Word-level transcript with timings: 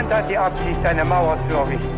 Niemand 0.00 0.14
hat 0.14 0.30
die 0.30 0.38
Absicht, 0.38 0.82
eine 0.82 1.04
Mauer 1.04 1.38
zu 1.46 1.54
errichten. 1.54 1.88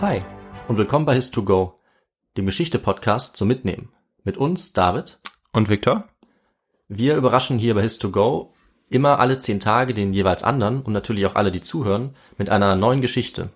Hi 0.00 0.22
und 0.68 0.76
willkommen 0.76 1.04
bei 1.04 1.16
His2Go, 1.16 1.72
dem 2.36 2.46
Geschichte-Podcast 2.46 3.36
zum 3.36 3.48
Mitnehmen. 3.48 3.88
Mit 4.22 4.36
uns, 4.36 4.72
David. 4.72 5.18
Und 5.52 5.68
Viktor? 5.68 6.04
Wir 6.86 7.16
überraschen 7.16 7.58
hier 7.58 7.74
bei 7.74 7.82
His2Go 7.82 8.50
immer 8.88 9.18
alle 9.18 9.36
zehn 9.36 9.58
Tage 9.58 9.94
den 9.94 10.12
jeweils 10.12 10.44
anderen 10.44 10.80
und 10.82 10.92
natürlich 10.92 11.26
auch 11.26 11.34
alle, 11.34 11.50
die 11.50 11.60
zuhören, 11.60 12.14
mit 12.38 12.50
einer 12.50 12.76
neuen 12.76 13.00
Geschichte. 13.00 13.50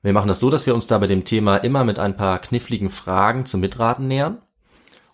Wir 0.00 0.12
machen 0.12 0.28
das 0.28 0.38
so, 0.38 0.48
dass 0.48 0.66
wir 0.66 0.74
uns 0.74 0.86
da 0.86 0.98
bei 0.98 1.08
dem 1.08 1.24
Thema 1.24 1.56
immer 1.56 1.82
mit 1.82 1.98
ein 1.98 2.14
paar 2.14 2.38
kniffligen 2.38 2.88
Fragen 2.88 3.46
zum 3.46 3.60
Mitraten 3.60 4.06
nähern. 4.06 4.42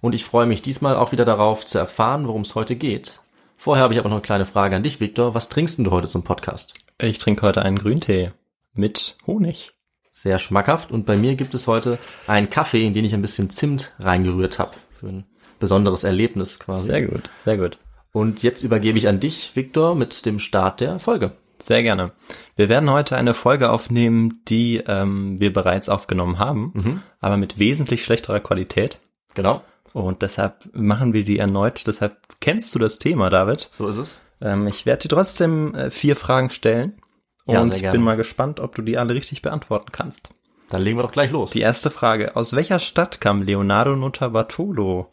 Und 0.04 0.14
ich 0.14 0.26
freue 0.26 0.44
mich 0.44 0.60
diesmal 0.60 0.96
auch 0.96 1.12
wieder 1.12 1.24
darauf 1.24 1.65
zu 1.65 1.79
erfahren, 1.79 2.29
worum 2.29 2.42
es 2.42 2.54
heute 2.54 2.76
geht. 2.76 3.23
Vorher 3.56 3.82
habe 3.82 3.95
ich 3.95 3.98
aber 3.98 4.10
noch 4.10 4.16
eine 4.16 4.23
kleine 4.23 4.45
Frage 4.45 4.76
an 4.76 4.82
dich, 4.82 5.01
Viktor. 5.01 5.34
Was 5.34 5.48
trinkst 5.48 5.79
denn 5.79 5.87
du 5.87 5.92
heute 5.92 6.09
zum 6.09 6.23
Podcast? 6.23 6.74
Ich 7.01 7.16
trinke 7.16 7.40
heute 7.40 7.62
einen 7.62 7.79
Grüntee 7.79 8.32
mit 8.74 9.16
Honig. 9.26 9.73
Sehr 10.12 10.38
schmackhaft. 10.38 10.90
Und 10.90 11.06
bei 11.06 11.16
mir 11.16 11.37
gibt 11.37 11.54
es 11.54 11.66
heute 11.66 11.98
einen 12.26 12.51
Kaffee, 12.51 12.87
in 12.87 12.92
den 12.92 13.06
ich 13.06 13.14
ein 13.14 13.23
bisschen 13.23 13.48
Zimt 13.48 13.95
reingerührt 13.98 14.59
habe. 14.59 14.73
Für 14.90 15.06
ein 15.06 15.24
besonderes 15.59 16.04
Erlebnis 16.04 16.59
quasi. 16.59 16.84
Sehr 16.84 17.07
gut, 17.07 17.30
sehr 17.42 17.57
gut. 17.57 17.79
Und 18.12 18.42
jetzt 18.42 18.60
übergebe 18.60 18.98
ich 18.98 19.09
an 19.09 19.20
dich, 19.20 19.57
Viktor, 19.57 19.95
mit 19.95 20.26
dem 20.26 20.38
Start 20.38 20.82
der 20.82 20.98
Folge. 20.98 21.32
Sehr 21.62 21.82
gerne. 21.82 22.12
Wir 22.57 22.68
werden 22.68 22.90
heute 22.90 23.16
eine 23.16 23.32
Folge 23.32 23.70
aufnehmen, 23.70 24.42
die 24.48 24.82
ähm, 24.86 25.40
wir 25.40 25.51
bereits 25.51 25.88
aufgenommen 25.88 26.38
haben, 26.38 27.01
aber 27.20 27.38
mit 27.38 27.59
wesentlich 27.59 28.04
schlechterer 28.04 28.40
Qualität. 28.40 28.98
Genau, 29.34 29.62
Und 29.95 30.23
deshalb 30.23 30.68
machen 30.74 31.12
wir 31.12 31.23
die 31.24 31.38
erneut. 31.38 31.87
Deshalb 31.87 32.18
kennst 32.40 32.74
du 32.74 32.80
das 32.80 32.98
Thema, 32.98 33.30
David. 33.30 33.68
so 33.70 33.87
ist 33.88 33.96
es. 33.98 34.20
Ähm, 34.40 34.66
ich 34.66 34.86
werde 34.86 35.02
dir 35.02 35.14
trotzdem 35.14 35.73
äh, 35.74 35.90
vier 35.90 36.16
Fragen 36.16 36.51
stellen. 36.51 37.01
Und 37.46 37.73
ich 37.74 37.80
gerne. 37.82 37.92
bin 37.98 38.02
mal 38.04 38.16
gespannt, 38.16 38.59
ob 38.59 38.74
du 38.74 38.82
die 38.82 38.98
alle 38.98 39.14
richtig 39.14 39.40
beantworten 39.40 39.92
kannst. 39.92 40.30
Dann 40.68 40.82
legen 40.82 40.98
wir 40.98 41.02
doch 41.04 41.12
gleich 41.12 41.30
los. 41.30 41.52
Die 41.52 41.60
erste 41.60 41.90
Frage. 41.90 42.34
Aus 42.34 42.54
welcher 42.56 42.80
Stadt 42.80 43.20
kam 43.20 43.42
Leonardo 43.42 43.95
Notarbartolo? 43.95 45.12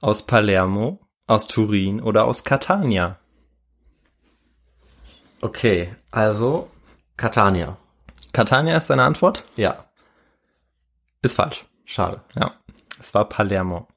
Aus 0.00 0.26
Palermo, 0.26 1.00
aus 1.26 1.46
Turin 1.46 2.00
oder 2.00 2.24
aus 2.24 2.44
Catania? 2.44 3.18
Okay, 5.42 5.94
also 6.10 6.70
Catania. 7.16 7.76
Catania 8.32 8.76
ist 8.78 8.88
deine 8.88 9.02
Antwort? 9.02 9.44
Ja, 9.56 9.84
Ist 11.20 11.34
falsch. 11.36 11.64
schade. 11.84 12.22
Ja. 12.34 12.52
Es 12.98 13.12
war 13.12 13.28
Palermo. 13.28 13.88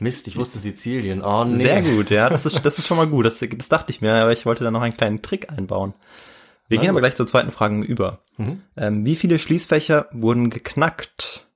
Mist, 0.00 0.26
ich 0.28 0.36
wusste 0.36 0.58
Sizilien. 0.58 1.22
Oh 1.22 1.44
nee. 1.44 1.60
Sehr 1.62 1.82
gut, 1.82 2.10
ja. 2.10 2.28
Das 2.28 2.46
ist, 2.46 2.64
das 2.64 2.78
ist 2.78 2.86
schon 2.86 2.96
mal 2.96 3.06
gut. 3.06 3.26
Das, 3.26 3.38
das 3.38 3.68
dachte 3.68 3.90
ich 3.92 4.00
mir, 4.00 4.14
aber 4.14 4.32
ich 4.32 4.46
wollte 4.46 4.64
da 4.64 4.70
noch 4.70 4.82
einen 4.82 4.96
kleinen 4.96 5.22
Trick 5.22 5.50
einbauen. 5.50 5.94
Wir 6.68 6.78
Na 6.78 6.82
gehen 6.82 6.90
aber 6.90 7.00
gleich 7.00 7.16
zur 7.16 7.26
zweiten 7.26 7.50
Frage 7.50 7.80
über. 7.80 8.20
Mhm. 8.36 8.62
Ähm, 8.76 9.04
wie 9.04 9.16
viele 9.16 9.38
Schließfächer 9.38 10.06
wurden 10.12 10.50
geknackt? 10.50 11.46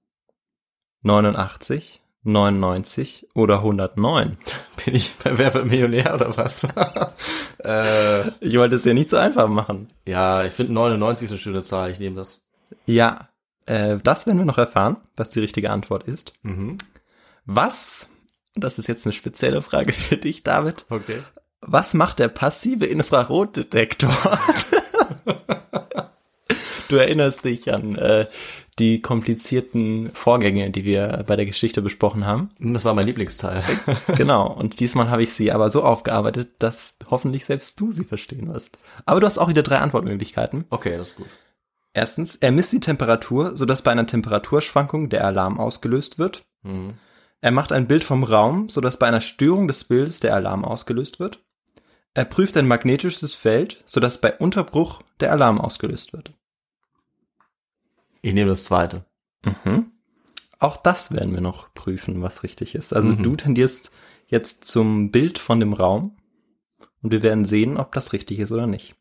89, 1.02 2.00
99 2.24 3.28
oder 3.34 3.58
109? 3.58 4.36
Bin 4.84 4.94
ich 4.94 5.14
bei 5.22 5.36
Wer 5.38 5.54
wird 5.54 5.66
Millionär 5.66 6.14
oder 6.14 6.36
was? 6.36 6.64
äh, 7.64 8.28
Ich 8.40 8.56
wollte 8.58 8.76
es 8.76 8.84
ja 8.84 8.94
nicht 8.94 9.10
so 9.10 9.16
einfach 9.16 9.48
machen. 9.48 9.90
ja, 10.06 10.44
ich 10.44 10.52
finde 10.52 10.72
99 10.72 11.26
ist 11.26 11.30
eine 11.32 11.38
schöne 11.40 11.62
Zahl. 11.62 11.90
Ich 11.90 11.98
nehme 12.00 12.16
das. 12.16 12.42
Ja, 12.86 13.28
äh, 13.66 13.98
das 14.02 14.26
werden 14.26 14.38
wir 14.38 14.44
noch 14.44 14.58
erfahren, 14.58 14.96
was 15.16 15.30
die 15.30 15.40
richtige 15.40 15.70
Antwort 15.70 16.04
ist. 16.04 16.32
Mhm. 16.42 16.78
Was, 17.46 18.08
und 18.54 18.64
das 18.64 18.78
ist 18.78 18.88
jetzt 18.88 19.06
eine 19.06 19.12
spezielle 19.12 19.62
Frage 19.62 19.92
für 19.92 20.16
dich, 20.16 20.42
David, 20.42 20.86
Okay. 20.90 21.18
was 21.60 21.94
macht 21.94 22.18
der 22.18 22.28
passive 22.28 22.86
Infrarotdetektor? 22.86 24.14
du 26.88 26.96
erinnerst 26.96 27.44
dich 27.44 27.72
an 27.72 27.96
äh, 27.96 28.26
die 28.78 29.00
komplizierten 29.00 30.10
Vorgänge, 30.14 30.70
die 30.70 30.84
wir 30.84 31.24
bei 31.26 31.36
der 31.36 31.46
Geschichte 31.46 31.80
besprochen 31.80 32.26
haben. 32.26 32.50
Das 32.58 32.84
war 32.84 32.94
mein 32.94 33.06
Lieblingsteil. 33.06 33.62
Genau, 34.16 34.52
und 34.52 34.80
diesmal 34.80 35.10
habe 35.10 35.22
ich 35.22 35.32
sie 35.32 35.52
aber 35.52 35.68
so 35.70 35.82
aufgearbeitet, 35.84 36.50
dass 36.58 36.96
hoffentlich 37.08 37.44
selbst 37.44 37.80
du 37.80 37.92
sie 37.92 38.04
verstehen 38.04 38.52
wirst. 38.52 38.78
Aber 39.06 39.20
du 39.20 39.26
hast 39.26 39.38
auch 39.38 39.48
wieder 39.48 39.62
drei 39.62 39.78
Antwortmöglichkeiten. 39.78 40.64
Okay, 40.70 40.96
das 40.96 41.10
ist 41.10 41.16
gut. 41.16 41.28
Erstens, 41.92 42.34
er 42.34 42.50
misst 42.50 42.72
die 42.72 42.80
Temperatur, 42.80 43.56
sodass 43.56 43.82
bei 43.82 43.92
einer 43.92 44.06
Temperaturschwankung 44.08 45.08
der 45.08 45.24
Alarm 45.24 45.60
ausgelöst 45.60 46.18
wird. 46.18 46.44
Mhm. 46.62 46.94
Er 47.44 47.50
macht 47.50 47.72
ein 47.72 47.86
Bild 47.86 48.04
vom 48.04 48.24
Raum, 48.24 48.70
sodass 48.70 48.98
bei 48.98 49.06
einer 49.06 49.20
Störung 49.20 49.68
des 49.68 49.84
Bildes 49.84 50.18
der 50.18 50.34
Alarm 50.34 50.64
ausgelöst 50.64 51.20
wird. 51.20 51.44
Er 52.14 52.24
prüft 52.24 52.56
ein 52.56 52.66
magnetisches 52.66 53.34
Feld, 53.34 53.82
sodass 53.84 54.18
bei 54.18 54.34
Unterbruch 54.38 55.02
der 55.20 55.30
Alarm 55.30 55.60
ausgelöst 55.60 56.14
wird. 56.14 56.32
Ich 58.22 58.32
nehme 58.32 58.48
das 58.48 58.64
zweite. 58.64 59.04
Mhm. 59.44 59.92
Auch 60.58 60.78
das 60.78 61.14
werden 61.14 61.34
wir 61.34 61.42
noch 61.42 61.74
prüfen, 61.74 62.22
was 62.22 62.44
richtig 62.44 62.74
ist. 62.74 62.94
Also 62.94 63.12
Mhm. 63.12 63.22
du 63.22 63.36
tendierst 63.36 63.90
jetzt 64.26 64.64
zum 64.64 65.10
Bild 65.10 65.38
von 65.38 65.60
dem 65.60 65.74
Raum 65.74 66.16
und 67.02 67.12
wir 67.12 67.22
werden 67.22 67.44
sehen, 67.44 67.76
ob 67.76 67.92
das 67.92 68.14
richtig 68.14 68.38
ist 68.38 68.52
oder 68.52 68.66
nicht. 68.66 68.94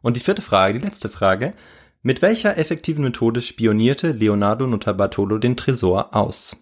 Und 0.00 0.16
die 0.16 0.20
vierte 0.20 0.40
Frage, 0.40 0.78
die 0.78 0.86
letzte 0.86 1.10
Frage. 1.10 1.52
Mit 2.00 2.22
welcher 2.22 2.56
effektiven 2.56 3.04
Methode 3.04 3.42
spionierte 3.42 4.12
Leonardo 4.12 4.66
Notarbartolo 4.66 5.36
den 5.36 5.58
Tresor 5.58 6.16
aus? 6.16 6.56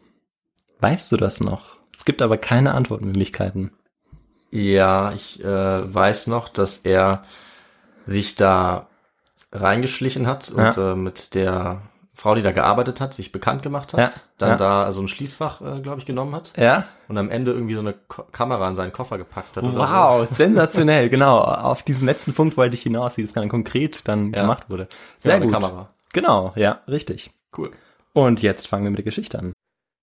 Weißt 0.80 1.10
du 1.12 1.16
das 1.16 1.40
noch? 1.40 1.76
Es 1.94 2.04
gibt 2.04 2.22
aber 2.22 2.36
keine 2.38 2.74
Antwortmöglichkeiten. 2.74 3.72
Ja, 4.50 5.12
ich 5.12 5.42
äh, 5.44 5.94
weiß 5.94 6.28
noch, 6.28 6.48
dass 6.48 6.78
er 6.78 7.22
sich 8.06 8.34
da 8.34 8.86
reingeschlichen 9.52 10.26
hat 10.26 10.50
und 10.50 10.76
Ja. 10.76 10.92
äh, 10.92 10.94
mit 10.96 11.34
der 11.34 11.82
Frau, 12.14 12.34
die 12.34 12.42
da 12.42 12.52
gearbeitet 12.52 13.00
hat, 13.00 13.14
sich 13.14 13.30
bekannt 13.30 13.62
gemacht 13.62 13.92
hat. 13.92 14.00
Ja, 14.00 14.10
Dann 14.38 14.48
ja. 14.50 14.56
da 14.56 14.92
so 14.92 15.00
ein 15.00 15.08
Schließfach, 15.08 15.60
äh, 15.60 15.80
glaube 15.80 15.98
ich, 16.00 16.06
genommen 16.06 16.34
hat. 16.34 16.52
Ja? 16.56 16.84
Und 17.06 17.16
am 17.16 17.30
Ende 17.30 17.52
irgendwie 17.52 17.74
so 17.74 17.80
eine 17.80 17.92
Ko 17.92 18.24
Kamera 18.32 18.68
in 18.68 18.74
seinen 18.76 18.92
Koffer 18.92 19.18
gepackt 19.18 19.56
hat. 19.56 19.64
Wow, 19.64 20.26
sensationell, 20.28 21.08
genau. 21.10 21.38
Auf 21.38 21.82
diesen 21.82 22.06
letzten 22.06 22.32
Punkt 22.34 22.56
wollte 22.56 22.74
ich 22.74 22.82
hinaus, 22.82 23.16
wie 23.18 23.22
das 23.22 23.34
dann 23.34 23.48
konkret 23.48 24.08
dann 24.08 24.32
gemacht 24.32 24.68
wurde. 24.68 24.88
So. 25.20 25.28
Sehr 25.28 25.34
eine 25.36 25.44
gut. 25.46 25.54
Kamera. 25.54 25.90
Genau, 26.12 26.52
ja, 26.56 26.80
richtig. 26.88 27.30
Cool. 27.56 27.70
Und 28.14 28.42
jetzt 28.42 28.66
fangen 28.66 28.84
wir 28.84 28.90
mit 28.90 28.98
der 28.98 29.04
Geschichte 29.04 29.38
an. 29.38 29.52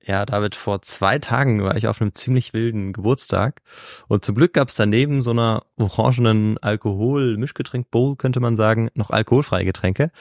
Ja, 0.08 0.24
David, 0.24 0.54
vor 0.54 0.84
zwei 0.84 1.18
Tagen 1.18 1.64
war 1.64 1.76
ich 1.78 1.88
auf 1.88 2.00
einem 2.00 2.14
ziemlich 2.14 2.54
wilden 2.54 2.94
Geburtstag 2.94 3.64
und 4.08 4.24
zum 4.24 4.36
Glück 4.36 4.54
gab 4.54 4.68
es 4.68 4.76
daneben 4.76 5.24
so 5.24 5.32
einer 5.32 5.64
orangenen 5.78 6.60
Alkohol-Mischgetränk-Bowl, 6.60 8.16
könnte 8.16 8.40
man 8.40 8.56
sagen, 8.56 8.90
noch 8.94 9.10
alkoholfreie 9.10 9.66
Getränke. 9.66 10.12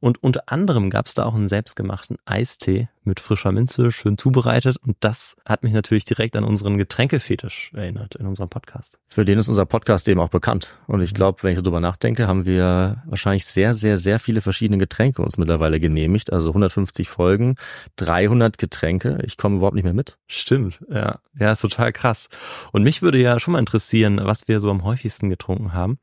Und 0.00 0.22
unter 0.22 0.44
anderem 0.46 0.88
gab 0.88 1.06
es 1.06 1.14
da 1.14 1.26
auch 1.26 1.34
einen 1.34 1.48
selbstgemachten 1.48 2.16
Eistee 2.24 2.88
mit 3.04 3.20
frischer 3.20 3.52
Minze, 3.52 3.92
schön 3.92 4.18
zubereitet. 4.18 4.78
Und 4.78 4.96
das 5.00 5.36
hat 5.46 5.62
mich 5.62 5.72
natürlich 5.72 6.04
direkt 6.04 6.36
an 6.36 6.44
unseren 6.44 6.78
Getränkefetisch 6.78 7.70
erinnert 7.74 8.14
in 8.16 8.26
unserem 8.26 8.48
Podcast. 8.48 8.98
Für 9.08 9.24
den 9.24 9.38
ist 9.38 9.48
unser 9.48 9.66
Podcast 9.66 10.08
eben 10.08 10.20
auch 10.20 10.30
bekannt. 10.30 10.78
Und 10.86 11.02
ich 11.02 11.14
glaube, 11.14 11.42
wenn 11.42 11.52
ich 11.52 11.58
darüber 11.58 11.80
nachdenke, 11.80 12.26
haben 12.26 12.46
wir 12.46 13.02
wahrscheinlich 13.06 13.44
sehr, 13.44 13.74
sehr, 13.74 13.98
sehr 13.98 14.18
viele 14.18 14.40
verschiedene 14.40 14.78
Getränke 14.78 15.22
uns 15.22 15.36
mittlerweile 15.36 15.80
genehmigt. 15.80 16.32
Also 16.32 16.48
150 16.48 17.08
Folgen, 17.08 17.56
300 17.96 18.58
Getränke. 18.58 19.18
Ich 19.24 19.33
komme 19.36 19.56
überhaupt 19.56 19.74
nicht 19.74 19.84
mehr 19.84 19.94
mit. 19.94 20.18
Stimmt, 20.26 20.84
ja. 20.88 21.20
Ja, 21.38 21.52
ist 21.52 21.60
total 21.60 21.92
krass. 21.92 22.28
Und 22.72 22.82
mich 22.82 23.02
würde 23.02 23.18
ja 23.18 23.40
schon 23.40 23.52
mal 23.52 23.58
interessieren, 23.58 24.20
was 24.22 24.48
wir 24.48 24.60
so 24.60 24.70
am 24.70 24.84
häufigsten 24.84 25.30
getrunken 25.30 25.72
haben. 25.72 25.98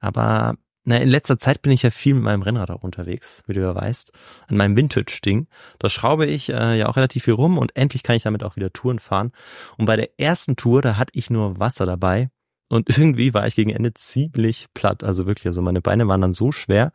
Aber 0.00 0.56
na, 0.84 0.96
in 0.96 1.08
letzter 1.08 1.38
Zeit 1.38 1.62
bin 1.62 1.70
ich 1.70 1.82
ja 1.82 1.90
viel 1.90 2.14
mit 2.14 2.24
meinem 2.24 2.42
Rennrad 2.42 2.70
auch 2.70 2.82
unterwegs, 2.82 3.44
wie 3.46 3.52
du 3.52 3.60
ja 3.60 3.74
weißt, 3.74 4.12
an 4.48 4.56
meinem 4.56 4.76
Vintage-Ding. 4.76 5.46
Da 5.78 5.88
schraube 5.88 6.26
ich 6.26 6.48
äh, 6.48 6.76
ja 6.76 6.88
auch 6.88 6.96
relativ 6.96 7.24
viel 7.24 7.34
rum 7.34 7.56
und 7.56 7.76
endlich 7.76 8.02
kann 8.02 8.16
ich 8.16 8.24
damit 8.24 8.42
auch 8.42 8.56
wieder 8.56 8.72
Touren 8.72 8.98
fahren. 8.98 9.30
Und 9.76 9.86
bei 9.86 9.96
der 9.96 10.18
ersten 10.18 10.56
Tour, 10.56 10.82
da 10.82 10.96
hatte 10.96 11.16
ich 11.16 11.30
nur 11.30 11.60
Wasser 11.60 11.86
dabei 11.86 12.30
und 12.72 12.88
irgendwie 12.88 13.34
war 13.34 13.46
ich 13.46 13.54
gegen 13.54 13.68
Ende 13.68 13.92
ziemlich 13.92 14.68
platt. 14.72 15.04
Also 15.04 15.26
wirklich, 15.26 15.46
also 15.46 15.60
meine 15.60 15.82
Beine 15.82 16.08
waren 16.08 16.22
dann 16.22 16.32
so 16.32 16.52
schwer. 16.52 16.92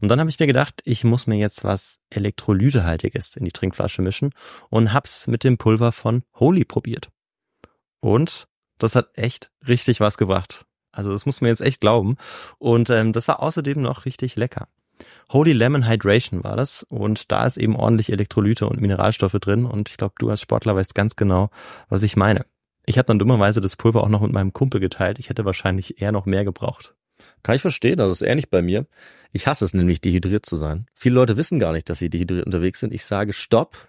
Und 0.00 0.08
dann 0.08 0.20
habe 0.20 0.30
ich 0.30 0.38
mir 0.38 0.46
gedacht, 0.46 0.82
ich 0.84 1.02
muss 1.02 1.26
mir 1.26 1.34
jetzt 1.34 1.64
was 1.64 1.98
Elektrolytehaltiges 2.10 3.34
in 3.34 3.44
die 3.44 3.50
Trinkflasche 3.50 4.02
mischen 4.02 4.30
und 4.70 4.92
hab's 4.92 5.26
mit 5.26 5.42
dem 5.42 5.58
Pulver 5.58 5.90
von 5.90 6.22
Holy 6.36 6.64
probiert. 6.64 7.10
Und 7.98 8.46
das 8.78 8.94
hat 8.94 9.18
echt 9.18 9.50
richtig 9.66 9.98
was 9.98 10.16
gebracht. 10.16 10.64
Also 10.92 11.10
das 11.10 11.26
muss 11.26 11.40
man 11.40 11.48
jetzt 11.48 11.60
echt 11.60 11.80
glauben. 11.80 12.14
Und 12.58 12.88
ähm, 12.90 13.12
das 13.12 13.26
war 13.26 13.42
außerdem 13.42 13.82
noch 13.82 14.04
richtig 14.04 14.36
lecker. 14.36 14.68
Holy 15.32 15.54
Lemon 15.54 15.88
Hydration 15.88 16.44
war 16.44 16.54
das 16.54 16.84
und 16.84 17.32
da 17.32 17.44
ist 17.46 17.56
eben 17.56 17.74
ordentlich 17.74 18.12
Elektrolyte 18.12 18.68
und 18.68 18.80
Mineralstoffe 18.80 19.38
drin 19.40 19.64
und 19.64 19.88
ich 19.88 19.96
glaube, 19.96 20.14
du 20.18 20.30
als 20.30 20.40
Sportler 20.40 20.76
weißt 20.76 20.94
ganz 20.94 21.16
genau, 21.16 21.50
was 21.88 22.04
ich 22.04 22.16
meine. 22.16 22.46
Ich 22.86 22.98
habe 22.98 23.06
dann 23.06 23.18
dummerweise 23.18 23.60
das 23.60 23.76
Pulver 23.76 24.02
auch 24.02 24.08
noch 24.08 24.20
mit 24.20 24.32
meinem 24.32 24.52
Kumpel 24.52 24.80
geteilt. 24.80 25.18
Ich 25.18 25.28
hätte 25.28 25.44
wahrscheinlich 25.44 26.00
eher 26.00 26.12
noch 26.12 26.24
mehr 26.24 26.44
gebraucht. 26.44 26.94
Kann 27.42 27.56
ich 27.56 27.62
verstehen, 27.62 27.98
das 27.98 28.12
ist 28.12 28.22
ähnlich 28.22 28.48
bei 28.48 28.62
mir. 28.62 28.86
Ich 29.32 29.46
hasse 29.46 29.64
es 29.64 29.74
nämlich, 29.74 30.00
dehydriert 30.00 30.46
zu 30.46 30.56
sein. 30.56 30.86
Viele 30.94 31.16
Leute 31.16 31.36
wissen 31.36 31.58
gar 31.58 31.72
nicht, 31.72 31.90
dass 31.90 31.98
sie 31.98 32.10
dehydriert 32.10 32.46
unterwegs 32.46 32.80
sind. 32.80 32.94
Ich 32.94 33.04
sage 33.04 33.32
Stopp, 33.32 33.88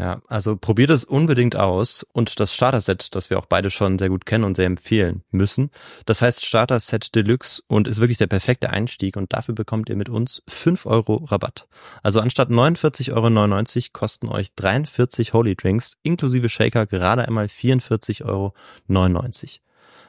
Ja, 0.00 0.22
also 0.28 0.56
probiert 0.56 0.88
es 0.88 1.04
unbedingt 1.04 1.56
aus 1.56 2.06
und 2.14 2.40
das 2.40 2.54
Starter-Set, 2.54 3.14
das 3.14 3.28
wir 3.28 3.38
auch 3.38 3.44
beide 3.44 3.68
schon 3.68 3.98
sehr 3.98 4.08
gut 4.08 4.24
kennen 4.24 4.44
und 4.44 4.56
sehr 4.56 4.64
empfehlen 4.64 5.24
müssen. 5.30 5.70
Das 6.06 6.22
heißt 6.22 6.46
Starter-Set 6.46 7.14
Deluxe 7.14 7.62
und 7.66 7.86
ist 7.86 8.00
wirklich 8.00 8.16
der 8.16 8.26
perfekte 8.26 8.70
Einstieg 8.70 9.18
und 9.18 9.34
dafür 9.34 9.54
bekommt 9.54 9.90
ihr 9.90 9.96
mit 9.96 10.08
uns 10.08 10.42
fünf 10.48 10.86
Euro 10.86 11.16
Rabatt. 11.26 11.68
Also 12.02 12.20
anstatt 12.20 12.48
49,99 12.48 13.12
Euro 13.12 13.90
kosten 13.92 14.28
euch 14.28 14.54
43 14.54 15.34
Holy 15.34 15.54
Drinks 15.54 15.98
inklusive 16.02 16.48
Shaker 16.48 16.86
gerade 16.86 17.28
einmal 17.28 17.44
44,99 17.44 18.24
Euro. 18.24 18.54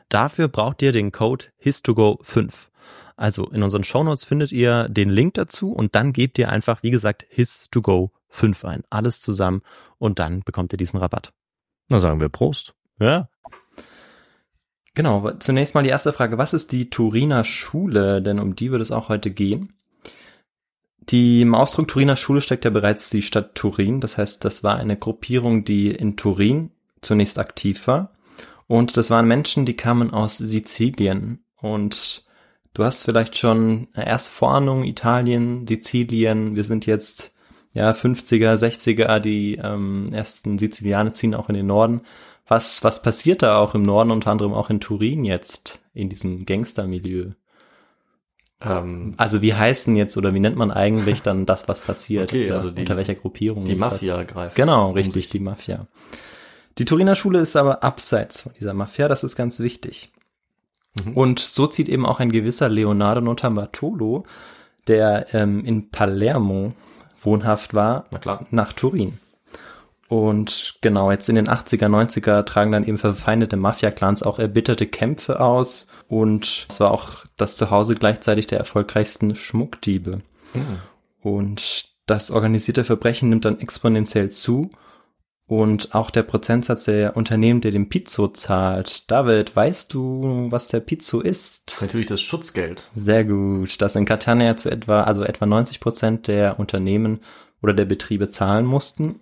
Dafür 0.07 0.47
braucht 0.47 0.81
ihr 0.81 0.93
den 0.93 1.11
Code 1.11 1.47
HIS2GO5. 1.65 2.70
Also 3.21 3.45
in 3.45 3.61
unseren 3.61 3.83
Shownotes 3.83 4.23
findet 4.23 4.51
ihr 4.51 4.89
den 4.89 5.11
Link 5.11 5.35
dazu 5.35 5.71
und 5.73 5.93
dann 5.93 6.11
gebt 6.11 6.39
ihr 6.39 6.49
einfach, 6.49 6.81
wie 6.81 6.89
gesagt, 6.89 7.27
HIS2GO5 7.35 8.09
fünf 8.29 8.65
ein. 8.65 8.83
Alles 8.89 9.21
zusammen 9.21 9.61
und 9.99 10.17
dann 10.17 10.41
bekommt 10.41 10.73
ihr 10.73 10.77
diesen 10.77 10.97
Rabatt. 10.97 11.31
Na 11.87 11.99
sagen 11.99 12.19
wir 12.19 12.29
Prost. 12.29 12.73
Ja. 12.99 13.29
Genau, 14.95 15.29
zunächst 15.33 15.75
mal 15.75 15.83
die 15.83 15.89
erste 15.89 16.13
Frage. 16.13 16.39
Was 16.39 16.53
ist 16.53 16.71
die 16.71 16.89
Turiner 16.89 17.43
Schule? 17.43 18.23
Denn 18.23 18.39
um 18.39 18.55
die 18.55 18.71
wird 18.71 18.81
es 18.81 18.91
auch 18.91 19.09
heute 19.09 19.29
gehen. 19.29 19.71
Die 21.09 21.43
im 21.43 21.53
Ausdruck 21.53 21.89
Turiner 21.89 22.15
Schule 22.15 22.41
steckt 22.41 22.65
ja 22.65 22.71
bereits 22.71 23.11
die 23.11 23.21
Stadt 23.21 23.53
Turin. 23.53 24.01
Das 24.01 24.17
heißt, 24.17 24.43
das 24.43 24.63
war 24.63 24.77
eine 24.77 24.97
Gruppierung, 24.97 25.63
die 25.63 25.91
in 25.91 26.17
Turin 26.17 26.71
zunächst 27.01 27.37
aktiv 27.37 27.85
war. 27.85 28.13
Und 28.65 28.97
das 28.97 29.11
waren 29.11 29.27
Menschen, 29.27 29.67
die 29.67 29.75
kamen 29.75 30.09
aus 30.11 30.39
Sizilien. 30.39 31.43
Und 31.57 32.25
du 32.73 32.83
hast 32.83 33.03
vielleicht 33.03 33.37
schon 33.37 33.87
eine 33.93 34.07
erste 34.07 34.31
Vorahnung, 34.31 34.83
Italien, 34.83 35.67
Sizilien. 35.67 36.55
Wir 36.55 36.63
sind 36.63 36.85
jetzt 36.85 37.33
ja, 37.73 37.91
50er, 37.91 38.55
60er, 38.55 39.19
die 39.19 39.55
ähm, 39.55 40.09
ersten 40.13 40.57
Sizilianer 40.57 41.13
ziehen 41.13 41.35
auch 41.35 41.49
in 41.49 41.55
den 41.55 41.67
Norden. 41.67 42.01
Was, 42.47 42.83
was 42.83 43.01
passiert 43.01 43.43
da 43.43 43.59
auch 43.59 43.75
im 43.75 43.81
Norden, 43.81 44.11
unter 44.11 44.31
anderem 44.31 44.53
auch 44.53 44.69
in 44.69 44.81
Turin 44.81 45.23
jetzt, 45.23 45.81
in 45.93 46.09
diesem 46.09 46.45
Gangstermilieu? 46.45 47.31
Ähm, 48.61 49.13
also 49.17 49.41
wie 49.41 49.53
heißt 49.53 49.87
denn 49.87 49.95
jetzt 49.95 50.17
oder 50.17 50.33
wie 50.33 50.39
nennt 50.39 50.57
man 50.57 50.71
eigentlich 50.71 51.21
dann 51.21 51.45
das, 51.45 51.67
was 51.69 51.81
passiert? 51.81 52.29
Okay, 52.29 52.51
also 52.51 52.69
die, 52.69 52.81
unter 52.81 52.97
welcher 52.97 53.15
Gruppierung? 53.15 53.63
Die 53.63 53.75
Mafia 53.75 54.17
das? 54.17 54.27
greift. 54.27 54.55
Genau, 54.55 54.91
richtig, 54.91 55.29
die 55.29 55.39
Mafia. 55.39 55.87
Die 56.77 56.85
Turiner 56.85 57.15
Schule 57.15 57.39
ist 57.39 57.55
aber 57.55 57.83
abseits 57.83 58.41
von 58.41 58.53
dieser 58.59 58.73
Mafia, 58.73 59.07
das 59.07 59.23
ist 59.23 59.35
ganz 59.35 59.59
wichtig. 59.59 60.11
Mhm. 61.05 61.13
Und 61.13 61.39
so 61.39 61.67
zieht 61.67 61.89
eben 61.89 62.05
auch 62.05 62.19
ein 62.19 62.31
gewisser 62.31 62.69
Leonardo 62.69 63.21
Notarbartolo, 63.21 64.25
der 64.87 65.33
ähm, 65.33 65.63
in 65.65 65.89
Palermo 65.89 66.73
wohnhaft 67.21 67.73
war, 67.73 68.05
nach 68.49 68.73
Turin. 68.73 69.19
Und 70.11 70.75
genau, 70.81 71.09
jetzt 71.09 71.29
in 71.29 71.35
den 71.35 71.47
80er, 71.47 71.85
90er 71.85 72.43
tragen 72.43 72.73
dann 72.73 72.85
eben 72.85 72.97
verfeindete 72.97 73.55
Mafia-Clans 73.55 74.23
auch 74.23 74.39
erbitterte 74.39 74.85
Kämpfe 74.85 75.39
aus. 75.39 75.87
Und 76.09 76.65
es 76.69 76.81
war 76.81 76.91
auch 76.91 77.23
das 77.37 77.55
Zuhause 77.55 77.95
gleichzeitig 77.95 78.47
der 78.47 78.59
erfolgreichsten 78.59 79.35
Schmuckdiebe. 79.35 80.21
Mhm. 80.53 80.79
Und 81.21 81.85
das 82.07 82.29
organisierte 82.29 82.83
Verbrechen 82.83 83.29
nimmt 83.29 83.45
dann 83.45 83.59
exponentiell 83.59 84.29
zu. 84.29 84.69
Und 85.51 85.93
auch 85.93 86.11
der 86.11 86.23
Prozentsatz 86.23 86.85
der 86.85 87.17
Unternehmen, 87.17 87.59
der 87.59 87.71
den 87.71 87.89
Pizzo 87.89 88.29
zahlt. 88.29 89.11
David, 89.11 89.53
weißt 89.53 89.93
du, 89.93 90.47
was 90.49 90.69
der 90.69 90.79
Pizzo 90.79 91.19
ist? 91.19 91.77
Natürlich 91.81 92.07
das 92.07 92.21
Schutzgeld. 92.21 92.89
Sehr 92.93 93.25
gut. 93.25 93.81
Das 93.81 93.97
in 93.97 94.05
Catania 94.05 94.55
zu 94.55 94.71
etwa, 94.71 95.03
also 95.03 95.23
etwa 95.23 95.45
90 95.45 95.81
Prozent 95.81 96.29
der 96.29 96.57
Unternehmen 96.57 97.19
oder 97.61 97.73
der 97.73 97.83
Betriebe 97.83 98.29
zahlen 98.29 98.65
mussten. 98.65 99.19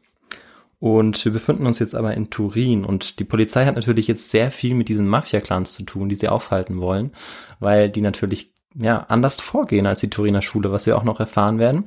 Und 0.78 1.26
wir 1.26 1.34
befinden 1.34 1.66
uns 1.66 1.80
jetzt 1.80 1.96
aber 1.96 2.14
in 2.14 2.30
Turin 2.30 2.86
und 2.86 3.20
die 3.20 3.26
Polizei 3.26 3.66
hat 3.66 3.76
natürlich 3.76 4.06
jetzt 4.06 4.30
sehr 4.30 4.52
viel 4.52 4.76
mit 4.76 4.88
diesen 4.88 5.08
Mafia-Clans 5.08 5.74
zu 5.74 5.82
tun, 5.82 6.10
die 6.10 6.16
sie 6.16 6.30
aufhalten 6.30 6.80
wollen, 6.80 7.12
weil 7.60 7.90
die 7.90 8.02
natürlich 8.02 8.54
ja 8.76 9.00
anders 9.10 9.40
vorgehen 9.42 9.88
als 9.88 10.02
die 10.02 10.12
Turiner 10.12 10.44
Schule, 10.44 10.72
was 10.72 10.86
wir 10.86 10.96
auch 10.96 11.04
noch 11.04 11.20
erfahren 11.20 11.58
werden. 11.58 11.86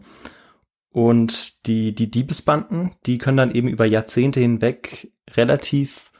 Und 0.92 1.66
die, 1.66 1.94
die 1.94 2.10
Diebesbanden, 2.10 2.92
die 3.06 3.18
können 3.18 3.38
dann 3.38 3.54
eben 3.54 3.68
über 3.68 3.86
Jahrzehnte 3.86 4.40
hinweg 4.40 5.10
relativ, 5.30 6.12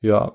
ja, 0.00 0.34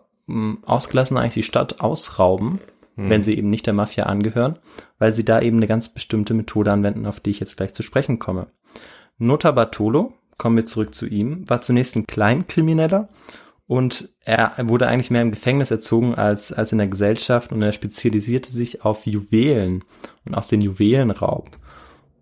ausgelassen 0.65 1.17
eigentlich 1.17 1.33
die 1.33 1.43
Stadt 1.43 1.81
ausrauben, 1.81 2.59
hm. 2.95 3.09
wenn 3.09 3.21
sie 3.21 3.37
eben 3.37 3.49
nicht 3.49 3.67
der 3.67 3.73
Mafia 3.73 4.05
angehören, 4.05 4.57
weil 4.99 5.11
sie 5.11 5.25
da 5.25 5.41
eben 5.41 5.57
eine 5.57 5.67
ganz 5.67 5.93
bestimmte 5.93 6.33
Methode 6.33 6.71
anwenden, 6.71 7.05
auf 7.05 7.19
die 7.19 7.31
ich 7.31 7.41
jetzt 7.41 7.57
gleich 7.57 7.73
zu 7.73 7.83
sprechen 7.83 8.19
komme. 8.19 8.47
Nota 9.17 9.51
Bartolo, 9.51 10.13
kommen 10.37 10.55
wir 10.55 10.65
zurück 10.65 10.95
zu 10.95 11.05
ihm, 11.05 11.47
war 11.49 11.61
zunächst 11.61 11.95
ein 11.95 12.07
Kleinkrimineller 12.07 13.09
und 13.67 14.09
er 14.21 14.53
wurde 14.63 14.87
eigentlich 14.87 15.11
mehr 15.11 15.21
im 15.21 15.31
Gefängnis 15.31 15.71
erzogen 15.71 16.15
als, 16.15 16.51
als 16.51 16.71
in 16.71 16.77
der 16.77 16.87
Gesellschaft 16.87 17.51
und 17.51 17.61
er 17.61 17.71
spezialisierte 17.71 18.51
sich 18.51 18.83
auf 18.83 19.05
Juwelen 19.05 19.83
und 20.25 20.35
auf 20.35 20.47
den 20.47 20.61
Juwelenraub. 20.61 21.49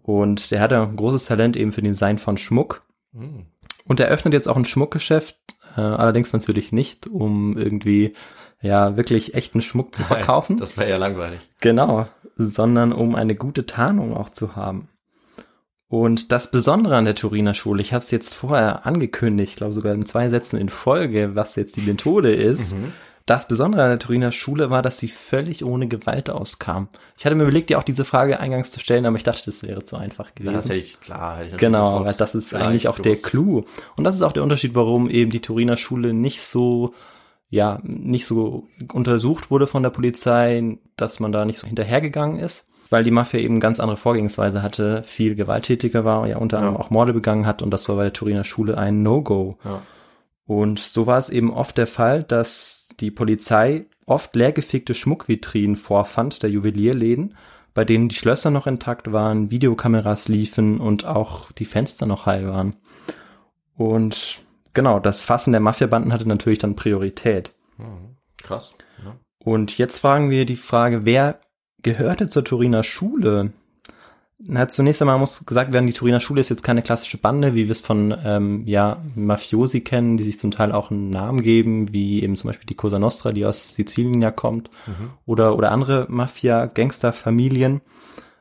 Und 0.04 0.52
der 0.52 0.62
hat 0.62 0.72
ja 0.72 0.84
ein 0.84 0.96
großes 0.96 1.26
Talent 1.26 1.56
eben 1.56 1.72
für 1.72 1.82
den 1.82 1.92
Design 1.92 2.18
von 2.18 2.38
Schmuck. 2.38 2.82
Mhm. 3.12 3.46
Und 3.86 4.00
er 4.00 4.08
öffnet 4.08 4.34
jetzt 4.34 4.48
auch 4.48 4.58
ein 4.58 4.66
Schmuckgeschäft, 4.66 5.38
äh, 5.76 5.82
allerdings 5.82 6.34
natürlich 6.34 6.72
nicht, 6.72 7.08
um 7.08 7.58
irgendwie 7.58 8.14
ja 8.62 8.96
wirklich 8.96 9.34
echten 9.34 9.62
Schmuck 9.62 9.96
zu 9.96 10.04
verkaufen. 10.04 10.58
das 10.58 10.78
wäre 10.78 10.90
ja 10.90 10.98
langweilig. 10.98 11.42
Genau, 11.60 12.08
sondern 12.38 12.94
um 12.94 13.16
eine 13.16 13.36
gute 13.36 13.66
Tarnung 13.66 14.16
auch 14.16 14.30
zu 14.30 14.56
haben. 14.56 14.88
Und 15.88 16.32
das 16.32 16.52
Besondere 16.52 16.96
an 16.96 17.04
der 17.04 17.16
Turiner 17.16 17.54
Schule, 17.54 17.82
ich 17.82 17.92
habe 17.92 18.02
es 18.02 18.12
jetzt 18.12 18.34
vorher 18.34 18.86
angekündigt, 18.86 19.52
ich 19.52 19.56
glaube 19.58 19.74
sogar 19.74 19.94
in 19.94 20.06
zwei 20.06 20.30
Sätzen 20.30 20.58
in 20.58 20.70
Folge, 20.70 21.36
was 21.36 21.58
jetzt 21.58 21.76
die 21.76 21.82
Methode 21.82 22.32
ist. 22.32 22.78
Mhm. 22.78 22.94
Das 23.26 23.48
Besondere 23.48 23.84
an 23.84 23.90
der 23.90 24.00
Turiner 24.00 24.32
Schule 24.32 24.70
war, 24.70 24.82
dass 24.82 24.98
sie 24.98 25.08
völlig 25.08 25.64
ohne 25.64 25.88
Gewalt 25.88 26.30
auskam. 26.30 26.90
Ich 27.18 27.26
hatte 27.26 27.36
mir 27.36 27.44
überlegt, 27.44 27.70
dir 27.70 27.80
auch 27.80 27.84
diese 27.84 28.06
Frage 28.06 28.40
eingangs 28.40 28.72
zu 28.72 28.80
stellen, 28.80 29.06
aber 29.06 29.16
ich 29.18 29.24
dachte, 29.24 29.44
das 29.46 29.64
wäre 29.64 29.84
zu 29.84 29.98
einfach 29.98 30.34
gewesen. 30.34 30.54
Das 30.54 30.66
hätte 30.66 30.76
ich, 30.76 31.00
klar, 31.00 31.38
hätte 31.38 31.56
ich 31.56 31.58
Genau, 31.58 32.04
das 32.12 32.36
ist 32.36 32.54
eigentlich 32.54 32.88
auch 32.88 32.98
gewusst. 32.98 33.24
der 33.24 33.30
Clou. 33.30 33.64
Und 33.96 34.04
das 34.04 34.16
ist 34.16 34.22
auch 34.22 34.34
der 34.34 34.44
Unterschied, 34.44 34.76
warum 34.76 35.10
eben 35.10 35.32
die 35.32 35.42
Turiner 35.42 35.78
Schule 35.78 36.14
nicht 36.14 36.42
so, 36.42 36.94
ja, 37.50 37.80
nicht 37.84 38.26
so 38.26 38.68
untersucht 38.92 39.52
wurde 39.52 39.68
von 39.68 39.84
der 39.84 39.92
Polizei, 39.92 40.78
dass 40.98 41.20
man 41.20 41.32
da 41.32 41.46
nicht 41.46 41.60
so 41.60 41.68
hinterhergegangen 41.68 42.40
ist 42.40 42.68
weil 42.92 43.06
die 43.06 43.12
Mafia 43.12 43.40
eben 43.40 43.60
ganz 43.60 43.80
andere 43.80 43.98
Vorgehensweise 43.98 44.62
hatte, 44.62 45.02
viel 45.04 45.36
gewalttätiger 45.36 46.04
war, 46.04 46.28
ja 46.28 46.38
unter 46.38 46.58
anderem 46.58 46.76
ja. 46.76 46.82
auch 46.82 46.90
Morde 46.90 47.14
begangen 47.14 47.46
hat 47.46 47.62
und 47.62 47.72
das 47.72 47.88
war 47.88 47.96
bei 47.96 48.04
der 48.04 48.14
Turiner 48.14 48.44
Schule 48.44 48.78
ein 48.78 49.02
No-Go. 49.02 49.58
Ja. 49.64 49.82
Und 50.46 50.80
so 50.80 51.08
war 51.08 51.18
es 51.18 51.30
eben 51.30 51.54
oft 51.54 51.78
der 51.78 51.88
Fall, 51.88 52.24
dass 52.24 52.90
die 53.00 53.12
Polizei 53.12 53.86
oft 54.06 54.36
leergefegte 54.36 54.94
Schmuckvitrinen 54.94 55.76
vorfand, 55.76 56.44
der 56.44 56.50
Juwelierläden, 56.50 57.36
bei 57.74 57.86
denen 57.86 58.10
die 58.10 58.16
Schlösser 58.16 58.52
noch 58.52 58.68
intakt 58.68 59.12
waren, 59.12 59.52
Videokameras 59.52 60.28
liefen 60.28 60.80
und 60.80 61.06
auch 61.06 61.52
die 61.54 61.66
Fenster 61.66 62.06
noch 62.06 62.26
heil 62.26 62.48
waren. 62.48 62.76
Und 63.76 64.44
genau, 64.74 65.00
das 65.00 65.24
Fassen 65.24 65.52
der 65.52 65.62
Mafiabanden 65.62 66.12
hatte 66.12 66.28
natürlich 66.28 66.60
dann 66.60 66.76
Priorität. 66.76 67.52
Mhm. 67.78 68.18
Krass. 68.44 68.74
Ja. 69.04 69.16
Und 69.40 69.78
jetzt 69.78 70.00
fragen 70.00 70.30
wir 70.30 70.46
die 70.46 70.58
Frage, 70.58 71.06
wer 71.06 71.40
gehörte 71.82 72.28
zur 72.28 72.44
Turiner 72.44 72.84
Schule. 72.84 73.54
Na, 74.44 74.68
zunächst 74.68 75.02
einmal 75.02 75.20
muss 75.20 75.46
gesagt 75.46 75.72
werden, 75.72 75.86
die 75.86 75.94
Turiner 75.94 76.20
Schule 76.20 76.42
ist 76.42 76.50
jetzt 76.50 76.64
keine 76.64 76.82
klassische 76.82 77.18
Bande, 77.18 77.54
wie 77.54 77.66
wir 77.66 77.72
es 77.72 77.82
von 77.82 78.16
ähm, 78.24 78.64
ja, 78.66 78.98
Mafiosi 79.16 79.82
kennen, 79.82 80.18
die 80.18 80.24
sich 80.24 80.40
zum 80.40 80.52
Teil 80.52 80.72
auch 80.72 80.90
einen 80.90 81.10
Namen 81.10 81.42
geben, 81.42 81.94
wie 81.94 82.24
eben 82.24 82.36
zum 82.36 82.48
Beispiel 82.48 82.66
die 82.66 82.76
Cosa 82.76 82.98
Nostra, 82.98 83.34
die 83.34 83.46
aus 83.46 83.76
Sizilien 83.76 84.22
ja 84.22 84.32
kommt, 84.32 84.70
mhm. 84.88 85.12
oder, 85.26 85.56
oder 85.56 85.72
andere 85.72 86.08
Mafia-Gangster-Familien, 86.10 87.82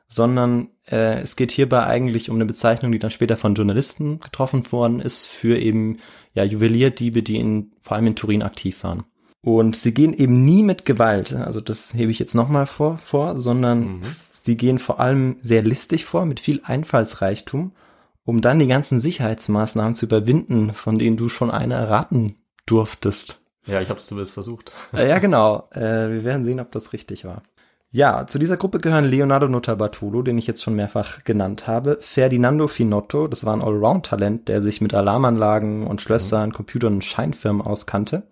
sondern 0.07 0.69
äh, 0.91 1.21
es 1.21 1.37
geht 1.37 1.53
hierbei 1.53 1.85
eigentlich 1.87 2.31
um 2.31 2.37
eine 2.37 2.47
Bezeichnung, 2.47 2.93
die 2.93 2.99
dann 2.99 3.11
später 3.11 3.37
von 3.37 3.55
Journalisten 3.55 4.21
getroffen 4.21 4.71
worden 4.73 5.01
ist, 5.01 5.27
für 5.27 5.59
eben 5.59 5.99
ja, 6.33 6.45
Juwelierdiebe, 6.45 7.23
die 7.23 7.37
in, 7.37 7.73
vor 7.81 7.97
allem 7.97 8.07
in 8.07 8.17
Turin 8.17 8.43
aktiv 8.43 8.83
waren. 8.85 9.05
Und 9.43 9.77
sie 9.77 9.93
gehen 9.93 10.15
eben 10.15 10.45
nie 10.45 10.63
mit 10.63 10.85
Gewalt, 10.85 11.35
also 11.35 11.61
das 11.61 11.95
hebe 11.95 12.11
ich 12.11 12.19
jetzt 12.19 12.35
nochmal 12.35 12.67
vor, 12.67 12.99
vor, 12.99 13.41
sondern 13.41 13.81
mhm. 13.81 14.03
Sie 14.43 14.57
gehen 14.57 14.79
vor 14.79 15.01
allem 15.01 15.37
sehr 15.41 15.63
listig 15.63 16.05
vor, 16.05 16.25
mit 16.25 16.41
viel 16.41 16.61
Einfallsreichtum, 16.65 17.73
um 18.25 18.41
dann 18.41 18.59
die 18.59 18.67
ganzen 18.67 19.01
Sicherheitsmaßnahmen 19.01 19.95
zu 19.95 20.07
überwinden, 20.07 20.73
von 20.73 20.99
denen 20.99 21.17
du 21.17 21.29
schon 21.29 21.51
eine 21.51 21.75
erraten 21.75 22.37
durftest. 22.67 23.41
Ja, 23.67 23.81
ich 23.81 23.91
habe 23.91 24.01
es 24.01 24.07
zumindest 24.07 24.33
versucht. 24.33 24.73
Ja, 24.93 25.19
genau. 25.19 25.69
Äh, 25.73 26.11
wir 26.11 26.25
werden 26.25 26.45
sehen, 26.45 26.61
ob 26.61 26.71
das 26.71 26.93
richtig 26.93 27.25
war. 27.25 27.43
Ja, 27.93 28.27
zu 28.29 28.39
dieser 28.39 28.57
Gruppe 28.57 28.79
gehören 28.79 29.05
Leonardo 29.05 29.49
Notarbartolo, 29.49 30.23
den 30.23 30.39
ich 30.39 30.47
jetzt 30.47 30.63
schon 30.63 30.77
mehrfach 30.77 31.25
genannt 31.25 31.67
habe, 31.67 31.99
Ferdinando 32.01 32.69
Finotto, 32.69 33.27
das 33.27 33.45
war 33.45 33.53
ein 33.53 33.63
Allround-Talent, 33.63 34.47
der 34.47 34.63
sich 34.63 34.81
mit 34.81 34.95
Alarmanlagen 34.95 35.89
und 35.89 36.01
Schlössern, 36.01 36.51
mhm. 36.51 36.53
Computern 36.53 36.95
und 36.95 37.05
Scheinfirmen 37.05 37.61
auskannte. 37.61 38.23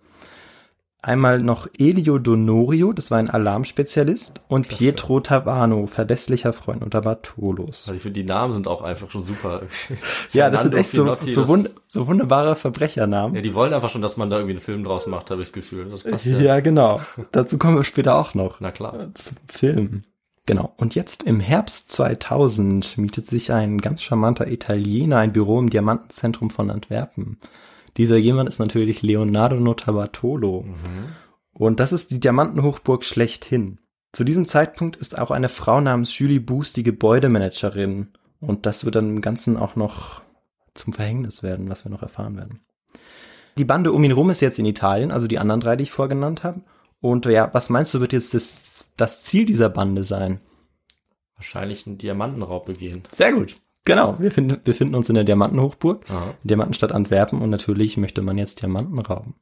Einmal 1.01 1.41
noch 1.41 1.69
Elio 1.79 2.19
Donorio, 2.19 2.93
das 2.93 3.13
war 3.13 3.19
ein 3.19 3.31
Alarmspezialist, 3.31 4.43
und 4.49 4.69
Klasse. 4.69 4.83
Pietro 4.83 5.21
Tavano, 5.21 5.87
verlässlicher 5.87 6.53
Freund 6.53 6.83
unter 6.83 7.03
Bartolos. 7.03 7.85
Also 7.87 7.95
ich 7.95 8.01
finde, 8.01 8.21
die 8.21 8.27
Namen 8.27 8.55
sind 8.55 8.67
auch 8.67 8.83
einfach 8.83 9.09
schon 9.09 9.23
super. 9.23 9.63
ja, 10.33 10.51
das 10.51 10.63
sind 10.63 10.75
echt 10.75 10.91
so, 10.91 11.17
so, 11.21 11.47
wund 11.47 11.73
so, 11.87 12.09
wunderbare 12.09 12.57
Verbrechernamen. 12.57 13.37
Ja, 13.37 13.43
die 13.43 13.55
wollen 13.55 13.73
einfach 13.73 13.91
schon, 13.91 14.03
dass 14.03 14.17
man 14.17 14.29
da 14.29 14.39
irgendwie 14.39 14.55
einen 14.55 14.61
Film 14.61 14.83
draus 14.83 15.07
macht, 15.07 15.31
habe 15.31 15.41
ich 15.41 15.49
das 15.49 15.53
Gefühl. 15.53 15.89
Das 15.89 16.03
passt 16.03 16.27
ja. 16.27 16.39
ja, 16.39 16.61
genau. 16.61 17.01
Dazu 17.31 17.59
kommen 17.59 17.77
wir 17.77 17.85
später 17.85 18.17
auch 18.17 18.35
noch. 18.35 18.59
Na 18.59 18.73
klar. 18.73 19.11
Zum 19.15 19.37
Film. 19.47 20.03
Genau. 20.47 20.73
Und 20.79 20.97
jetzt 20.97 21.23
im 21.23 21.39
Herbst 21.39 21.93
2000 21.93 22.99
mietet 22.99 23.29
sich 23.29 23.53
ein 23.53 23.81
ganz 23.81 24.03
charmanter 24.03 24.49
Italiener 24.49 25.19
ein 25.19 25.33
Büro 25.33 25.61
im 25.61 25.71
Diamantenzentrum 25.71 26.51
von 26.51 26.71
Antwerpen. 26.71 27.39
Dieser 27.99 28.17
jemand 28.17 28.49
ist 28.49 28.61
natürlich 28.61 29.03
Leonardo 29.03 29.57
Notarbartolo. 29.57 30.63
Mhm. 30.63 30.77
Und 31.53 31.81
das 31.81 31.93
ist 31.93 32.13
die 32.13 32.21
Diamantenhochburg 32.21 33.05
schlechthin. 33.05 33.81
Zu 34.13 34.25
diesem 34.25 34.47
Zeitpunkt 34.47 34.97
ist 34.97 35.19
auch 35.19 35.31
eine 35.31 35.49
Frau 35.49 35.81
namens 35.81 36.17
Julie 36.17 36.41
Boos 36.41 36.73
die 36.73 36.85
Gebäudemanagerin. 36.85 38.13
Und 38.41 38.65
das 38.65 38.85
wird 38.85 38.95
dann 38.95 39.11
im 39.11 39.21
Ganzen 39.21 39.57
auch 39.57 39.75
noch 39.75 40.23
zum 40.75 40.93
Verhängnis 40.93 41.43
werden, 41.43 41.69
was 41.69 41.85
wir 41.85 41.91
noch 41.91 42.03
erfahren 42.03 42.37
werden. 42.37 42.61
Die 43.59 43.65
Bande 43.65 43.93
um 43.93 44.05
ihn 44.05 44.13
rum 44.13 44.31
ist 44.31 44.41
jetzt 44.41 44.61
in 44.61 44.65
Italien, 44.65 45.11
also 45.11 45.27
die 45.27 45.41
anderen 45.41 45.61
drei, 45.61 45.75
die 45.75 45.83
ich 45.83 45.91
vorgenannt 45.91 46.45
habe. 46.45 46.61
Und 47.01 47.27
ja, 47.27 47.53
was 47.53 47.69
meinst 47.69 47.93
du, 47.93 48.01
wird 48.01 48.13
jetzt 48.13 48.33
das, 48.33 48.89
das 48.97 49.23
Ziel 49.23 49.45
dieser 49.45 49.69
Bande 49.69 50.05
sein? 50.05 50.41
Wahrscheinlich 51.35 51.87
einen 51.87 51.99
Diamantenraub 51.99 52.67
begehen. 52.67 53.03
Sehr 53.13 53.33
gut. 53.33 53.55
Genau, 53.89 54.17
wir 54.19 54.31
finden, 54.31 54.61
befinden 54.63 54.95
uns 54.95 55.09
in 55.09 55.15
der 55.15 55.25
Diamantenhochburg, 55.25 56.05
Aha. 56.11 56.35
Diamantenstadt 56.43 56.93
Antwerpen 56.93 57.41
und 57.41 57.49
natürlich 57.49 57.97
möchte 57.97 58.21
man 58.21 58.37
jetzt 58.37 58.61
Diamanten 58.61 58.99
rauben. 58.99 59.37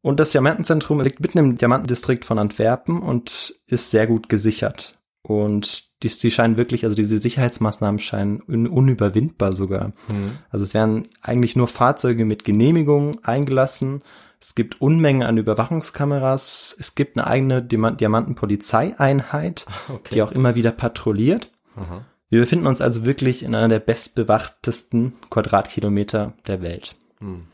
Und 0.00 0.18
das 0.18 0.30
Diamantenzentrum 0.30 0.98
liegt 1.02 1.20
mitten 1.20 1.36
im 1.36 1.58
Diamantendistrikt 1.58 2.24
von 2.24 2.38
Antwerpen 2.38 3.02
und 3.02 3.54
ist 3.66 3.90
sehr 3.90 4.06
gut 4.06 4.30
gesichert. 4.30 4.94
Und 5.20 5.90
die, 6.02 6.08
die 6.08 6.30
scheinen 6.30 6.56
wirklich, 6.56 6.84
also 6.84 6.96
diese 6.96 7.18
Sicherheitsmaßnahmen 7.18 8.00
scheinen 8.00 8.40
un, 8.48 8.66
unüberwindbar 8.66 9.52
sogar. 9.52 9.88
Mhm. 10.08 10.38
Also 10.48 10.64
es 10.64 10.72
werden 10.72 11.08
eigentlich 11.20 11.54
nur 11.54 11.68
Fahrzeuge 11.68 12.24
mit 12.24 12.44
Genehmigung 12.44 13.22
eingelassen. 13.24 14.00
Es 14.40 14.54
gibt 14.54 14.80
Unmengen 14.80 15.22
an 15.22 15.36
Überwachungskameras. 15.36 16.74
Es 16.78 16.94
gibt 16.94 17.18
eine 17.18 17.26
eigene 17.26 17.62
Diamantenpolizeieinheit, 17.62 19.66
okay. 19.90 20.14
die 20.14 20.22
auch 20.22 20.32
immer 20.32 20.54
wieder 20.54 20.72
patrouilliert. 20.72 21.50
Aha. 21.76 22.06
Wir 22.30 22.40
befinden 22.40 22.66
uns 22.66 22.80
also 22.80 23.04
wirklich 23.04 23.42
in 23.42 23.54
einer 23.54 23.68
der 23.68 23.80
bestbewachtesten 23.80 25.14
Quadratkilometer 25.30 26.34
der 26.46 26.62
Welt. 26.62 26.96
Hm, 27.18 27.46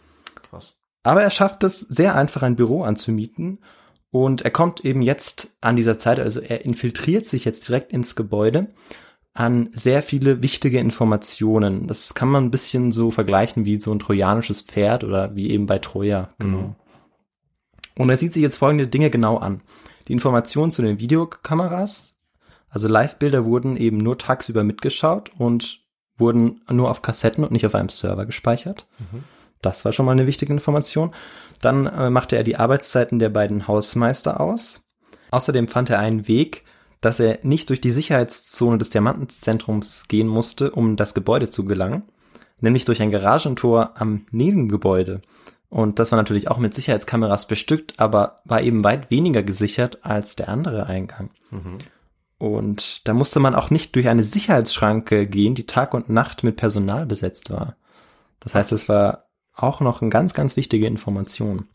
krass. 0.48 0.74
Aber 1.02 1.22
er 1.22 1.30
schafft 1.30 1.64
es 1.64 1.80
sehr 1.80 2.14
einfach, 2.14 2.42
ein 2.42 2.56
Büro 2.56 2.82
anzumieten. 2.82 3.58
Und 4.10 4.42
er 4.42 4.50
kommt 4.50 4.84
eben 4.84 5.02
jetzt 5.02 5.56
an 5.60 5.76
dieser 5.76 5.98
Zeit, 5.98 6.20
also 6.20 6.40
er 6.40 6.64
infiltriert 6.64 7.26
sich 7.26 7.44
jetzt 7.44 7.68
direkt 7.68 7.92
ins 7.92 8.14
Gebäude 8.16 8.68
an 9.36 9.68
sehr 9.72 10.02
viele 10.02 10.42
wichtige 10.42 10.78
Informationen. 10.78 11.86
Das 11.86 12.14
kann 12.14 12.28
man 12.28 12.44
ein 12.44 12.50
bisschen 12.50 12.90
so 12.90 13.10
vergleichen 13.10 13.66
wie 13.66 13.78
so 13.78 13.92
ein 13.92 13.98
trojanisches 13.98 14.62
Pferd 14.62 15.04
oder 15.04 15.36
wie 15.36 15.50
eben 15.50 15.66
bei 15.66 15.78
Troja. 15.78 16.30
Genau. 16.38 16.58
Mhm. 16.58 16.74
Und 17.98 18.10
er 18.10 18.16
sieht 18.16 18.32
sich 18.32 18.42
jetzt 18.42 18.56
folgende 18.56 18.88
Dinge 18.88 19.10
genau 19.10 19.36
an. 19.36 19.60
Die 20.08 20.12
Informationen 20.12 20.72
zu 20.72 20.82
den 20.82 20.98
Videokameras, 20.98 22.15
also 22.76 22.88
Live-Bilder 22.88 23.46
wurden 23.46 23.78
eben 23.78 23.96
nur 23.96 24.18
tagsüber 24.18 24.62
mitgeschaut 24.62 25.30
und 25.38 25.80
wurden 26.18 26.60
nur 26.70 26.90
auf 26.90 27.00
Kassetten 27.00 27.42
und 27.42 27.50
nicht 27.50 27.64
auf 27.64 27.74
einem 27.74 27.88
Server 27.88 28.26
gespeichert. 28.26 28.86
Mhm. 28.98 29.24
Das 29.62 29.86
war 29.86 29.92
schon 29.92 30.04
mal 30.04 30.12
eine 30.12 30.26
wichtige 30.26 30.52
Information. 30.52 31.12
Dann 31.62 31.86
äh, 31.86 32.10
machte 32.10 32.36
er 32.36 32.44
die 32.44 32.58
Arbeitszeiten 32.58 33.18
der 33.18 33.30
beiden 33.30 33.66
Hausmeister 33.66 34.40
aus. 34.40 34.82
Außerdem 35.30 35.68
fand 35.68 35.88
er 35.88 36.00
einen 36.00 36.28
Weg, 36.28 36.64
dass 37.00 37.18
er 37.18 37.38
nicht 37.42 37.70
durch 37.70 37.80
die 37.80 37.90
Sicherheitszone 37.90 38.76
des 38.76 38.90
Diamantenzentrums 38.90 40.06
gehen 40.06 40.28
musste, 40.28 40.70
um 40.70 40.96
das 40.96 41.14
Gebäude 41.14 41.48
zu 41.48 41.64
gelangen, 41.64 42.02
nämlich 42.60 42.84
durch 42.84 43.00
ein 43.00 43.10
Garagentor 43.10 43.92
am 43.94 44.26
Nebengebäude. 44.32 45.22
Und 45.70 45.98
das 45.98 46.12
war 46.12 46.18
natürlich 46.18 46.48
auch 46.48 46.58
mit 46.58 46.74
Sicherheitskameras 46.74 47.46
bestückt, 47.46 47.98
aber 47.98 48.36
war 48.44 48.60
eben 48.60 48.84
weit 48.84 49.10
weniger 49.10 49.42
gesichert 49.42 50.00
als 50.02 50.36
der 50.36 50.50
andere 50.50 50.84
Eingang. 50.84 51.30
Mhm. 51.50 51.78
Und 52.38 53.06
da 53.08 53.14
musste 53.14 53.40
man 53.40 53.54
auch 53.54 53.70
nicht 53.70 53.94
durch 53.94 54.08
eine 54.08 54.24
Sicherheitsschranke 54.24 55.26
gehen, 55.26 55.54
die 55.54 55.66
Tag 55.66 55.94
und 55.94 56.10
Nacht 56.10 56.44
mit 56.44 56.56
Personal 56.56 57.06
besetzt 57.06 57.50
war. 57.50 57.76
Das 58.40 58.54
heißt, 58.54 58.72
es 58.72 58.88
war 58.88 59.26
auch 59.54 59.80
noch 59.80 60.02
eine 60.02 60.10
ganz, 60.10 60.34
ganz 60.34 60.56
wichtige 60.56 60.86
Information. 60.86 61.68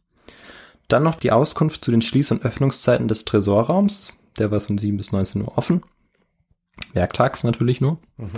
Dann 0.88 1.04
noch 1.04 1.16
die 1.16 1.32
Auskunft 1.32 1.84
zu 1.84 1.92
den 1.92 2.02
Schließ- 2.02 2.32
und 2.32 2.46
Öffnungszeiten 2.46 3.08
des 3.08 3.26
Tresorraums. 3.26 4.14
Der 4.38 4.52
war 4.52 4.62
von 4.62 4.78
7 4.78 4.98
bis 4.98 5.12
19 5.12 5.42
Uhr 5.42 5.58
offen. 5.58 5.82
Werktags 6.94 7.44
natürlich 7.44 7.82
nur. 7.82 7.98
Mhm. 8.18 8.30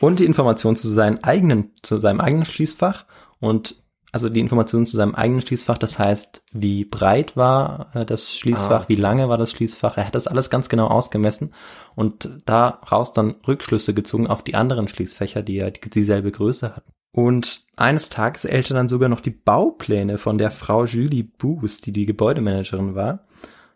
Und 0.00 0.20
die 0.20 0.24
Information 0.24 0.76
zu 0.76 0.88
seinem 0.88 1.18
eigenen, 1.22 1.72
zu 1.82 2.00
seinem 2.00 2.20
eigenen 2.20 2.44
Schließfach 2.44 3.06
und 3.40 3.81
also 4.12 4.28
die 4.28 4.40
Informationen 4.40 4.86
zu 4.86 4.96
seinem 4.96 5.14
eigenen 5.14 5.40
Schließfach, 5.40 5.78
das 5.78 5.98
heißt, 5.98 6.44
wie 6.52 6.84
breit 6.84 7.36
war 7.36 7.90
äh, 7.94 8.04
das 8.04 8.36
Schließfach, 8.36 8.82
ah. 8.84 8.88
wie 8.88 8.94
lange 8.96 9.28
war 9.28 9.38
das 9.38 9.50
Schließfach, 9.50 9.96
er 9.96 10.06
hat 10.06 10.14
das 10.14 10.26
alles 10.26 10.50
ganz 10.50 10.68
genau 10.68 10.86
ausgemessen 10.88 11.52
und 11.96 12.28
daraus 12.44 13.12
dann 13.14 13.36
Rückschlüsse 13.48 13.94
gezogen 13.94 14.26
auf 14.26 14.42
die 14.44 14.54
anderen 14.54 14.88
Schließfächer, 14.88 15.42
die 15.42 15.56
ja 15.56 15.70
dieselbe 15.70 16.30
Größe 16.30 16.76
hatten. 16.76 16.92
Und 17.14 17.62
eines 17.76 18.08
Tages 18.08 18.44
erhält 18.46 18.70
er 18.70 18.74
dann 18.76 18.88
sogar 18.88 19.08
noch 19.08 19.20
die 19.20 19.30
Baupläne 19.30 20.16
von 20.18 20.38
der 20.38 20.50
Frau 20.50 20.84
Julie 20.86 21.24
Boos, 21.24 21.80
die 21.80 21.92
die 21.92 22.06
Gebäudemanagerin 22.06 22.94
war. 22.94 23.24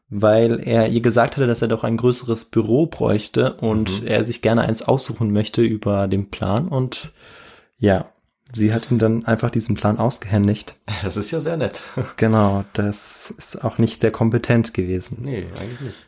weil 0.09 0.61
er 0.61 0.87
ihr 0.88 1.00
gesagt 1.00 1.35
hatte, 1.37 1.49
dass 1.49 1.62
er 1.62 1.69
doch 1.69 1.83
ein 1.83 1.97
größeres 1.97 2.45
Büro 2.45 2.87
bräuchte 2.87 3.55
und 3.55 4.02
Mhm. 4.02 4.07
er 4.07 4.25
sich 4.25 4.40
gerne 4.40 4.62
eins 4.62 4.83
aussuchen 4.83 5.33
möchte 5.33 5.62
über 5.62 6.07
den 6.07 6.31
Plan 6.31 6.69
und 6.69 7.11
ja, 7.78 8.07
sie 8.53 8.73
hat 8.73 8.91
ihm 8.91 8.99
dann 8.99 9.25
einfach 9.26 9.50
diesen 9.50 9.75
Plan 9.75 9.99
ausgehändigt. 9.99 10.76
Das 11.03 11.17
ist 11.17 11.31
ja 11.31 11.41
sehr 11.41 11.57
nett. 11.57 11.83
Genau, 12.17 12.65
das 12.73 13.33
ist 13.37 13.65
auch 13.65 13.79
nicht 13.79 14.00
sehr 14.00 14.11
kompetent 14.11 14.75
gewesen. 14.75 15.19
Nee, 15.23 15.47
eigentlich 15.61 15.81
nicht. 15.81 16.07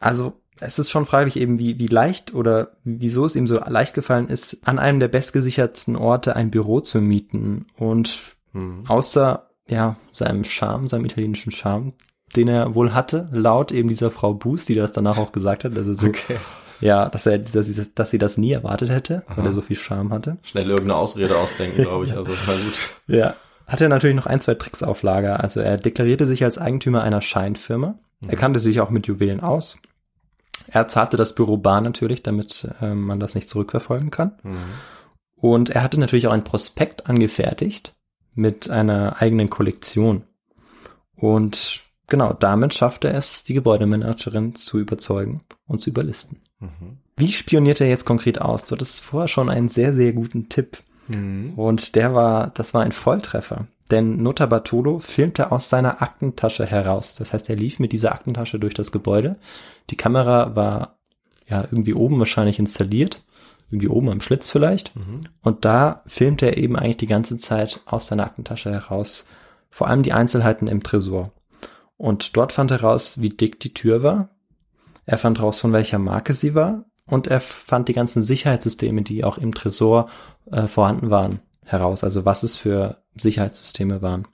Also 0.00 0.34
es 0.60 0.78
ist 0.78 0.90
schon 0.90 1.06
fraglich 1.06 1.36
eben, 1.38 1.58
wie, 1.58 1.78
wie 1.78 1.86
leicht 1.86 2.34
oder 2.34 2.72
wieso 2.84 3.24
es 3.26 3.36
ihm 3.36 3.46
so 3.46 3.58
leicht 3.58 3.94
gefallen 3.94 4.28
ist, 4.28 4.58
an 4.64 4.78
einem 4.78 4.98
der 5.00 5.08
bestgesichertsten 5.08 5.94
Orte 5.96 6.34
ein 6.36 6.50
Büro 6.50 6.80
zu 6.80 7.00
mieten. 7.00 7.66
Und 7.76 8.34
Mhm. 8.54 8.84
außer 8.88 9.50
ja 9.68 9.96
seinem 10.10 10.42
Charme, 10.44 10.88
seinem 10.88 11.04
italienischen 11.04 11.52
Charme, 11.52 11.92
den 12.34 12.48
er 12.48 12.74
wohl 12.74 12.94
hatte, 12.94 13.28
laut 13.30 13.72
eben 13.72 13.88
dieser 13.88 14.10
Frau 14.10 14.32
Buß, 14.34 14.64
die 14.64 14.74
das 14.74 14.92
danach 14.92 15.18
auch 15.18 15.32
gesagt 15.32 15.64
hat, 15.64 15.76
dass 15.76 15.86
er 15.86 15.94
so, 15.94 16.06
Okay. 16.06 16.38
Ja, 16.80 17.08
dass 17.08 17.26
er, 17.26 17.38
dass 17.38 17.66
sie, 17.66 17.86
dass 17.94 18.10
sie 18.10 18.18
das 18.18 18.38
nie 18.38 18.52
erwartet 18.52 18.90
hätte, 18.90 19.22
weil 19.28 19.40
Aha. 19.40 19.46
er 19.46 19.54
so 19.54 19.62
viel 19.62 19.76
Charme 19.76 20.12
hatte. 20.12 20.38
Schnell 20.42 20.68
irgendeine 20.68 20.96
Ausrede 20.96 21.36
ausdenken, 21.36 21.82
glaube 21.82 22.04
ich. 22.04 22.12
Also, 22.12 22.32
na 22.46 22.54
gut. 22.54 22.90
Ja. 23.06 23.34
Hat 23.66 23.82
er 23.82 23.90
natürlich 23.90 24.16
noch 24.16 24.26
ein, 24.26 24.40
zwei 24.40 24.54
Tricks 24.54 24.82
auf 24.82 25.02
Lager. 25.02 25.40
Also 25.40 25.60
er 25.60 25.76
deklarierte 25.76 26.24
sich 26.26 26.42
als 26.42 26.56
Eigentümer 26.56 27.02
einer 27.02 27.20
Scheinfirma. 27.20 27.98
Er 28.26 28.36
kannte 28.36 28.60
sich 28.60 28.80
auch 28.80 28.88
mit 28.88 29.06
Juwelen 29.06 29.40
aus. 29.40 29.76
Er 30.68 30.88
zahlte 30.88 31.16
das 31.16 31.34
Büro 31.34 31.58
bar 31.58 31.82
natürlich, 31.82 32.22
damit 32.22 32.66
äh, 32.80 32.94
man 32.94 33.20
das 33.20 33.34
nicht 33.34 33.48
zurückverfolgen 33.48 34.10
kann. 34.10 34.38
Mhm. 34.42 34.56
Und 35.36 35.70
er 35.70 35.82
hatte 35.82 36.00
natürlich 36.00 36.26
auch 36.26 36.32
ein 36.32 36.44
Prospekt 36.44 37.08
angefertigt 37.08 37.94
mit 38.34 38.70
einer 38.70 39.20
eigenen 39.20 39.50
Kollektion. 39.50 40.24
Und 41.14 41.82
genau 42.06 42.32
damit 42.32 42.74
schaffte 42.74 43.08
er 43.08 43.18
es, 43.18 43.44
die 43.44 43.54
Gebäudemanagerin 43.54 44.54
zu 44.54 44.78
überzeugen 44.78 45.42
und 45.66 45.80
zu 45.80 45.90
überlisten. 45.90 46.42
Mhm. 46.60 46.98
Wie 47.16 47.32
spioniert 47.32 47.80
er 47.80 47.88
jetzt 47.88 48.04
konkret 48.04 48.40
aus? 48.40 48.64
Du 48.64 48.74
hattest 48.74 49.00
vorher 49.00 49.28
schon 49.28 49.48
einen 49.48 49.68
sehr, 49.68 49.92
sehr 49.92 50.12
guten 50.12 50.48
Tipp. 50.48 50.82
Mhm. 51.08 51.54
Und 51.56 51.94
der 51.96 52.14
war, 52.14 52.50
das 52.54 52.74
war 52.74 52.82
ein 52.82 52.92
Volltreffer. 52.92 53.66
Denn 53.90 54.22
Nota 54.22 54.46
Bartolo 54.46 54.98
filmte 54.98 55.50
aus 55.50 55.70
seiner 55.70 56.02
Aktentasche 56.02 56.66
heraus. 56.66 57.14
Das 57.14 57.32
heißt, 57.32 57.48
er 57.48 57.56
lief 57.56 57.78
mit 57.78 57.92
dieser 57.92 58.12
Aktentasche 58.12 58.58
durch 58.58 58.74
das 58.74 58.92
Gebäude. 58.92 59.36
Die 59.90 59.96
Kamera 59.96 60.54
war 60.54 60.98
ja 61.46 61.62
irgendwie 61.62 61.94
oben 61.94 62.18
wahrscheinlich 62.18 62.58
installiert. 62.58 63.24
Irgendwie 63.70 63.88
oben 63.88 64.10
am 64.10 64.20
Schlitz 64.20 64.50
vielleicht. 64.50 64.94
Mhm. 64.96 65.22
Und 65.42 65.64
da 65.64 66.02
filmte 66.06 66.46
er 66.46 66.56
eben 66.56 66.76
eigentlich 66.76 66.98
die 66.98 67.06
ganze 67.06 67.36
Zeit 67.38 67.80
aus 67.86 68.06
seiner 68.06 68.24
Aktentasche 68.24 68.70
heraus. 68.70 69.26
Vor 69.70 69.88
allem 69.88 70.02
die 70.02 70.12
Einzelheiten 70.12 70.68
im 70.68 70.82
Tresor. 70.82 71.32
Und 71.96 72.36
dort 72.36 72.52
fand 72.52 72.70
er 72.70 72.80
raus, 72.80 73.20
wie 73.20 73.28
dick 73.28 73.60
die 73.60 73.74
Tür 73.74 74.02
war. 74.02 74.30
Er 75.08 75.16
fand 75.16 75.40
raus, 75.40 75.58
von 75.58 75.72
welcher 75.72 75.98
Marke 75.98 76.34
sie 76.34 76.54
war. 76.54 76.84
Und 77.06 77.28
er 77.28 77.40
fand 77.40 77.88
die 77.88 77.94
ganzen 77.94 78.22
Sicherheitssysteme, 78.22 79.00
die 79.00 79.24
auch 79.24 79.38
im 79.38 79.54
Tresor 79.54 80.10
äh, 80.52 80.66
vorhanden 80.66 81.08
waren, 81.08 81.40
heraus. 81.64 82.04
Also 82.04 82.26
was 82.26 82.42
es 82.42 82.58
für 82.58 83.02
Sicherheitssysteme 83.18 84.02
waren. 84.02 84.28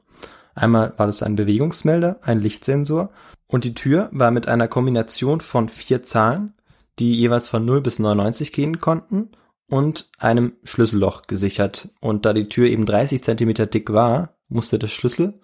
Einmal 0.57 0.93
war 0.97 1.07
das 1.07 1.23
ein 1.23 1.37
Bewegungsmelder, 1.37 2.19
ein 2.23 2.41
Lichtsensor 2.41 3.11
und 3.47 3.65
die 3.65 3.75
Tür 3.75 4.09
war 4.11 4.33
mit 4.33 4.49
einer 4.49 4.67
Kombination 4.67 5.41
von 5.41 5.69
vier 5.69 6.03
Zahlen, 6.03 6.55
die 6.99 7.15
jeweils 7.15 7.47
von 7.47 7.65
0 7.65 7.81
bis 7.81 8.01
99 8.01 8.53
gehen 8.53 8.81
konnten 8.81 9.29
und 9.69 10.11
einem 10.19 10.55
Schlüsselloch 10.65 11.23
gesichert. 11.29 11.89
Und 12.01 12.27
da 12.27 12.33
die 12.33 12.49
Tür 12.49 12.67
eben 12.67 12.85
30 12.85 13.23
Zentimeter 13.23 13.67
dick 13.67 13.93
war, 13.93 14.35
musste 14.49 14.81
der 14.81 14.89
Schlüssel 14.89 15.35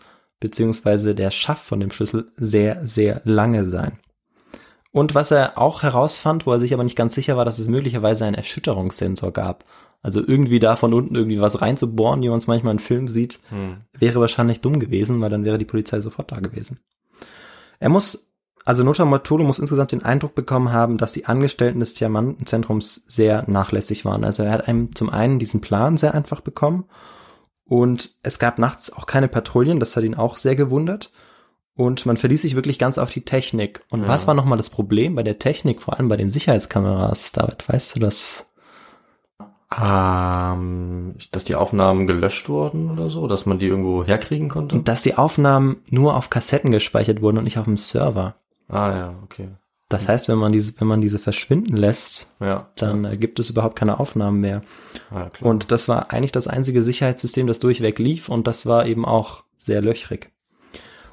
beziehungsweise 0.40 1.14
der 1.14 1.30
Schaft 1.30 1.64
von 1.64 1.78
dem 1.78 1.92
Schlüssel 1.92 2.32
sehr, 2.36 2.84
sehr 2.84 3.20
lange 3.22 3.66
sein. 3.66 4.00
Und 4.92 5.14
was 5.14 5.30
er 5.30 5.56
auch 5.56 5.82
herausfand, 5.82 6.46
wo 6.46 6.52
er 6.52 6.58
sich 6.58 6.74
aber 6.74 6.82
nicht 6.84 6.96
ganz 6.96 7.14
sicher 7.14 7.36
war, 7.36 7.44
dass 7.44 7.58
es 7.58 7.68
möglicherweise 7.68 8.24
einen 8.24 8.34
Erschütterungssensor 8.34 9.32
gab. 9.32 9.64
Also 10.02 10.20
irgendwie 10.26 10.58
da 10.58 10.76
von 10.76 10.94
unten 10.94 11.14
irgendwie 11.14 11.40
was 11.40 11.60
reinzubohren, 11.60 12.22
wie 12.22 12.28
man 12.28 12.38
es 12.38 12.46
manchmal 12.46 12.72
in 12.72 12.78
Filmen 12.78 13.08
sieht, 13.08 13.38
Mhm. 13.50 13.82
wäre 13.98 14.18
wahrscheinlich 14.20 14.60
dumm 14.62 14.80
gewesen, 14.80 15.20
weil 15.20 15.30
dann 15.30 15.44
wäre 15.44 15.58
die 15.58 15.64
Polizei 15.64 16.00
sofort 16.00 16.32
da 16.32 16.40
gewesen. 16.40 16.80
Er 17.78 17.90
muss, 17.90 18.26
also 18.64 18.82
Nota 18.82 19.04
Mortolo 19.04 19.44
muss 19.44 19.58
insgesamt 19.58 19.92
den 19.92 20.02
Eindruck 20.02 20.34
bekommen 20.34 20.72
haben, 20.72 20.98
dass 20.98 21.12
die 21.12 21.26
Angestellten 21.26 21.80
des 21.80 21.94
Diamantenzentrums 21.94 23.04
sehr 23.06 23.44
nachlässig 23.48 24.04
waren. 24.04 24.24
Also 24.24 24.42
er 24.42 24.52
hat 24.52 24.68
einem 24.68 24.94
zum 24.94 25.10
einen 25.10 25.38
diesen 25.38 25.60
Plan 25.60 25.98
sehr 25.98 26.14
einfach 26.14 26.40
bekommen 26.40 26.84
und 27.64 28.10
es 28.22 28.38
gab 28.38 28.58
nachts 28.58 28.92
auch 28.92 29.06
keine 29.06 29.28
Patrouillen, 29.28 29.80
das 29.80 29.94
hat 29.96 30.04
ihn 30.04 30.16
auch 30.16 30.36
sehr 30.36 30.56
gewundert. 30.56 31.10
Und 31.76 32.04
man 32.04 32.16
verließ 32.16 32.42
sich 32.42 32.56
wirklich 32.56 32.78
ganz 32.78 32.98
auf 32.98 33.10
die 33.10 33.24
Technik. 33.24 33.80
Und 33.90 34.02
Ja. 34.02 34.08
was 34.08 34.26
war 34.26 34.34
nochmal 34.34 34.58
das 34.58 34.70
Problem 34.70 35.14
bei 35.14 35.22
der 35.22 35.38
Technik, 35.38 35.80
vor 35.82 35.94
allem 35.96 36.08
bei 36.08 36.16
den 36.16 36.30
Sicherheitskameras? 36.30 37.32
David, 37.32 37.68
weißt 37.68 37.96
du 37.96 38.00
das? 38.00 38.46
Ähm, 39.80 41.14
dass 41.30 41.44
die 41.44 41.54
Aufnahmen 41.54 42.06
gelöscht 42.06 42.48
wurden 42.48 42.90
oder 42.90 43.08
so, 43.08 43.28
dass 43.28 43.46
man 43.46 43.58
die 43.60 43.66
irgendwo 43.68 44.04
herkriegen 44.04 44.48
konnte? 44.48 44.74
Und 44.74 44.88
dass 44.88 45.02
die 45.02 45.16
Aufnahmen 45.16 45.76
nur 45.88 46.16
auf 46.16 46.28
Kassetten 46.28 46.72
gespeichert 46.72 47.22
wurden 47.22 47.38
und 47.38 47.44
nicht 47.44 47.58
auf 47.58 47.64
dem 47.66 47.78
Server. 47.78 48.34
ah 48.68 48.90
ja, 48.96 49.14
okay. 49.24 49.48
Das 49.88 50.08
heißt, 50.08 50.28
wenn 50.28 50.38
man 50.38 50.52
diese, 50.52 50.80
wenn 50.80 50.86
man 50.86 51.00
diese 51.00 51.18
verschwinden 51.18 51.76
lässt, 51.76 52.28
Ja. 52.38 52.68
dann 52.76 53.04
äh, 53.04 53.16
gibt 53.16 53.40
es 53.40 53.50
überhaupt 53.50 53.74
keine 53.76 53.98
Aufnahmen 53.98 54.40
mehr. 54.40 54.62
ja, 55.12 55.28
klar. 55.30 55.50
Und 55.50 55.72
das 55.72 55.88
war 55.88 56.12
eigentlich 56.12 56.30
das 56.32 56.46
einzige 56.46 56.84
Sicherheitssystem, 56.84 57.46
das 57.48 57.58
durchweg 57.58 57.98
lief 57.98 58.28
und 58.28 58.46
das 58.46 58.66
war 58.66 58.86
eben 58.86 59.04
auch 59.04 59.42
sehr 59.56 59.82
löchrig. 59.82 60.30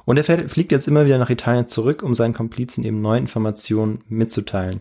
Und 0.08 0.16
er 0.16 0.24
fährt, 0.24 0.50
fliegt 0.50 0.72
jetzt 0.72 0.88
immer 0.88 1.06
wieder 1.06 1.18
nach 1.18 1.30
Italien 1.30 1.68
zurück, 1.68 2.02
um 2.02 2.16
seinen 2.16 2.34
Komplizen 2.34 2.86
eben 2.86 3.02
neue 3.02 3.20
Informationen 3.20 4.06
mitzuteilen. 4.08 4.80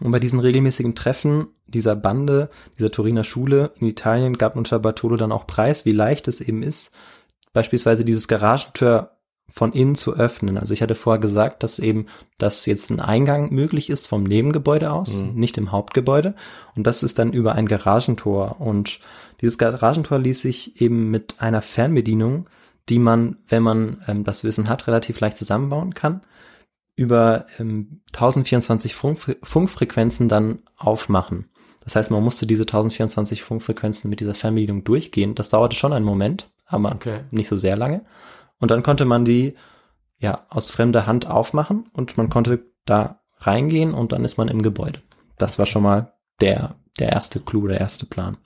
Und 0.00 0.10
bei 0.10 0.18
diesen 0.18 0.40
regelmäßigen 0.40 0.94
Treffen 0.94 1.48
dieser 1.66 1.94
Bande, 1.96 2.48
dieser 2.78 2.90
Turiner 2.90 3.24
Schule 3.24 3.72
in 3.78 3.86
Italien 3.88 4.38
gab 4.38 4.56
unter 4.56 4.78
Bartolo 4.78 5.16
dann 5.16 5.32
auch 5.32 5.46
preis, 5.46 5.84
wie 5.84 5.90
leicht 5.90 6.28
es 6.28 6.40
eben 6.40 6.62
ist, 6.62 6.92
beispielsweise 7.52 8.06
dieses 8.06 8.26
Garagentür 8.26 9.10
von 9.50 9.74
innen 9.74 9.96
zu 9.96 10.16
öffnen. 10.16 10.56
Also 10.56 10.72
ich 10.72 10.80
hatte 10.80 10.94
vorher 10.94 11.20
gesagt, 11.20 11.62
dass 11.62 11.78
eben, 11.78 12.06
dass 12.38 12.64
jetzt 12.64 12.88
ein 12.88 13.00
Eingang 13.00 13.52
möglich 13.52 13.90
ist 13.90 14.06
vom 14.06 14.22
Nebengebäude 14.22 14.92
aus, 14.92 15.22
Mhm. 15.22 15.34
nicht 15.34 15.58
im 15.58 15.72
Hauptgebäude. 15.72 16.34
Und 16.74 16.86
das 16.86 17.02
ist 17.02 17.18
dann 17.18 17.34
über 17.34 17.52
ein 17.54 17.68
Garagentor. 17.68 18.62
Und 18.62 18.98
dieses 19.42 19.58
Garagentor 19.58 20.18
ließ 20.18 20.40
sich 20.40 20.80
eben 20.80 21.10
mit 21.10 21.34
einer 21.38 21.60
Fernbedienung, 21.60 22.46
die 22.88 22.98
man, 22.98 23.38
wenn 23.48 23.62
man 23.62 24.02
ähm, 24.06 24.24
das 24.24 24.44
Wissen 24.44 24.68
hat, 24.68 24.86
relativ 24.86 25.20
leicht 25.20 25.36
zusammenbauen 25.36 25.94
kann, 25.94 26.22
über 26.94 27.46
ähm, 27.58 28.00
1024 28.08 28.94
Funk 28.94 29.38
Funkfrequenzen 29.42 30.28
dann 30.28 30.62
aufmachen. 30.76 31.50
Das 31.84 31.94
heißt, 31.94 32.10
man 32.10 32.22
musste 32.24 32.46
diese 32.46 32.62
1024 32.64 33.42
Funkfrequenzen 33.42 34.10
mit 34.10 34.20
dieser 34.20 34.34
Fernbedienung 34.34 34.82
durchgehen. 34.82 35.34
Das 35.34 35.50
dauerte 35.50 35.76
schon 35.76 35.92
einen 35.92 36.04
Moment, 36.04 36.50
aber 36.66 36.92
Okay. 36.92 37.20
nicht 37.30 37.48
so 37.48 37.56
sehr 37.56 37.76
lange. 37.76 38.04
Und 38.58 38.70
dann 38.70 38.82
konnte 38.82 39.04
man 39.04 39.24
die 39.24 39.54
ja 40.18 40.46
aus 40.48 40.70
fremder 40.70 41.06
Hand 41.06 41.28
aufmachen 41.28 41.88
und 41.92 42.16
man 42.16 42.30
konnte 42.30 42.64
da 42.86 43.20
reingehen 43.38 43.92
und 43.92 44.12
dann 44.12 44.24
ist 44.24 44.38
man 44.38 44.48
im 44.48 44.62
Gebäude. 44.62 45.02
Das 45.36 45.58
war 45.58 45.66
schon 45.66 45.82
mal 45.82 46.14
der, 46.40 46.76
der 46.98 47.10
erste 47.10 47.40
Clou, 47.40 47.68
der 47.68 47.80
erste 47.80 48.06
Plan. 48.06 48.38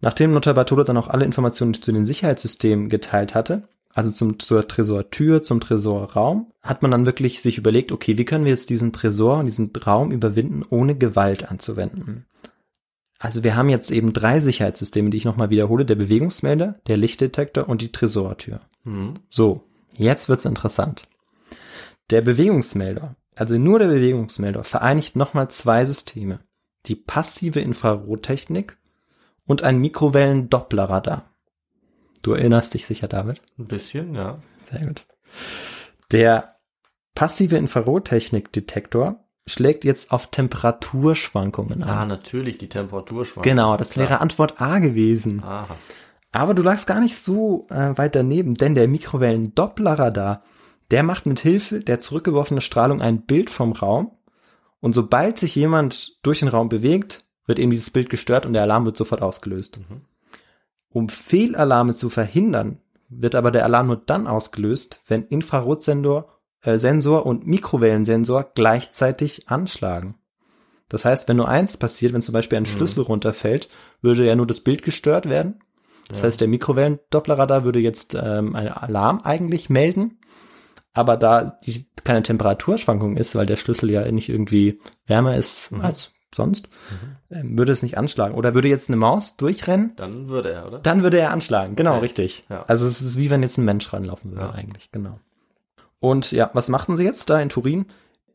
Nachdem 0.00 0.32
Notar 0.32 0.54
Bartolo 0.54 0.84
dann 0.84 0.96
auch 0.96 1.08
alle 1.08 1.24
Informationen 1.24 1.74
zu 1.74 1.92
den 1.92 2.04
Sicherheitssystemen 2.04 2.88
geteilt 2.88 3.34
hatte, 3.34 3.68
also 3.92 4.10
zum, 4.10 4.38
zur 4.38 4.68
Tresortür, 4.68 5.42
zum 5.42 5.60
Tresorraum, 5.60 6.52
hat 6.62 6.82
man 6.82 6.90
dann 6.90 7.06
wirklich 7.06 7.42
sich 7.42 7.58
überlegt, 7.58 7.90
okay, 7.90 8.16
wie 8.16 8.24
können 8.24 8.44
wir 8.44 8.52
jetzt 8.52 8.70
diesen 8.70 8.92
Tresor 8.92 9.38
und 9.38 9.46
diesen 9.46 9.72
Raum 9.74 10.12
überwinden, 10.12 10.62
ohne 10.68 10.94
Gewalt 10.94 11.50
anzuwenden? 11.50 12.26
Also 13.18 13.42
wir 13.42 13.56
haben 13.56 13.68
jetzt 13.68 13.90
eben 13.90 14.12
drei 14.12 14.38
Sicherheitssysteme, 14.40 15.10
die 15.10 15.16
ich 15.16 15.24
nochmal 15.24 15.50
wiederhole, 15.50 15.84
der 15.84 15.96
Bewegungsmelder, 15.96 16.76
der 16.86 16.96
Lichtdetektor 16.96 17.68
und 17.68 17.82
die 17.82 17.90
Tresortür. 17.90 18.60
Mhm. 18.84 19.14
So, 19.28 19.64
jetzt 19.96 20.28
wird's 20.28 20.44
interessant. 20.44 21.08
Der 22.10 22.20
Bewegungsmelder, 22.20 23.16
also 23.34 23.58
nur 23.58 23.80
der 23.80 23.88
Bewegungsmelder, 23.88 24.62
vereinigt 24.62 25.16
nochmal 25.16 25.50
zwei 25.50 25.84
Systeme. 25.84 26.38
Die 26.86 26.94
passive 26.94 27.58
Infrarottechnik 27.60 28.78
und 29.48 29.64
ein 29.64 29.78
Mikrowellen-Dopplerradar. 29.78 31.24
Du 32.22 32.32
erinnerst 32.32 32.74
dich 32.74 32.86
sicher, 32.86 33.08
David? 33.08 33.42
Ein 33.58 33.66
bisschen, 33.66 34.14
ja. 34.14 34.38
Sehr 34.70 34.86
gut. 34.86 35.04
Der 36.12 36.56
passive 37.14 37.56
Infrarottechnik-Detektor 37.56 39.24
schlägt 39.46 39.84
jetzt 39.84 40.10
auf 40.12 40.26
Temperaturschwankungen 40.30 41.82
Ah, 41.82 42.02
an. 42.02 42.08
natürlich, 42.08 42.58
die 42.58 42.68
Temperatur 42.68 43.24
schwankt. 43.24 43.44
genau, 43.48 43.76
das 43.76 43.96
wäre 43.96 44.08
Klar. 44.08 44.20
Antwort 44.20 44.60
A 44.60 44.78
gewesen. 44.78 45.42
Aha. 45.42 45.74
Aber 46.30 46.52
du 46.54 46.62
lagst 46.62 46.86
gar 46.86 47.00
nicht 47.00 47.16
so 47.16 47.66
äh, 47.70 47.96
weit 47.96 48.14
daneben, 48.14 48.54
denn 48.54 48.74
der 48.74 48.86
Mikrowellen-Dopplerradar, 48.88 50.42
der 50.90 51.02
macht 51.02 51.24
mit 51.26 51.40
Hilfe 51.40 51.80
der 51.80 52.00
zurückgeworfenen 52.00 52.60
Strahlung 52.60 53.00
ein 53.00 53.22
Bild 53.24 53.48
vom 53.48 53.72
Raum 53.72 54.12
und 54.80 54.92
sobald 54.94 55.38
sich 55.38 55.54
jemand 55.54 56.18
durch 56.22 56.40
den 56.40 56.48
Raum 56.48 56.68
bewegt, 56.68 57.26
wird 57.48 57.58
eben 57.58 57.72
dieses 57.72 57.90
Bild 57.90 58.10
gestört 58.10 58.46
und 58.46 58.52
der 58.52 58.62
Alarm 58.62 58.84
wird 58.84 58.96
sofort 58.96 59.22
ausgelöst. 59.22 59.80
Mhm. 59.80 60.02
Um 60.90 61.08
Fehlalarme 61.08 61.94
zu 61.94 62.10
verhindern, 62.10 62.78
wird 63.08 63.34
aber 63.34 63.50
der 63.50 63.64
Alarm 63.64 63.88
nur 63.88 63.96
dann 63.96 64.26
ausgelöst, 64.26 65.00
wenn 65.08 65.24
Infrarotsensor 65.24 66.38
äh, 66.62 66.78
Sensor 66.78 67.26
und 67.26 67.46
Mikrowellensensor 67.46 68.50
gleichzeitig 68.54 69.48
anschlagen. 69.48 70.16
Das 70.88 71.04
heißt, 71.04 71.28
wenn 71.28 71.36
nur 71.36 71.48
eins 71.48 71.76
passiert, 71.76 72.12
wenn 72.12 72.22
zum 72.22 72.32
Beispiel 72.32 72.58
ein 72.58 72.66
Schlüssel 72.66 73.02
runterfällt, 73.02 73.68
würde 74.00 74.24
ja 74.24 74.34
nur 74.34 74.46
das 74.46 74.60
Bild 74.60 74.82
gestört 74.82 75.28
werden. 75.28 75.60
Das 76.08 76.22
heißt, 76.22 76.40
der 76.40 76.48
Mikrowellendopplerradar 76.48 77.64
würde 77.64 77.80
jetzt 77.80 78.14
ähm, 78.14 78.56
einen 78.56 78.68
Alarm 78.68 79.20
eigentlich 79.22 79.68
melden. 79.68 80.18
Aber 80.94 81.18
da 81.18 81.58
die, 81.66 81.86
keine 82.04 82.22
Temperaturschwankung 82.22 83.18
ist, 83.18 83.34
weil 83.34 83.44
der 83.44 83.58
Schlüssel 83.58 83.90
ja 83.90 84.10
nicht 84.10 84.30
irgendwie 84.30 84.80
wärmer 85.06 85.36
ist 85.36 85.70
als 85.82 86.12
sonst, 86.34 86.68
ähm, 87.30 87.56
würde 87.58 87.72
es 87.72 87.82
nicht 87.82 87.98
anschlagen. 87.98 88.34
Oder 88.34 88.54
würde 88.54 88.68
jetzt 88.68 88.88
eine 88.88 88.96
Maus 88.96 89.36
durchrennen, 89.36 89.92
Dann 89.96 90.28
würde 90.28 90.52
er, 90.52 90.66
oder? 90.66 90.78
dann 90.80 91.02
würde 91.02 91.18
er 91.18 91.30
anschlagen. 91.32 91.76
Genau, 91.76 91.92
Okay. 91.92 92.00
richtig. 92.00 92.44
Ja. 92.50 92.64
Also 92.68 92.86
es 92.86 93.00
ist 93.02 93.18
wie 93.18 93.30
wenn 93.30 93.42
jetzt 93.42 93.58
ein 93.58 93.64
Mensch 93.64 93.92
ranlaufen 93.92 94.32
würde 94.32 94.44
Ja. 94.44 94.50
eigentlich, 94.52 94.90
genau. 94.92 95.18
Und 96.00 96.30
ja, 96.32 96.50
was 96.54 96.68
machten 96.68 96.96
sie 96.96 97.04
jetzt 97.04 97.28
da 97.30 97.40
in 97.40 97.48
Turin? 97.48 97.86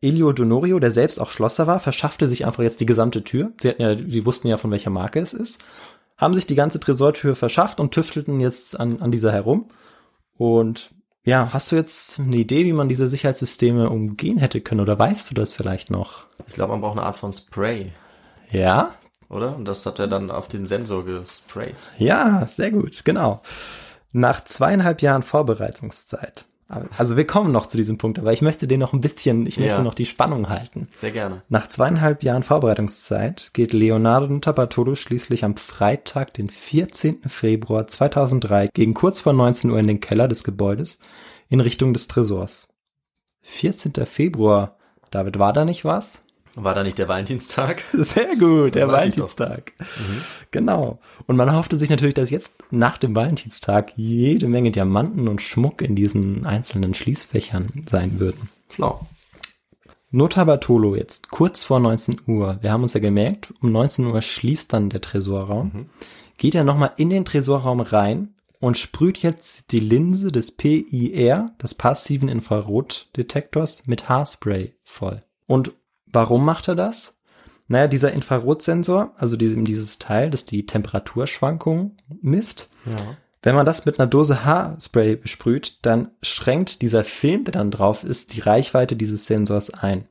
Elio 0.01 0.33
Donorio, 0.33 0.79
der 0.79 0.91
selbst 0.91 1.21
auch 1.21 1.29
Schlosser 1.29 1.65
war, 1.65 1.79
verschaffte 1.79 2.27
sich 2.27 2.45
einfach 2.45 2.61
jetzt 2.63 2.81
die 2.81 2.85
gesamte 2.85 3.23
Tür. 3.23 3.53
Sie, 3.61 3.69
hatten 3.69 3.81
ja, 3.81 3.95
sie 3.97 4.25
wussten 4.25 4.49
ja, 4.49 4.57
von 4.57 4.69
welcher 4.71 4.89
Marke 4.89 5.19
es 5.21 5.31
ist. 5.31 5.63
Haben 6.17 6.33
sich 6.33 6.45
die 6.45 6.55
ganze 6.55 6.79
Tresortür 6.81 7.35
verschafft 7.37 7.79
und 7.79 7.91
tüftelten 7.93 8.41
jetzt 8.41 8.77
an, 8.79 9.01
an 9.01 9.11
dieser 9.11 9.31
herum. 9.31 9.69
Und 10.37 10.91
ja, 11.23 11.49
hast 11.53 11.71
du 11.71 11.75
jetzt 11.75 12.19
eine 12.19 12.35
Idee, 12.35 12.65
wie 12.65 12.73
man 12.73 12.89
diese 12.89 13.07
Sicherheitssysteme 13.07 13.89
umgehen 13.89 14.37
hätte 14.37 14.61
können? 14.61 14.81
Oder 14.81 14.97
weißt 14.99 15.29
du 15.29 15.35
das 15.35 15.53
vielleicht 15.53 15.89
noch? 15.89 16.25
Ich 16.47 16.53
glaube, 16.53 16.71
man 16.71 16.81
braucht 16.81 16.97
eine 16.97 17.05
Art 17.05 17.17
von 17.17 17.31
Spray, 17.31 17.91
Ja, 18.51 18.93
oder? 19.29 19.55
Und 19.55 19.65
das 19.65 19.85
hat 19.85 19.99
er 19.99 20.07
dann 20.07 20.29
auf 20.29 20.47
den 20.47 20.67
Sensor 20.67 21.05
gesprayt. 21.05 21.75
Ja, 21.97 22.45
sehr 22.45 22.71
gut, 22.71 23.03
genau. 23.03 23.41
Nach 24.11 24.43
zweieinhalb 24.45 25.01
Jahren 25.01 25.23
Vorbereitungszeit. 25.23 26.45
Also 26.97 27.17
wir 27.17 27.27
kommen 27.27 27.51
noch 27.51 27.65
zu 27.65 27.77
diesem 27.77 27.97
Punkt, 27.97 28.19
aber 28.19 28.33
ich 28.33 28.41
möchte 28.41 28.67
den 28.67 28.79
noch 28.79 28.93
ein 28.93 29.01
bisschen, 29.01 29.45
ich 29.45 29.57
möchte 29.59 29.75
Ja. 29.75 29.83
noch 29.83 29.93
die 29.93 30.05
Spannung 30.05 30.49
halten. 30.49 30.87
Sehr 30.95 31.11
gerne. 31.11 31.41
Nach 31.49 31.67
zweieinhalb 31.67 32.23
Jahren 32.23 32.43
Vorbereitungszeit 32.43 33.51
geht 33.53 33.73
Leonardo 33.73 34.37
Tabatolo 34.39 34.95
schließlich 34.95 35.43
am 35.43 35.55
Freitag, 35.57 36.33
den 36.33 36.47
14. 36.47 37.21
Februar 37.29 37.87
2003, 37.87 38.69
gegen 38.73 38.93
kurz 38.93 39.19
vor 39.19 39.33
19 39.33 39.69
Uhr 39.71 39.79
in 39.79 39.87
den 39.87 39.99
Keller 39.99 40.27
des 40.27 40.43
Gebäudes 40.43 40.99
in 41.49 41.59
Richtung 41.59 41.93
des 41.93 42.07
Tresors. 42.07 42.67
14. 43.41 43.93
Februar, 44.05 44.77
David, 45.11 45.37
war 45.37 45.53
da 45.53 45.65
nicht 45.65 45.85
was? 45.85 46.22
War 46.55 46.75
da 46.75 46.83
nicht 46.83 46.99
der 46.99 47.07
Valentinstag? 47.07 47.83
Sehr 47.93 48.35
gut, 48.35 48.75
der. 48.75 48.87
Valentinstag. 48.87 49.73
Genau. 50.51 50.99
Und 51.25 51.35
man 51.35 51.53
hoffte 51.53 51.77
sich 51.77 51.89
natürlich, 51.89 52.13
dass 52.13 52.29
jetzt 52.29 52.53
nach 52.69 52.97
dem 52.97 53.15
Valentinstag 53.15 53.93
jede 53.95 54.47
Menge 54.47 54.71
Diamanten 54.71 55.27
und 55.27 55.41
Schmuck 55.41 55.81
in 55.81 55.95
diesen 55.95 56.45
einzelnen 56.45 56.93
Schließfächern 56.93 57.85
sein 57.89 58.19
würden. 58.19 58.49
Schlau. 58.69 59.07
Nota 60.11 60.43
Bartolo 60.43 60.95
jetzt, 60.95 61.31
kurz 61.31 61.63
vor 61.63 61.79
19 61.79 62.21
Uhr. 62.27 62.59
Wir 62.61 62.71
haben 62.71 62.83
uns 62.83 62.93
ja 62.93 62.99
gemerkt, 62.99 63.51
um 63.61 63.71
19 63.71 64.05
Uhr 64.05 64.21
schließt 64.21 64.71
dann 64.71 64.91
der 64.91 65.01
Tresorraum. 65.01 65.89
Geht 66.37 66.53
er 66.53 66.63
nochmal 66.63 66.91
in 66.97 67.09
den 67.09 67.25
Tresorraum 67.25 67.79
rein 67.79 68.35
und 68.59 68.77
sprüht 68.77 69.17
jetzt 69.17 69.71
die 69.71 69.79
Linse 69.79 70.31
des 70.31 70.51
PIR, 70.51 71.47
des 71.61 71.73
passiven 71.73 72.29
Infrarotdetektors, 72.29 73.87
mit 73.87 74.07
Haarspray 74.07 74.75
voll. 74.83 75.21
Und 75.47 75.73
warum 76.13 76.45
macht 76.45 76.67
er 76.67 76.75
das? 76.75 77.19
Naja, 77.67 77.87
dieser 77.87 78.11
Infrarotsensor, 78.11 79.13
also 79.17 79.35
dieses 79.37 79.99
Teil, 79.99 80.29
das 80.29 80.45
die 80.45 80.65
Temperaturschwankungen 80.65 81.93
misst, 82.21 82.69
Ja. 82.85 83.17
wenn 83.41 83.55
man 83.55 83.65
das 83.65 83.85
mit 83.85 83.99
einer 83.99 84.07
Dose 84.07 84.45
Haarspray 84.45 85.15
besprüht, 85.15 85.79
dann 85.81 86.11
schränkt 86.21 86.81
dieser 86.81 87.03
Film, 87.03 87.45
der 87.45 87.53
dann 87.53 87.71
drauf 87.71 88.03
ist, 88.03 88.33
die 88.35 88.41
Reichweite 88.41 88.95
dieses 88.95 89.25
Sensors 89.25 89.69
ein. 89.73 90.07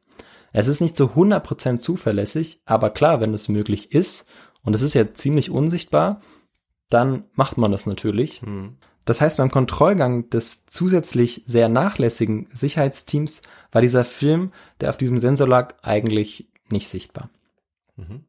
Es 0.52 0.68
ist 0.68 0.80
nicht 0.80 0.96
zu 0.96 1.14
100% 1.14 1.78
zuverlässig, 1.78 2.60
aber 2.66 2.90
klar, 2.90 3.20
wenn 3.20 3.32
es 3.32 3.48
möglich 3.48 3.92
ist, 3.92 4.26
und 4.64 4.74
es 4.74 4.82
ist 4.82 4.94
ja 4.94 5.12
ziemlich 5.14 5.50
unsichtbar, 5.50 6.20
dann 6.88 7.24
macht 7.34 7.56
man 7.58 7.72
das 7.72 7.86
natürlich. 7.86 8.42
Hm. 8.42 8.76
Das 9.04 9.20
heißt, 9.20 9.38
beim 9.38 9.50
Kontrollgang 9.50 10.30
des 10.30 10.64
zusätzlich 10.66 11.42
sehr 11.46 11.68
nachlässigen 11.68 12.48
Sicherheitsteams 12.52 13.42
war 13.72 13.82
dieser 13.82 14.04
Film, 14.04 14.52
der 14.80 14.90
auf 14.90 14.96
diesem 14.96 15.18
Sensor 15.18 15.48
lag, 15.48 15.74
eigentlich 15.82 16.48
nicht 16.68 16.88
sichtbar. 16.88 17.30
Mhm. 17.96 18.24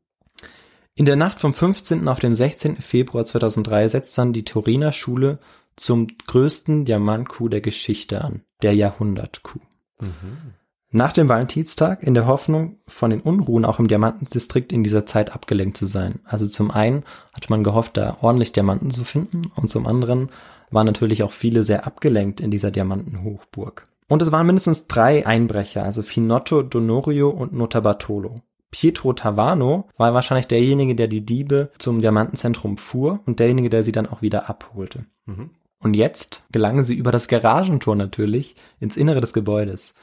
In 0.95 1.05
der 1.05 1.15
Nacht 1.15 1.39
vom 1.39 1.53
15. 1.53 2.07
auf 2.07 2.19
den 2.19 2.36
16. 2.36 2.77
Februar 2.77 3.25
2003 3.25 3.88
setzt 3.88 4.17
dann 4.17 4.33
die 4.33 4.45
Turiner 4.45 4.91
Schule 4.91 5.39
zum 5.75 6.07
größten 6.27 6.86
Diamant-Coup 6.86 7.49
der 7.49 7.62
Geschichte 7.62 8.23
an, 8.23 8.41
der 8.62 8.75
Jahrhundert-Coup. 8.75 9.62
Mhm. 9.99 10.53
Nach 10.95 11.12
dem 11.12 11.27
Valentinstag 11.27 12.03
in 12.03 12.13
der 12.13 12.27
Hoffnung, 12.27 12.77
von 12.88 13.09
den 13.09 13.21
Unruhen 13.21 13.65
auch 13.65 13.79
im 13.79 13.88
Diamantendistrikt 13.88 14.71
in 14.71 14.83
dieser 14.83 15.07
Zeit 15.07 15.31
abgelenkt 15.31 15.75
zu 15.75 15.88
sein. 15.88 16.19
Also 16.23 16.47
zum 16.47 16.69
einen 16.69 17.03
hat 17.33 17.49
man 17.49 17.63
gehofft, 17.63 17.97
da 17.97 18.17
ordentlich 18.21 18.51
Diamanten 18.51 18.91
zu 18.91 19.03
finden 19.03 19.51
und 19.55 19.71
zum 19.71 19.88
anderen 19.88 20.29
waren 20.73 20.86
natürlich 20.86 21.23
auch 21.23 21.31
viele 21.31 21.63
sehr 21.63 21.86
abgelenkt 21.86 22.41
in 22.41 22.51
dieser 22.51 22.71
Diamantenhochburg. 22.71 23.86
Und 24.07 24.21
es 24.21 24.31
waren 24.31 24.45
mindestens 24.45 24.88
drei 24.88 25.25
Einbrecher, 25.25 25.83
also 25.83 26.01
Finotto, 26.01 26.62
Donorio 26.62 27.29
und 27.29 27.53
Notabartolo. 27.53 28.36
Pietro 28.71 29.13
Tavano 29.13 29.88
war 29.97 30.13
wahrscheinlich 30.13 30.47
derjenige, 30.47 30.95
der 30.95 31.07
die 31.07 31.25
Diebe 31.25 31.69
zum 31.77 32.01
Diamantenzentrum 32.01 32.77
fuhr 32.77 33.19
und 33.25 33.39
derjenige, 33.39 33.69
der 33.69 33.83
sie 33.83 33.91
dann 33.91 34.07
auch 34.07 34.21
wieder 34.21 34.49
abholte. 34.49 35.05
Mhm. 35.25 35.51
Und 35.79 35.93
jetzt 35.95 36.43
gelangen 36.51 36.83
sie 36.83 36.95
über 36.95 37.12
das 37.12 37.27
Garagentor 37.27 37.95
natürlich 37.95 38.55
ins 38.79 38.97
Innere 38.97 39.21
des 39.21 39.33
Gebäudes. 39.33 39.93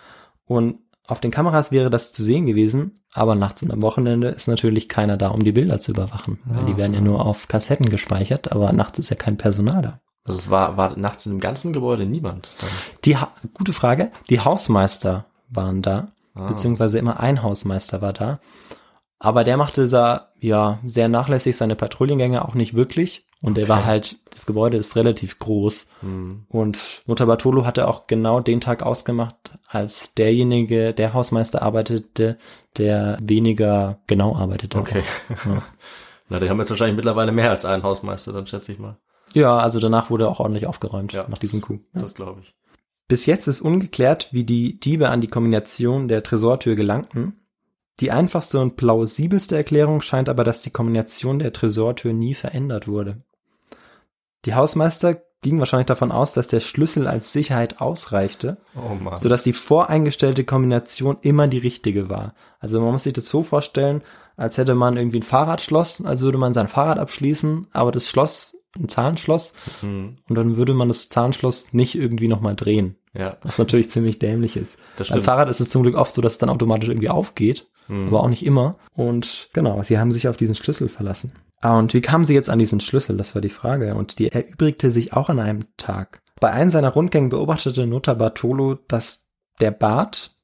Und 0.44 0.78
auf 1.06 1.20
den 1.20 1.32
Kameras 1.32 1.72
wäre 1.72 1.90
das 1.90 2.12
zu 2.12 2.22
sehen 2.22 2.46
gewesen, 2.46 2.92
aber 3.12 3.34
nachts 3.34 3.62
und 3.62 3.72
am 3.72 3.82
Wochenende 3.82 4.28
ist 4.28 4.46
natürlich 4.46 4.88
keiner 4.88 5.16
da, 5.16 5.28
um 5.28 5.42
die 5.42 5.52
Bilder 5.52 5.80
zu 5.80 5.90
überwachen, 5.90 6.38
weil 6.44 6.64
die 6.66 6.76
werden 6.76 6.94
ja 6.94 7.00
nur 7.00 7.26
auf 7.26 7.48
Kassetten 7.48 7.90
gespeichert, 7.90 8.52
aber 8.52 8.72
nachts 8.72 9.00
ist 9.00 9.10
ja 9.10 9.16
kein 9.16 9.36
Personal 9.36 9.82
da. 9.82 10.00
Also 10.24 10.38
es 10.38 10.50
war, 10.50 10.76
war 10.76 10.96
nachts 10.96 11.26
in 11.26 11.32
dem 11.32 11.40
ganzen 11.40 11.72
Gebäude 11.72 12.06
niemand. 12.06 12.54
Dann. 12.60 12.68
Die 13.04 13.16
ha 13.16 13.32
gute 13.54 13.72
Frage, 13.72 14.12
die 14.28 14.40
Hausmeister 14.40 15.24
waren 15.48 15.82
da, 15.82 16.08
Ah. 16.34 16.46
beziehungsweise 16.46 16.98
immer 16.98 17.18
ein 17.20 17.42
Hausmeister 17.42 18.00
war 18.02 18.12
da. 18.12 18.38
Aber 19.18 19.44
der 19.44 19.56
machte 19.56 19.86
sa, 19.88 20.28
ja, 20.38 20.78
sehr 20.86 21.08
nachlässig 21.08 21.56
seine 21.56 21.74
Patrouillengänge 21.76 22.44
auch 22.44 22.54
nicht 22.54 22.74
wirklich. 22.74 23.26
Und 23.42 23.56
der 23.56 23.68
war 23.68 23.86
halt, 23.86 24.16
das 24.30 24.44
Gebäude 24.46 24.76
ist 24.76 24.96
relativ 24.96 25.38
groß. 25.38 25.86
Hm. 26.00 26.44
Und 26.50 27.02
Mutter 27.06 27.24
Bartolo 27.26 27.64
hatte 27.64 27.88
auch 27.88 28.06
genau 28.06 28.40
den 28.40 28.60
Tag 28.60 28.82
ausgemacht, 28.82 29.34
als 29.66 30.14
derjenige, 30.14 30.92
der 30.92 31.14
Hausmeister 31.14 31.62
arbeitete, 31.62 32.36
der 32.76 33.16
weniger 33.20 33.98
genau 34.06 34.36
arbeitete. 34.36 34.78
Okay. 34.78 35.02
Ja. 35.46 35.62
Na, 36.28 36.38
die 36.38 36.48
haben 36.50 36.58
jetzt 36.60 36.70
wahrscheinlich 36.70 36.96
mittlerweile 36.96 37.32
mehr 37.32 37.50
als 37.50 37.64
einen 37.64 37.82
Hausmeister, 37.82 38.32
dann 38.32 38.46
schätze 38.46 38.72
ich 38.72 38.78
mal. 38.78 38.98
Ja, 39.34 39.58
also 39.58 39.78
danach 39.80 40.10
wurde 40.10 40.28
auch 40.28 40.40
ordentlich 40.40 40.66
aufgeräumt 40.66 41.12
Ja, 41.12 41.26
nach 41.28 41.38
diesem 41.38 41.60
Coup. 41.60 41.80
Ja. 41.94 42.00
Das 42.00 42.14
glaube 42.14 42.40
ich. 42.40 42.54
Bis 43.08 43.26
jetzt 43.26 43.48
ist 43.48 43.60
ungeklärt, 43.60 44.28
wie 44.32 44.44
die 44.44 44.78
Diebe 44.78 45.08
an 45.08 45.20
die 45.20 45.28
Kombination 45.28 46.08
der 46.08 46.22
Tresortür 46.22 46.74
gelangten. 46.76 47.36
Die 47.98 48.10
einfachste 48.12 48.60
und 48.60 48.76
plausibelste 48.76 49.56
Erklärung 49.56 50.00
scheint 50.00 50.28
aber, 50.28 50.44
dass 50.44 50.62
die 50.62 50.70
Kombination 50.70 51.38
der 51.38 51.52
Tresortür 51.52 52.12
nie 52.12 52.34
verändert 52.34 52.88
wurde. 52.88 53.22
Die 54.46 54.54
Hausmeister 54.54 55.20
gingen 55.42 55.58
wahrscheinlich 55.58 55.86
davon 55.86 56.12
aus, 56.12 56.32
dass 56.34 56.46
der 56.46 56.60
Schlüssel 56.60 57.06
als 57.06 57.32
Sicherheit 57.32 57.80
ausreichte, 57.80 58.58
Oh 58.76 58.94
Mann. 58.94 59.18
sodass 59.18 59.42
die 59.42 59.52
voreingestellte 59.54 60.44
Kombination 60.44 61.18
immer 61.22 61.48
die 61.48 61.58
richtige 61.58 62.08
war. 62.08 62.34
Also 62.58 62.80
man 62.80 62.92
muss 62.92 63.04
sich 63.04 63.12
das 63.14 63.26
so 63.26 63.42
vorstellen, 63.42 64.02
als 64.36 64.56
hätte 64.58 64.74
man 64.74 64.96
irgendwie 64.96 65.20
ein 65.20 65.22
Fahrradschloss, 65.24 66.04
also 66.04 66.26
würde 66.26 66.38
man 66.38 66.54
sein 66.54 66.68
Fahrrad 66.68 66.98
abschließen, 66.98 67.66
aber 67.72 67.90
das 67.90 68.06
Schloss, 68.08 68.58
ein 68.78 68.88
Zahnschloss, 68.88 69.52
Hm. 69.80 70.16
und 70.28 70.34
dann 70.34 70.56
würde 70.56 70.74
man 70.74 70.88
das 70.88 71.08
Zahnschloss 71.08 71.72
nicht 71.72 71.94
irgendwie 71.96 72.28
nochmal 72.28 72.54
drehen. 72.56 72.96
Ja, 73.12 73.36
Was 73.42 73.58
natürlich 73.58 73.90
ziemlich 73.90 74.18
dämlich 74.20 74.56
ist. 74.56 74.78
das 74.96 75.08
Beim 75.08 75.14
stimmt. 75.14 75.24
Fahrrad 75.24 75.48
ist 75.48 75.60
es 75.60 75.68
zum 75.68 75.82
Glück 75.82 75.96
oft 75.96 76.14
so, 76.14 76.22
dass 76.22 76.34
es 76.34 76.38
dann 76.38 76.48
automatisch 76.50 76.88
irgendwie 76.88 77.08
aufgeht, 77.08 77.68
Hm. 77.86 78.08
aber 78.08 78.22
auch 78.22 78.28
nicht 78.28 78.46
immer. 78.46 78.76
Und 78.94 79.48
genau, 79.52 79.82
sie 79.82 79.98
haben 79.98 80.12
sich 80.12 80.28
auf 80.28 80.36
diesen 80.36 80.54
Schlüssel 80.54 80.88
verlassen. 80.88 81.32
Ah, 81.60 81.78
und 81.78 81.92
wie 81.92 82.00
kamen 82.00 82.24
sie 82.24 82.34
jetzt 82.34 82.48
an 82.48 82.58
diesen 82.60 82.80
Schlüssel? 82.80 83.16
Das 83.16 83.34
war 83.34 83.42
die 83.42 83.50
Frage. 83.50 83.94
Und 83.94 84.18
die 84.18 84.30
erübrigte 84.32 84.90
sich 84.90 85.12
auch 85.12 85.28
an 85.28 85.40
einem 85.40 85.64
Tag. 85.76 86.22
Bei 86.40 86.50
einem 86.52 86.70
seiner 86.70 86.88
Rundgängen 86.90 87.28
beobachtete 87.28 87.86
Nota 87.86 88.14
Bartolo, 88.14 88.76
dass 88.88 89.26
der 89.60 89.72
Bart 89.72 90.34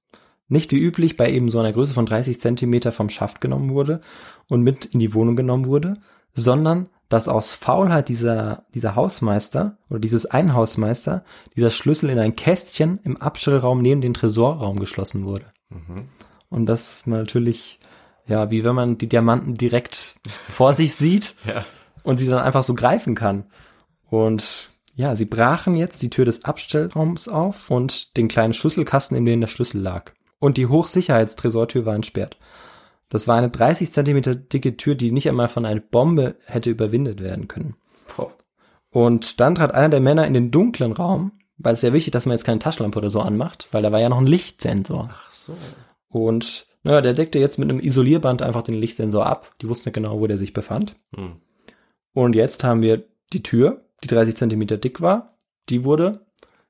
nicht 0.49 0.73
wie 0.73 0.79
üblich 0.79 1.17
bei 1.17 1.31
eben 1.33 1.49
so 1.49 1.59
einer 1.59 1.73
Größe 1.73 1.95
von 1.95 2.05
30 2.05 2.39
Zentimeter 2.41 2.93
vom 2.93 3.09
Schaft 3.09 3.41
genommen 3.41 3.71
wurde 3.71 4.01
und 4.49 4.61
mit 4.63 4.85
in 4.85 5.01
die 5.01 5.15
Wohnung 5.15 5.37
genommen 5.37 5.65
wurde, 5.67 5.95
sondern 6.35 6.91
dass 7.09 7.29
aus 7.29 7.53
Faulheit 7.53 8.09
dieser, 8.09 8.65
dieser 8.75 8.97
Hausmeister 8.97 9.77
oder 9.91 10.01
dieses 10.01 10.27
Einhausmeister 10.27 11.25
dieser 11.55 11.71
Schlüssel 11.71 12.11
in 12.11 12.19
ein 12.19 12.37
Kästchen 12.37 12.99
im 13.05 13.17
Abstellraum 13.17 13.81
neben 13.81 14.01
den 14.01 14.15
Tresorraum 14.15 14.81
geschlossen 14.81 15.25
wurde. 15.25 15.47
Mhm. 15.71 16.09
Und 16.49 16.67
das 16.67 16.99
ist 16.99 17.07
natürlich, 17.07 17.79
ja, 18.27 18.51
wie 18.51 18.65
wenn 18.65 18.75
man 18.75 18.99
die 18.99 19.09
Diamanten 19.09 19.55
direkt 19.55 20.17
vor 20.49 20.73
sich 20.73 20.95
sieht 20.95 21.35
Ja. 21.45 21.65
und 22.03 22.19
sie 22.19 22.27
dann 22.27 22.43
einfach 22.43 22.63
so 22.63 22.75
greifen 22.75 23.15
kann. 23.15 23.45
Und 24.09 24.71
ja, 24.95 25.15
sie 25.15 25.27
brachen 25.27 25.77
jetzt 25.77 26.03
die 26.03 26.11
Tür 26.11 26.25
des 26.25 26.45
Abstellraums 26.45 27.29
auf 27.29 27.71
und 27.71 28.17
den 28.17 28.29
kleinen 28.29 28.55
Schlüsselkasten, 28.55 29.17
in 29.17 29.27
dem 29.27 29.41
der 29.41 29.49
Schlüssel 29.49 29.81
lag. 29.81 30.13
Und 30.39 30.57
die 30.57 30.67
Hochsicherheitstresortür 30.67 31.87
war 31.87 31.95
entsperrt. 31.95 32.37
Das 33.09 33.29
war 33.29 33.37
eine 33.37 33.51
30 33.51 33.93
Zentimeter 33.93 34.35
dicke 34.35 34.77
Tür, 34.77 34.95
die 34.95 35.13
nicht 35.13 35.29
einmal 35.29 35.49
von 35.49 35.65
einer 35.65 35.81
Bombe 35.81 36.37
hätte 36.45 36.71
überwindet 36.71 37.21
werden 37.21 37.49
können. 37.49 37.77
Boah. 38.17 38.33
Und 38.91 39.41
dann 39.41 39.55
trat 39.55 39.75
einer 39.75 39.91
der 39.91 40.01
Männer 40.01 40.27
in 40.27 40.35
den 40.35 40.51
dunklen 40.51 40.93
Raum, 40.93 41.33
weil 41.59 41.75
es 41.75 41.83
ja 41.83 41.93
wichtig, 41.93 42.13
dass 42.13 42.27
man 42.27 42.37
jetzt 42.37 42.45
keine 42.45 42.59
Taschenlampe 42.59 42.99
oder 42.99 43.11
so 43.11 43.21
anmacht, 43.21 43.69
weil 43.71 43.83
da 43.83 43.93
war 43.93 44.01
ja 44.01 44.09
noch 44.09 44.19
ein 44.19 44.27
Lichtsensor. 44.27 45.11
Ach 45.13 45.33
so. 45.33 45.57
Und 46.09 46.67
naja, 46.83 47.01
der 47.01 47.13
deckte 47.13 47.39
jetzt 47.39 47.59
mit 47.59 47.69
einem 47.69 47.81
Isolierband 47.81 48.43
einfach 48.43 48.63
den 48.63 48.77
Lichtsensor 48.77 49.27
ab. 49.27 49.55
Die 49.61 49.69
wussten 49.69 49.89
ja 49.89 49.93
genau, 49.93 50.21
wo 50.21 50.27
der 50.27 50.39
sich 50.39 50.53
befand. 50.53 50.97
Hm. 51.15 51.37
Und 52.13 52.35
jetzt 52.35 52.65
haben 52.65 52.81
wir 52.81 53.05
die 53.33 53.43
Tür, 53.43 53.85
die 54.03 54.09
30 54.09 54.37
Zentimeter 54.37 54.79
dick 54.79 55.01
war. 55.01 55.37
Die 55.69 55.85
wurde 55.85 56.25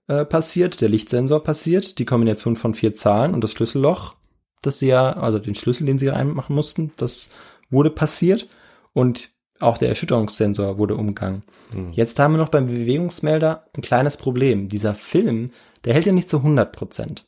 äh, 0.08 0.24
passiert, 0.24 0.80
der 0.80 0.88
Lichtsensor 0.88 1.44
passiert, 1.44 1.98
die 1.98 2.04
Kombination 2.04 2.56
von 2.56 2.74
vier 2.74 2.94
Zahlen 2.94 3.34
und 3.34 3.42
das 3.42 3.52
Schlüsselloch, 3.52 4.14
das 4.62 4.78
sie 4.78 4.88
ja, 4.88 5.12
also 5.12 5.38
den 5.38 5.54
Schlüssel, 5.54 5.86
den 5.86 5.98
sie 5.98 6.08
reinmachen 6.08 6.54
mussten, 6.54 6.92
das 6.96 7.28
wurde 7.70 7.90
passiert. 7.90 8.48
Und 8.92 9.30
auch 9.60 9.78
der 9.78 9.88
Erschütterungssensor 9.88 10.78
wurde 10.78 10.96
umgangen. 10.96 11.42
Hm. 11.72 11.92
Jetzt 11.92 12.18
haben 12.18 12.34
wir 12.34 12.38
noch 12.38 12.48
beim 12.48 12.66
Bewegungsmelder 12.66 13.66
ein 13.76 13.82
kleines 13.82 14.16
Problem. 14.16 14.68
Dieser 14.68 14.94
Film, 14.94 15.50
der 15.84 15.94
hält 15.94 16.06
ja 16.06 16.12
nicht 16.12 16.28
zu 16.28 16.38
100 16.38 16.72
Prozent. 16.72 17.26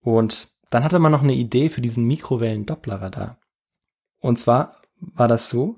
Und 0.00 0.48
dann 0.70 0.84
hatte 0.84 0.98
man 0.98 1.12
noch 1.12 1.22
eine 1.22 1.34
Idee 1.34 1.68
für 1.68 1.80
diesen 1.80 2.04
Mikrowellen-Dopplerradar. 2.06 3.38
Und 4.20 4.38
zwar 4.38 4.82
war 5.00 5.28
das 5.28 5.48
so, 5.48 5.76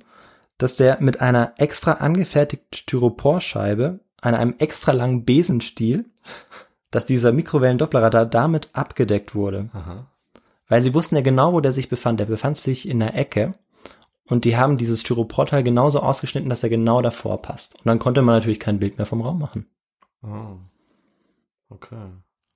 dass 0.59 0.77
der 0.77 1.03
mit 1.03 1.21
einer 1.21 1.55
extra 1.59 1.93
angefertigten 1.93 2.75
Styroporscheibe 2.75 4.01
an 4.23 4.35
einem 4.35 4.55
extra 4.59 4.93
langen 4.93 5.25
Besenstiel, 5.25 6.07
dass 6.91 7.05
dieser 7.05 7.33
Mikrowellen-Dopplerradar 7.33 8.27
damit 8.27 8.71
abgedeckt 8.73 9.35
wurde. 9.35 9.69
Aha. 9.73 10.11
Weil 10.69 10.81
sie 10.81 10.95
wussten 10.95 11.15
ja 11.17 11.21
genau, 11.23 11.53
wo 11.53 11.61
der 11.61 11.73
sich 11.73 11.89
befand. 11.89 12.19
Der 12.21 12.27
befand 12.27 12.57
sich 12.57 12.89
in 12.89 12.99
der 13.01 13.15
Ecke. 13.17 13.53
Und 14.29 14.45
die 14.45 14.57
haben 14.57 14.77
dieses 14.77 15.03
Styroporteil 15.03 15.63
genauso 15.63 16.01
ausgeschnitten, 16.01 16.51
dass 16.51 16.63
er 16.65 16.69
genau 16.69 17.01
davor 17.01 17.41
passt. 17.43 17.75
Und 17.77 17.87
dann 17.87 17.99
konnte 18.01 18.23
man 18.23 18.35
natürlich 18.35 18.59
kein 18.59 18.81
Bild 18.81 18.99
mehr 18.99 19.07
vom 19.07 19.23
Raum 19.23 19.39
machen. 19.39 19.67
Oh. 20.25 20.57
Okay. 21.69 21.97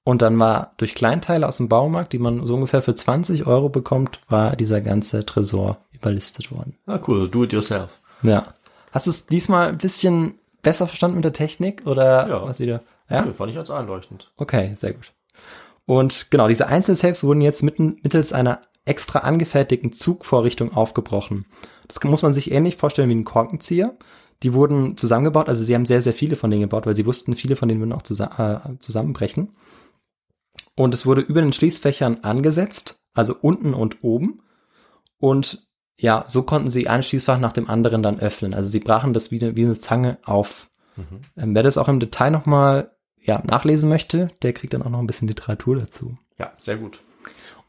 Und 0.03 0.23
dann 0.23 0.38
war 0.38 0.73
durch 0.79 0.94
Kleinteile 0.94 1.46
aus 1.46 1.59
dem 1.59 1.68
Baumarkt, 1.68 2.12
die 2.12 2.18
man 2.18 2.46
so 2.46 2.55
ungefähr 2.55 2.83
für 2.83 2.94
20 2.94 3.46
Euro 3.46 3.68
bekommt, 3.68 4.20
war 4.29 4.57
dieser 4.57 4.81
ganze 4.81 5.25
Tresor 5.27 5.79
überlistet 5.92 6.51
worden. 6.51 6.77
Ah, 6.87 6.99
cool. 7.07 7.29
Do 7.29 7.44
it 7.44 7.53
yourself. 7.53 8.01
Ja. 8.23 8.55
Hast 8.92 9.07
du 9.07 9.11
es 9.11 9.27
diesmal 9.27 9.68
ein 9.68 9.79
bisschen 9.79 10.35
besser 10.62 10.87
verstanden 10.87 11.16
mit 11.16 11.25
der 11.25 11.33
Technik 11.33 11.87
oder 11.87 12.29
Ja. 12.29 12.42
was 12.44 12.59
wieder? 12.61 12.83
Ja? 13.09 13.25
Ja. 13.27 13.33
fand 13.33 13.51
ich 13.51 13.59
als 13.59 13.70
einleuchtend. 13.70 14.33
Okay, 14.37 14.75
sehr 14.77 14.94
gut. 14.94 15.12
Und 15.90 16.31
genau, 16.31 16.46
diese 16.46 16.68
Einzelsafes 16.68 17.24
wurden 17.24 17.40
jetzt 17.40 17.64
mittels 17.64 18.33
einer 18.33 18.61
extra 18.85 19.18
angefertigten 19.18 19.92
Zugvorrichtung 19.92 20.72
aufgebrochen. 20.72 21.46
Das 21.88 22.00
muss 22.05 22.22
man 22.22 22.33
sich 22.33 22.53
ähnlich 22.53 22.76
vorstellen 22.76 23.09
wie 23.09 23.16
ein 23.16 23.24
Korkenzieher. 23.24 23.98
Die 24.44 24.55
wurden 24.55 24.96
zusammengebaut, 24.96 25.48
also 25.48 25.64
sie 25.64 25.74
haben 25.74 25.87
sehr, 25.87 26.00
sehr 26.00 26.12
viele 26.12 26.37
von 26.37 26.48
denen 26.48 26.62
gebaut, 26.62 26.87
weil 26.87 26.94
sie 26.94 27.07
wussten, 27.07 27.35
viele 27.35 27.57
von 27.57 27.68
denen 27.68 27.81
würden 27.81 27.92
auch 27.92 28.03
zusa 28.03 28.62
äh, 28.68 28.79
zusammenbrechen. 28.79 29.57
Und 30.76 30.94
es 30.94 31.07
wurde 31.07 31.22
über 31.22 31.40
den 31.40 31.53
Schließfächern 31.53 32.20
angesetzt, 32.22 33.00
also 33.12 33.35
unten 33.40 33.74
und 33.74 34.05
oben. 34.05 34.42
Und 35.18 35.66
ja, 35.98 36.22
so 36.24 36.44
konnten 36.44 36.70
sie 36.70 36.87
ein 36.87 37.03
Schließfach 37.03 37.40
nach 37.40 37.53
dem 37.53 37.68
anderen 37.68 38.05
dann 38.05 38.20
öffnen. 38.20 38.55
Also 38.55 38.70
sie 38.70 38.79
brachen 38.79 39.12
das 39.12 39.33
wie 39.33 39.42
eine, 39.42 39.57
wie 39.57 39.64
eine 39.64 39.76
Zange 39.76 40.18
auf. 40.24 40.70
Mhm. 40.94 41.22
Ähm, 41.37 41.55
wer 41.57 41.64
das 41.64 41.79
auch 41.79 41.88
im 41.88 41.98
Detail 41.98 42.31
nochmal 42.31 42.92
ja, 43.22 43.42
nachlesen 43.46 43.88
möchte, 43.88 44.30
der 44.42 44.52
kriegt 44.52 44.74
dann 44.74 44.83
auch 44.83 44.90
noch 44.90 44.98
ein 44.98 45.06
bisschen 45.06 45.28
Literatur 45.28 45.76
dazu. 45.76 46.14
Ja, 46.38 46.52
sehr 46.56 46.76
gut. 46.76 47.00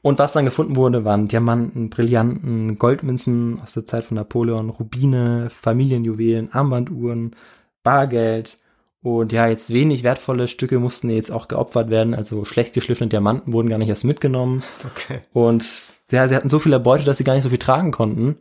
Und 0.02 0.18
was 0.18 0.32
dann 0.32 0.46
gefunden 0.46 0.76
wurde, 0.76 1.06
waren 1.06 1.28
Diamanten, 1.28 1.90
Brillanten, 1.90 2.80
Goldmünzen 2.80 3.60
aus 3.62 3.74
der 3.74 3.86
Zeit 3.86 4.04
von 4.04 4.16
Napoleon, 4.16 4.70
Rubine, 4.70 5.50
Familienjuwelen, 5.52 6.52
Armbanduhren, 6.52 7.36
Bargeld. 7.84 8.58
Und 9.04 9.32
ja, 9.32 9.48
jetzt 9.48 9.72
wenig 9.72 10.04
wertvolle 10.04 10.48
Stücke 10.48 10.80
mussten 10.80 11.10
jetzt 11.10 11.32
auch 11.32 11.48
geopfert 11.48 11.90
werden. 11.90 12.16
Also 12.16 12.46
schlecht 12.46 12.74
geschliffene 12.74 13.10
Diamanten 13.10 13.54
wurden 13.54 13.70
gar 13.70 13.78
nicht 13.78 13.90
erst 13.90 14.04
mitgenommen. 14.04 14.64
Okay. 14.86 15.22
Und 15.34 15.66
ja, 16.12 16.28
sie 16.28 16.36
hatten 16.36 16.50
so 16.50 16.60
viel 16.60 16.74
Erbeute, 16.74 17.04
dass 17.04 17.18
sie 17.18 17.24
gar 17.24 17.34
nicht 17.36 17.44
so 17.44 17.50
viel 17.50 17.58
tragen 17.60 17.92
konnten. 17.92 18.38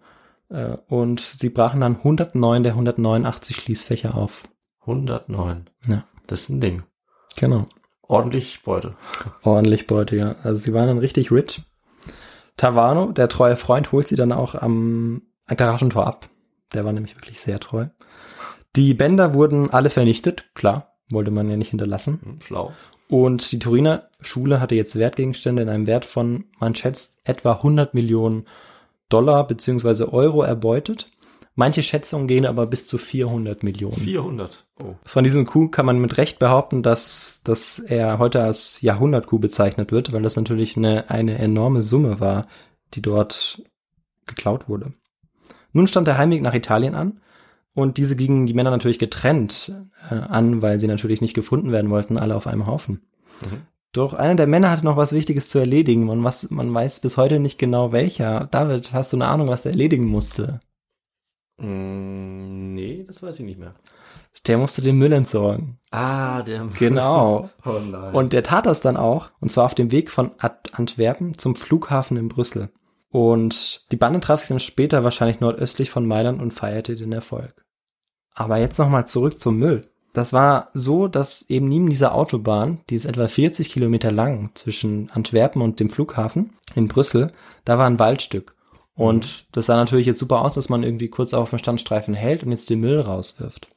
Äh, 0.50 0.76
Und 0.88 1.20
sie 1.20 1.50
brachen 1.50 1.80
dann 1.80 1.96
109 1.96 2.62
der 2.62 2.72
189 2.72 3.56
Schließfächer 3.56 4.14
auf. 4.14 4.44
109. 4.80 5.66
Ja. 5.88 6.04
Das 6.26 6.42
ist 6.42 6.48
ein 6.48 6.60
Ding. 6.60 6.84
Genau. 7.36 7.66
Ordentlich 8.02 8.62
Beute. 8.62 8.94
Ordentlich 9.42 9.86
Beute, 9.86 10.16
ja. 10.16 10.34
Also 10.42 10.60
sie 10.60 10.74
waren 10.74 10.88
dann 10.88 10.98
richtig 10.98 11.30
rich. 11.30 11.62
Tavano, 12.56 13.12
der 13.12 13.28
treue 13.28 13.56
Freund, 13.56 13.92
holt 13.92 14.08
sie 14.08 14.16
dann 14.16 14.32
auch 14.32 14.54
am 14.54 15.22
Garagentor 15.46 16.06
ab. 16.06 16.28
Der 16.74 16.84
war 16.84 16.92
nämlich 16.92 17.16
wirklich 17.16 17.40
sehr 17.40 17.60
treu. 17.60 17.86
Die 18.76 18.94
Bänder 18.94 19.34
wurden 19.34 19.70
alle 19.70 19.90
vernichtet, 19.90 20.50
klar, 20.54 20.94
wollte 21.10 21.30
man 21.30 21.48
ja 21.50 21.56
nicht 21.56 21.70
hinterlassen. 21.70 22.20
Hm, 22.22 22.40
schlau. 22.40 22.72
Und 23.08 23.50
die 23.50 23.58
Turiner 23.58 24.08
Schule 24.20 24.60
hatte 24.60 24.76
jetzt 24.76 24.96
Wertgegenstände 24.96 25.62
in 25.62 25.68
einem 25.68 25.88
Wert 25.88 26.04
von, 26.04 26.44
man 26.60 26.76
schätzt, 26.76 27.18
etwa 27.24 27.54
100 27.54 27.94
Millionen 27.94 28.46
Dollar 29.08 29.46
beziehungsweise 29.46 30.12
Euro 30.12 30.42
erbeutet. 30.42 31.06
Manche 31.60 31.82
Schätzungen 31.82 32.26
gehen 32.26 32.46
aber 32.46 32.66
bis 32.66 32.86
zu 32.86 32.96
400 32.96 33.62
Millionen. 33.62 33.92
400. 33.92 34.64
Oh. 34.82 34.94
Von 35.04 35.24
diesem 35.24 35.44
Coup 35.44 35.70
kann 35.70 35.84
man 35.84 36.00
mit 36.00 36.16
Recht 36.16 36.38
behaupten, 36.38 36.82
dass, 36.82 37.42
dass 37.44 37.78
er 37.78 38.18
heute 38.18 38.42
als 38.42 38.80
Jahrhundert-Coup 38.80 39.42
bezeichnet 39.42 39.92
wird, 39.92 40.10
weil 40.10 40.22
das 40.22 40.36
natürlich 40.36 40.78
eine, 40.78 41.10
eine 41.10 41.38
enorme 41.38 41.82
Summe 41.82 42.18
war, 42.18 42.46
die 42.94 43.02
dort 43.02 43.62
geklaut 44.24 44.70
wurde. 44.70 44.94
Nun 45.74 45.86
stand 45.86 46.06
der 46.08 46.16
Heimweg 46.16 46.40
nach 46.40 46.54
Italien 46.54 46.94
an 46.94 47.20
und 47.74 47.98
diese 47.98 48.16
gingen 48.16 48.46
die 48.46 48.54
Männer 48.54 48.70
natürlich 48.70 48.98
getrennt 48.98 49.74
äh, 50.10 50.14
an, 50.14 50.62
weil 50.62 50.80
sie 50.80 50.86
natürlich 50.86 51.20
nicht 51.20 51.34
gefunden 51.34 51.72
werden 51.72 51.90
wollten, 51.90 52.16
alle 52.16 52.36
auf 52.36 52.46
einem 52.46 52.66
Haufen. 52.66 53.02
Mhm. 53.42 53.66
Doch 53.92 54.14
einer 54.14 54.36
der 54.36 54.46
Männer 54.46 54.70
hatte 54.70 54.86
noch 54.86 54.96
was 54.96 55.12
Wichtiges 55.12 55.50
zu 55.50 55.58
erledigen 55.58 56.08
und 56.08 56.24
was, 56.24 56.50
man 56.50 56.72
weiß 56.72 57.00
bis 57.00 57.18
heute 57.18 57.38
nicht 57.38 57.58
genau 57.58 57.92
welcher. 57.92 58.48
David, 58.50 58.94
hast 58.94 59.12
du 59.12 59.18
eine 59.18 59.28
Ahnung, 59.28 59.48
was 59.48 59.60
der 59.60 59.72
erledigen 59.72 60.06
musste? 60.06 60.60
Mm, 61.60 62.74
nee, 62.74 63.04
das 63.06 63.22
weiß 63.22 63.40
ich 63.40 63.46
nicht 63.46 63.58
mehr. 63.58 63.74
Der 64.46 64.58
musste 64.58 64.80
den 64.80 64.96
Müll 64.96 65.12
entsorgen. 65.12 65.76
Ah, 65.90 66.42
der. 66.42 66.66
Genau. 66.78 67.50
oh 67.64 67.78
nein. 67.78 68.14
Und 68.14 68.32
der 68.32 68.42
tat 68.42 68.66
das 68.66 68.80
dann 68.80 68.96
auch, 68.96 69.30
und 69.40 69.50
zwar 69.50 69.66
auf 69.66 69.74
dem 69.74 69.92
Weg 69.92 70.10
von 70.10 70.32
Ad 70.38 70.70
Antwerpen 70.72 71.36
zum 71.36 71.54
Flughafen 71.54 72.16
in 72.16 72.28
Brüssel. 72.28 72.70
Und 73.10 73.90
die 73.90 73.96
Bande 73.96 74.20
traf 74.20 74.40
sich 74.40 74.48
dann 74.48 74.60
später 74.60 75.04
wahrscheinlich 75.04 75.40
nordöstlich 75.40 75.90
von 75.90 76.06
Mailand 76.06 76.40
und 76.40 76.54
feierte 76.54 76.96
den 76.96 77.12
Erfolg. 77.12 77.64
Aber 78.34 78.56
jetzt 78.58 78.78
nochmal 78.78 79.06
zurück 79.06 79.38
zum 79.38 79.58
Müll. 79.58 79.82
Das 80.12 80.32
war 80.32 80.70
so, 80.74 81.06
dass 81.06 81.42
eben 81.48 81.68
neben 81.68 81.88
dieser 81.88 82.14
Autobahn, 82.14 82.80
die 82.88 82.96
ist 82.96 83.04
etwa 83.04 83.28
40 83.28 83.70
Kilometer 83.70 84.10
lang 84.10 84.50
zwischen 84.54 85.10
Antwerpen 85.10 85.62
und 85.62 85.78
dem 85.78 85.90
Flughafen 85.90 86.54
in 86.74 86.88
Brüssel, 86.88 87.28
da 87.64 87.78
war 87.78 87.86
ein 87.86 87.98
Waldstück. 87.98 88.52
Und 89.00 89.46
das 89.52 89.66
sah 89.66 89.76
natürlich 89.76 90.06
jetzt 90.06 90.18
super 90.18 90.42
aus, 90.42 90.54
dass 90.54 90.68
man 90.68 90.82
irgendwie 90.82 91.08
kurz 91.08 91.32
auf 91.32 91.50
dem 91.50 91.58
Standstreifen 91.58 92.14
hält 92.14 92.42
und 92.42 92.50
jetzt 92.50 92.68
den 92.68 92.80
Müll 92.80 93.00
rauswirft. 93.00 93.68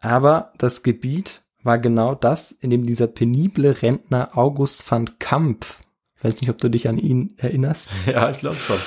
Aber 0.00 0.52
das 0.58 0.82
Gebiet 0.82 1.42
war 1.62 1.78
genau 1.78 2.14
das, 2.14 2.50
in 2.50 2.70
dem 2.70 2.86
dieser 2.86 3.06
penible 3.06 3.82
Rentner 3.82 4.36
August 4.36 4.90
van 4.90 5.18
Kamp, 5.18 5.66
ich 6.16 6.24
weiß 6.24 6.40
nicht, 6.40 6.50
ob 6.50 6.58
du 6.58 6.68
dich 6.68 6.88
an 6.88 6.98
ihn 6.98 7.34
erinnerst, 7.36 7.90
ja, 8.06 8.30
ich 8.30 8.38
glaube 8.38 8.56
schon. 8.56 8.78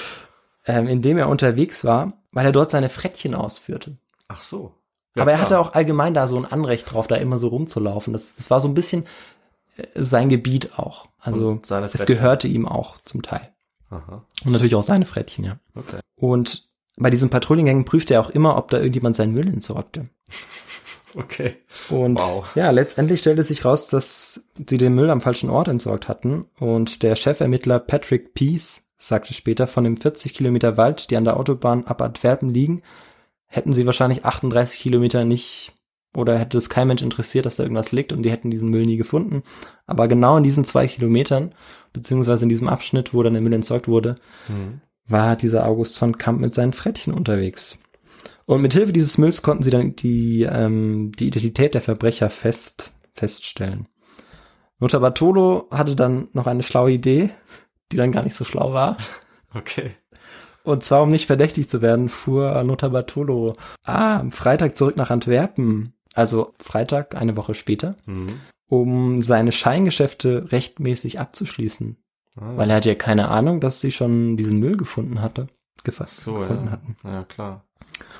ähm, 0.66 0.88
in 0.88 1.02
dem 1.02 1.18
er 1.18 1.30
unterwegs 1.30 1.86
war, 1.86 2.14
weil 2.32 2.46
er 2.46 2.52
dort 2.52 2.72
seine 2.72 2.90
Frettchen 2.90 3.34
ausführte. 3.34 3.98
Ach 4.28 4.42
so. 4.42 4.74
Aber 5.16 5.32
er 5.32 5.40
hatte 5.40 5.60
auch 5.60 5.74
allgemein 5.74 6.16
da 6.16 6.28
so 6.28 6.36
ein 6.38 6.46
Anrecht 6.46 6.92
drauf, 6.92 7.08
da 7.08 7.16
immer 7.16 7.38
so 7.38 7.48
rumzulaufen. 7.50 8.12
Das, 8.14 8.36
das 8.36 8.50
war 8.50 8.60
so 8.60 8.68
ein 8.68 8.74
bisschen 8.74 9.06
äh, 9.78 9.84
sein 9.96 10.28
Gebiet 10.28 10.78
auch. 10.78 11.06
Also 11.20 11.62
es 11.94 12.06
gehörte 12.06 12.48
ihm 12.48 12.68
auch 12.68 12.98
zum 13.06 13.22
Teil. 13.22 13.53
Aha. 13.94 14.26
Und 14.44 14.52
natürlich 14.52 14.76
auch 14.76 14.84
seine 14.84 15.06
Frettchen, 15.06 15.46
ja. 15.46 15.60
Okay. 15.76 16.00
Und 16.16 16.68
bei 16.98 17.10
diesen 17.10 17.30
Patrouillengängen 17.30 17.86
prüfte 17.86 18.16
er 18.16 18.22
auch 18.22 18.30
immer, 18.30 18.58
ob 18.58 18.70
da 18.70 18.78
irgendjemand 18.78 19.16
seinen 19.16 19.34
Müll 19.34 19.48
entsorgte. 19.48 20.06
Okay. 21.16 21.58
Und 21.90 22.20
Wow. 22.20 22.56
ja, 22.56 22.72
letztendlich 22.72 23.20
stellte 23.20 23.44
sich 23.44 23.66
raus, 23.66 23.86
dass 23.86 24.42
sie 24.68 24.80
den 24.80 24.96
Müll 24.96 25.12
am 25.12 25.22
falschen 25.22 25.52
Ort 25.52 25.68
entsorgt 25.68 26.08
hatten. 26.08 26.46
Und 26.60 27.04
der 27.04 27.16
Chefermittler 27.16 27.78
Patrick 27.78 28.34
Peace 28.34 28.82
sagte 28.98 29.36
später, 29.36 29.68
von 29.68 29.84
dem 29.84 29.96
40 29.96 30.34
Kilometer 30.34 30.76
Wald, 30.76 31.12
die 31.12 31.18
an 31.18 31.24
der 31.24 31.38
Autobahn 31.38 31.86
ab 31.86 32.02
Antwerpen 32.02 32.50
liegen, 32.50 32.82
hätten 33.46 33.74
sie 33.74 33.86
wahrscheinlich 33.86 34.26
38 34.26 34.80
Kilometer 34.80 35.24
nicht 35.24 35.74
oder 36.16 36.38
hätte 36.38 36.58
es 36.58 36.70
kein 36.70 36.88
Mensch 36.88 37.02
interessiert, 37.02 37.46
dass 37.46 37.56
da 37.56 37.64
irgendwas 37.64 37.92
liegt 37.92 38.12
und 38.12 38.24
die 38.24 38.32
hätten 38.32 38.52
diesen 38.52 38.70
Müll 38.70 38.86
nie 38.86 38.98
gefunden. 38.98 39.44
Aber 39.88 40.08
genau 40.08 40.38
in 40.38 40.44
diesen 40.44 40.66
zwei 40.66 40.88
Kilometern, 40.88 41.54
beziehungsweise 41.92 42.46
in 42.46 42.50
diesem 42.50 42.70
Abschnitt, 42.70 43.14
wo 43.14 43.24
dann 43.24 43.34
der 43.34 43.42
Müll 43.42 43.54
entsorgt 43.54 43.88
wurde, 43.88 44.16
Mhm. 44.48 44.82
war 45.08 45.36
dieser 45.36 45.66
August 45.66 45.98
von 45.98 46.18
Kamp 46.18 46.40
mit 46.40 46.54
seinen 46.54 46.74
Frettchen 46.74 47.14
unterwegs. 47.14 47.78
Und 48.46 48.62
mit 48.62 48.74
Hilfe 48.74 48.94
dieses 48.94 49.18
Mülls 49.18 49.42
konnten 49.42 49.64
sie 49.64 49.72
dann 49.72 49.96
die, 49.96 50.44
ähm, 50.44 51.12
die 51.18 51.28
Identität 51.28 51.74
der 51.74 51.82
Verbrecher 51.82 52.30
fest, 52.30 52.92
feststellen. 53.14 53.88
Notar 54.80 55.00
Bartolo 55.00 55.68
hatte 55.72 55.96
dann 55.96 56.28
noch 56.34 56.46
eine 56.48 56.64
schlaue 56.64 56.92
Idee, 56.92 57.30
die 57.92 57.98
dann 57.98 58.12
gar 58.12 58.24
nicht 58.24 58.36
so 58.36 58.44
schlau 58.46 58.74
war. 58.74 58.98
Okay. 59.56 59.92
Und 60.64 60.84
zwar, 60.84 61.04
um 61.04 61.10
nicht 61.10 61.28
verdächtig 61.28 61.70
zu 61.70 61.82
werden, 61.82 62.10
fuhr 62.10 62.64
Notar 62.64 62.90
Bartolo 62.90 63.54
ah, 63.86 64.18
am 64.20 64.32
Freitag 64.32 64.76
zurück 64.76 64.98
nach 64.98 65.10
Antwerpen. 65.12 65.94
Also 66.14 66.54
Freitag, 66.60 67.16
eine 67.16 67.36
Woche 67.36 67.54
später, 67.56 67.96
Mhm. 68.06 68.40
um 68.68 69.20
seine 69.22 69.52
Scheingeschäfte 69.52 70.52
rechtmäßig 70.52 71.20
abzuschließen. 71.20 71.98
Ah, 72.36 72.54
Weil 72.56 72.70
er 72.70 72.78
hat 72.78 72.86
ja 72.86 72.96
keine 72.96 73.30
Ahnung, 73.30 73.60
dass 73.60 73.82
sie 73.82 73.92
schon 73.92 74.38
diesen 74.38 74.60
Müll 74.60 74.78
gefunden 74.78 75.22
hatte. 75.22 75.48
Gefasst 75.84 76.22
so, 76.22 76.36
gefunden 76.36 76.66
ja. 76.66 76.72
hatten. 76.72 76.96
ja, 77.04 77.24
klar. 77.24 77.66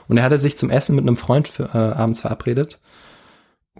Und 0.08 0.18
er 0.18 0.24
hatte 0.24 0.38
sich 0.40 0.58
zum 0.58 0.70
Essen 0.70 0.96
mit 0.96 1.04
einem 1.08 1.18
Freund 1.18 1.48
für, 1.48 1.64
äh, 1.74 1.78
abends 1.78 2.20
verabredet. 2.20 2.80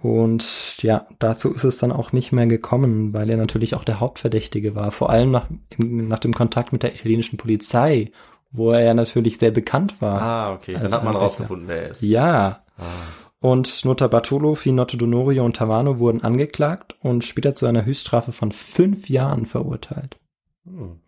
Und 0.00 0.82
ja, 0.82 1.06
dazu 1.18 1.52
ist 1.52 1.64
es 1.64 1.78
dann 1.78 1.92
auch 1.92 2.12
nicht 2.12 2.32
mehr 2.32 2.46
gekommen, 2.46 3.12
weil 3.12 3.30
er 3.30 3.36
natürlich 3.36 3.74
auch 3.74 3.84
der 3.84 4.00
Hauptverdächtige 4.00 4.74
war. 4.74 4.90
Vor 4.90 5.10
allem 5.10 5.30
nach, 5.30 5.46
im, 5.78 6.08
nach 6.08 6.18
dem 6.18 6.34
Kontakt 6.34 6.72
mit 6.72 6.82
der 6.82 6.92
italienischen 6.94 7.36
Polizei, 7.36 8.10
wo 8.50 8.72
er 8.72 8.80
ja 8.82 8.94
natürlich 8.94 9.38
sehr 9.38 9.50
bekannt 9.52 10.00
war. 10.02 10.20
Ah, 10.20 10.52
okay. 10.54 10.76
Dann 10.80 10.92
hat 10.92 11.04
man 11.04 11.16
rausgefunden, 11.16 11.68
wer 11.68 11.84
er 11.84 11.90
ist. 11.90 12.02
Ja. 12.02 12.64
Ah. 12.76 12.82
Und 13.44 13.84
Nota 13.84 14.08
Bartolo, 14.08 14.54
Finotto 14.54 14.96
Donorio 14.96 15.44
und 15.44 15.56
Tavano 15.56 15.98
wurden 15.98 16.24
angeklagt 16.24 16.96
und 17.02 17.24
später 17.24 17.54
zu 17.54 17.66
einer 17.66 17.84
Höchststrafe 17.84 18.32
von 18.32 18.52
fünf 18.52 19.10
Jahren 19.10 19.44
verurteilt. 19.44 20.16
Hm. 20.64 21.00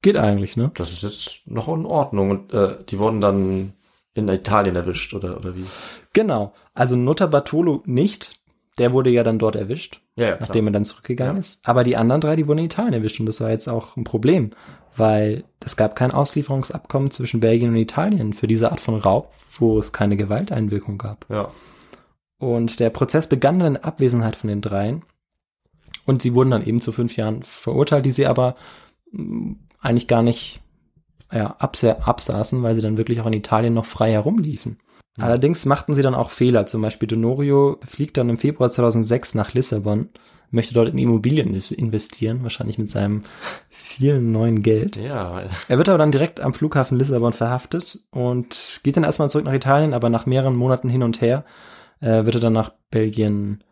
Geht 0.00 0.16
eigentlich, 0.16 0.56
ne? 0.56 0.70
Das 0.72 0.90
ist 0.90 1.02
jetzt 1.02 1.42
noch 1.44 1.68
in 1.68 1.84
Ordnung. 1.84 2.30
Und 2.30 2.54
äh, 2.54 2.76
die 2.88 2.98
wurden 2.98 3.20
dann 3.20 3.74
in 4.14 4.28
Italien 4.30 4.76
erwischt, 4.76 5.12
oder, 5.12 5.36
oder 5.36 5.54
wie? 5.56 5.66
Genau. 6.14 6.54
Also 6.72 6.96
Nota 6.96 7.26
Bartolo 7.26 7.82
nicht. 7.84 8.40
Der 8.78 8.94
wurde 8.94 9.10
ja 9.10 9.22
dann 9.22 9.38
dort 9.38 9.54
erwischt. 9.54 10.00
Ja, 10.16 10.28
ja 10.28 10.36
nachdem 10.40 10.68
er 10.68 10.72
dann 10.72 10.86
zurückgegangen 10.86 11.34
Ja. 11.34 11.40
ist. 11.40 11.68
Aber 11.68 11.84
die 11.84 11.98
anderen 11.98 12.22
drei, 12.22 12.34
die 12.36 12.48
wurden 12.48 12.60
in 12.60 12.64
Italien 12.64 12.94
erwischt 12.94 13.20
und 13.20 13.26
das 13.26 13.42
war 13.42 13.50
jetzt 13.50 13.68
auch 13.68 13.94
ein 13.94 14.04
Problem, 14.04 14.52
weil 14.98 15.44
es 15.64 15.76
gab 15.76 15.96
kein 15.96 16.10
Auslieferungsabkommen 16.10 17.10
zwischen 17.10 17.40
Belgien 17.40 17.70
und 17.70 17.76
Italien 17.76 18.34
für 18.34 18.46
diese 18.46 18.70
Art 18.70 18.80
von 18.80 18.96
Raub, 18.98 19.32
wo 19.58 19.78
es 19.78 19.92
keine 19.92 20.16
Gewalteinwirkung 20.16 20.98
gab. 20.98 21.26
Ja. 21.28 21.50
Und 22.38 22.80
der 22.80 22.90
Prozess 22.90 23.26
begann 23.26 23.58
dann 23.58 23.76
in 23.76 23.82
Abwesenheit 23.82 24.36
von 24.36 24.48
den 24.48 24.60
dreien 24.60 25.04
und 26.04 26.22
sie 26.22 26.34
wurden 26.34 26.50
dann 26.50 26.64
eben 26.64 26.80
zu 26.80 26.92
fünf 26.92 27.16
Jahren 27.16 27.42
verurteilt, 27.42 28.06
die 28.06 28.10
sie 28.10 28.26
aber 28.26 28.56
mh, 29.10 29.56
eigentlich 29.80 30.08
gar 30.08 30.22
nicht 30.22 30.60
ja, 31.32 31.56
absa 31.58 31.98
absaßen, 32.00 32.62
weil 32.62 32.74
sie 32.74 32.80
dann 32.80 32.96
wirklich 32.96 33.20
auch 33.20 33.26
in 33.26 33.34
Italien 33.34 33.74
noch 33.74 33.84
frei 33.84 34.12
herumliefen. 34.12 34.78
Mhm. 35.16 35.24
Allerdings 35.24 35.66
machten 35.66 35.94
sie 35.94 36.02
dann 36.02 36.14
auch 36.14 36.30
Fehler. 36.30 36.66
Zum 36.66 36.80
Beispiel 36.80 37.08
Donorio 37.08 37.78
fliegt 37.84 38.16
dann 38.16 38.30
im 38.30 38.38
Februar 38.38 38.70
2006 38.70 39.34
nach 39.34 39.52
Lissabon, 39.52 40.08
möchte 40.50 40.74
dort 40.74 40.88
in 40.88 40.98
Immobilien 40.98 41.54
investieren, 41.54 42.42
wahrscheinlich 42.42 42.78
mit 42.78 42.90
seinem 42.90 43.22
vielen 43.68 44.32
neuen 44.32 44.62
Geld. 44.62 44.96
Ja, 44.96 45.42
Er 45.68 45.78
wird 45.78 45.88
aber 45.88 45.98
dann 45.98 46.12
direkt 46.12 46.40
am 46.40 46.54
Flughafen 46.54 46.98
Lissabon 46.98 47.32
verhaftet 47.32 48.00
und 48.10 48.80
geht 48.82 48.96
dann 48.96 49.04
erstmal 49.04 49.28
zurück 49.28 49.44
nach 49.44 49.52
Italien, 49.52 49.94
aber 49.94 50.10
nach 50.10 50.26
mehreren 50.26 50.56
Monaten 50.56 50.88
hin 50.88 51.02
und 51.02 51.20
her 51.20 51.44
äh, 52.00 52.24
wird 52.24 52.36
er 52.36 52.40
dann 52.40 52.52
nach 52.52 52.72
Belgien 52.90 53.64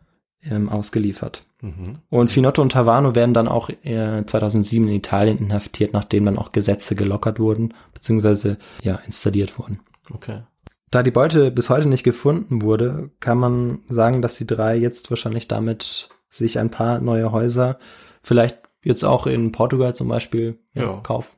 ähm, 0.43 0.69
ausgeliefert. 0.69 1.45
mhm. 1.61 1.99
Und 2.09 2.31
Finotto 2.31 2.61
und 2.61 2.71
Tavano 2.71 3.15
werden 3.15 3.33
dann 3.33 3.47
auch 3.47 3.69
äh, 3.69 4.23
2007 4.25 4.87
in 4.87 4.95
Italien 4.95 5.37
inhaftiert, 5.37 5.93
nachdem 5.93 6.25
dann 6.25 6.37
auch 6.37 6.51
Gesetze 6.51 6.95
gelockert 6.95 7.39
wurden, 7.39 7.73
beziehungsweise 7.93 8.57
ja, 8.83 8.95
installiert 9.05 9.57
wurden. 9.57 9.79
okay. 10.13 10.41
Da 10.89 11.03
die 11.03 11.11
Beute 11.11 11.51
bis 11.51 11.69
heute 11.69 11.89
nicht 11.89 12.05
gefunden 12.05 12.61
wurde, 12.61 13.11
kann 13.19 13.37
man 13.37 13.79
sagen, 13.89 14.21
dass 14.21 14.35
die 14.35 14.47
drei 14.47 14.77
jetzt 14.77 15.09
wahrscheinlich 15.09 15.49
damit 15.49 16.09
sich 16.29 16.59
ein 16.59 16.69
paar 16.71 16.99
neue 16.99 17.31
Häuser, 17.31 17.77
vielleicht 18.21 18.57
jetzt 18.83 19.03
auch 19.03 19.27
in 19.27 19.51
Portugal 19.51 19.95
zum 19.95 20.07
Beispiel, 20.07 20.57
ja, 20.73 20.83
Ja. 20.83 20.93
kaufen. 21.03 21.35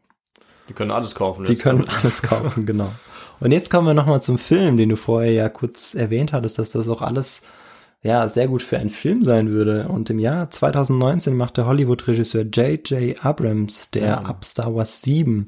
Die 0.68 0.74
können 0.74 0.92
alles 0.92 1.16
kaufen. 1.16 1.46
Die 1.46 1.56
können 1.56 1.86
alles 1.88 2.22
kaufen, 2.22 2.66
genau. 2.66 2.92
Und 3.40 3.52
jetzt 3.52 3.72
kommen 3.72 3.88
wir 3.88 3.94
nochmal 3.94 4.22
zum 4.22 4.38
Film, 4.38 4.78
den 4.78 4.90
du 4.90 4.96
vorher 4.98 5.32
ja 5.32 5.50
kurz 5.50 5.96
erwähnt 5.96 6.34
hattest, 6.34 6.60
dass 6.60 6.70
das 6.70 6.90
auch 6.90 7.02
alles 7.02 7.42
ja 8.04 8.28
sehr 8.30 8.48
gut 8.48 8.62
für 8.62 8.78
einen 8.78 8.90
Film 8.90 9.24
sein 9.24 9.50
würde. 9.50 9.88
Und 9.88 10.10
im 10.10 10.20
Jahr 10.20 10.50
2019 10.52 11.36
machte 11.36 11.66
Hollywood-Regisseur 11.66 12.44
J.J. 12.44 13.26
Abrams, 13.26 13.90
der 13.92 14.06
Ja. 14.08 14.18
ab 14.22 14.46
Star 14.46 14.76
Wars 14.76 15.02
7 15.02 15.48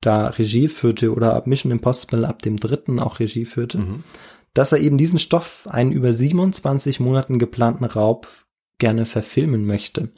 da 0.00 0.28
Regie 0.28 0.68
führte 0.68 1.12
oder 1.12 1.34
ab 1.34 1.46
Mission 1.46 1.72
Impossible 1.72 2.24
ab 2.24 2.40
dem 2.42 2.58
dritten 2.58 2.98
auch 3.00 3.20
Regie 3.20 3.44
führte, 3.46 3.78
Mhm. 3.78 4.04
dass 4.54 4.72
er 4.72 4.78
eben 4.78 4.98
diesen 4.98 5.18
Stoff, 5.18 5.66
einen 5.70 5.92
über 5.92 6.12
27 6.12 7.00
Monaten 7.00 7.38
geplanten 7.38 7.84
Raub, 7.84 8.28
gerne 8.78 9.06
verfilmen 9.06 9.66
möchte. 9.66 10.12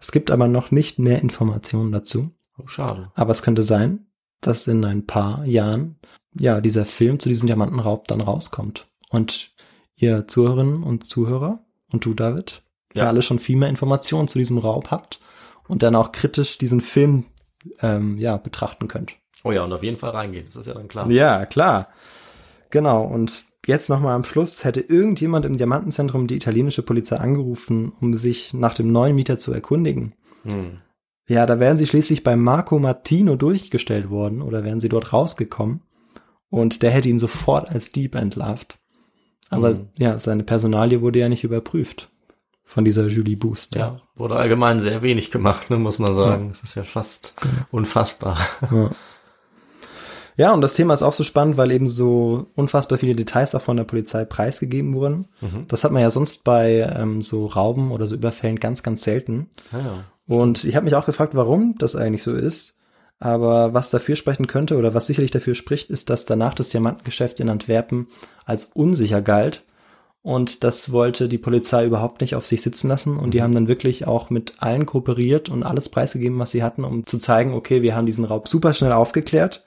Es 0.00 0.12
gibt 0.12 0.30
aber 0.30 0.48
noch 0.48 0.70
nicht 0.70 0.98
mehr 0.98 1.20
Informationen 1.20 1.92
dazu. 1.92 2.30
Oh, 2.58 2.66
schade. 2.66 3.10
Aber 3.14 3.30
es 3.30 3.42
könnte 3.42 3.62
sein, 3.62 4.06
dass 4.40 4.66
in 4.66 4.84
ein 4.84 5.06
paar 5.06 5.44
Jahren 5.44 5.96
ja 6.38 6.60
dieser 6.60 6.84
Film 6.84 7.18
zu 7.18 7.28
diesem 7.28 7.46
Diamantenraub 7.46 8.06
dann 8.08 8.20
rauskommt. 8.20 8.86
Und 9.10 9.52
ihr 9.96 10.26
Zuhörerinnen 10.26 10.82
und 10.82 11.08
Zuhörer 11.08 11.64
und 11.90 12.04
du, 12.04 12.14
David, 12.14 12.64
ja. 12.94 13.08
Alle 13.08 13.22
schon 13.22 13.38
viel 13.38 13.56
mehr 13.56 13.68
Informationen 13.68 14.28
zu 14.28 14.38
diesem 14.38 14.58
Raub 14.58 14.90
habt 14.90 15.20
und 15.68 15.82
dann 15.82 15.96
auch 15.96 16.12
kritisch 16.12 16.58
diesen 16.58 16.80
Film 16.80 17.26
ähm, 17.80 18.18
ja 18.18 18.36
betrachten 18.36 18.88
könnt. 18.88 19.16
Oh 19.42 19.52
ja, 19.52 19.64
und 19.64 19.72
auf 19.72 19.82
jeden 19.82 19.96
Fall 19.96 20.10
reingehen. 20.10 20.46
Das 20.46 20.56
ist 20.56 20.66
ja 20.66 20.74
dann 20.74 20.88
klar. 20.88 21.10
Ja, 21.10 21.44
klar. 21.44 21.88
Genau. 22.70 23.04
Und 23.04 23.44
jetzt 23.66 23.88
nochmal 23.88 24.14
am 24.14 24.24
Schluss, 24.24 24.64
hätte 24.64 24.80
irgendjemand 24.80 25.44
im 25.46 25.56
Diamantenzentrum 25.56 26.26
die 26.26 26.36
italienische 26.36 26.82
Polizei 26.82 27.16
angerufen, 27.16 27.92
um 28.00 28.14
sich 28.16 28.54
nach 28.54 28.74
dem 28.74 28.92
neuen 28.92 29.14
Mieter 29.14 29.38
zu 29.38 29.52
erkundigen. 29.52 30.14
Hm. 30.42 30.78
Ja, 31.28 31.46
da 31.46 31.58
wären 31.58 31.78
sie 31.78 31.86
schließlich 31.86 32.22
bei 32.22 32.36
Marco 32.36 32.78
Martino 32.78 33.36
durchgestellt 33.36 34.10
worden 34.10 34.42
oder 34.42 34.62
wären 34.64 34.80
sie 34.80 34.88
dort 34.90 35.12
rausgekommen. 35.12 35.80
Und 36.50 36.82
der 36.82 36.90
hätte 36.90 37.08
ihn 37.08 37.18
sofort 37.18 37.70
als 37.70 37.90
Dieb 37.92 38.14
entlarvt. 38.14 38.78
Aber 39.50 39.70
Mhm. 39.70 39.88
ja, 39.98 40.18
seine 40.18 40.44
Personalie 40.44 41.00
wurde 41.00 41.18
ja 41.18 41.28
nicht 41.28 41.44
überprüft 41.44 42.10
von 42.62 42.84
dieser 42.84 43.06
Julie 43.08 43.36
Boost. 43.36 43.74
Ja, 43.74 44.00
wurde 44.14 44.36
allgemein 44.36 44.80
sehr 44.80 45.02
wenig 45.02 45.30
gemacht, 45.30 45.70
ne, 45.70 45.78
muss 45.78 45.98
man 45.98 46.14
sagen. 46.14 46.50
Das 46.50 46.62
ist 46.62 46.74
ja 46.74 46.82
fast 46.82 47.34
unfassbar. 47.70 48.38
Ja. 48.70 48.90
Ja, 50.36 50.52
und 50.52 50.60
das 50.60 50.74
Thema 50.74 50.94
ist 50.94 51.02
auch 51.02 51.12
so 51.12 51.22
spannend, 51.22 51.56
weil 51.56 51.70
eben 51.70 51.86
so 51.86 52.46
unfassbar 52.54 52.98
viele 52.98 53.14
Details 53.14 53.54
auch 53.54 53.62
von 53.62 53.76
der 53.76 53.84
Polizei 53.84 54.24
preisgegeben 54.24 54.94
wurden. 54.94 55.28
Mhm. 55.40 55.66
Das 55.68 55.84
hat 55.84 55.92
man 55.92 56.02
ja 56.02 56.10
sonst 56.10 56.44
bei 56.44 56.92
ähm, 56.96 57.22
so 57.22 57.46
Rauben 57.46 57.92
oder 57.92 58.06
so 58.06 58.14
Überfällen 58.14 58.58
ganz, 58.58 58.82
ganz 58.82 59.04
selten. 59.04 59.48
Ja, 59.72 59.78
ja. 59.78 60.04
Und 60.26 60.64
ich 60.64 60.74
habe 60.74 60.84
mich 60.84 60.94
auch 60.94 61.06
gefragt, 61.06 61.34
warum 61.34 61.76
das 61.78 61.96
eigentlich 61.96 62.22
so 62.22 62.32
ist. 62.32 62.76
Aber 63.20 63.74
was 63.74 63.90
dafür 63.90 64.16
sprechen 64.16 64.46
könnte 64.46 64.76
oder 64.76 64.92
was 64.92 65.06
sicherlich 65.06 65.30
dafür 65.30 65.54
spricht, 65.54 65.88
ist, 65.88 66.10
dass 66.10 66.24
danach 66.24 66.54
das 66.54 66.68
Diamantengeschäft 66.68 67.40
in 67.40 67.48
Antwerpen 67.48 68.08
als 68.44 68.66
unsicher 68.66 69.22
galt. 69.22 69.62
Und 70.22 70.64
das 70.64 70.90
wollte 70.90 71.28
die 71.28 71.38
Polizei 71.38 71.84
überhaupt 71.84 72.22
nicht 72.22 72.34
auf 72.34 72.46
sich 72.46 72.62
sitzen 72.62 72.88
lassen. 72.88 73.18
Und 73.18 73.34
die 73.34 73.42
haben 73.42 73.54
dann 73.54 73.68
wirklich 73.68 74.06
auch 74.06 74.30
mit 74.30 74.54
allen 74.58 74.86
kooperiert 74.86 75.48
und 75.48 75.62
alles 75.62 75.90
preisgegeben, 75.90 76.38
was 76.38 76.50
sie 76.50 76.62
hatten, 76.62 76.82
um 76.82 77.06
zu 77.06 77.18
zeigen, 77.18 77.52
okay, 77.52 77.82
wir 77.82 77.94
haben 77.94 78.06
diesen 78.06 78.24
Raub 78.24 78.48
super 78.48 78.72
schnell 78.72 78.92
aufgeklärt. 78.92 79.64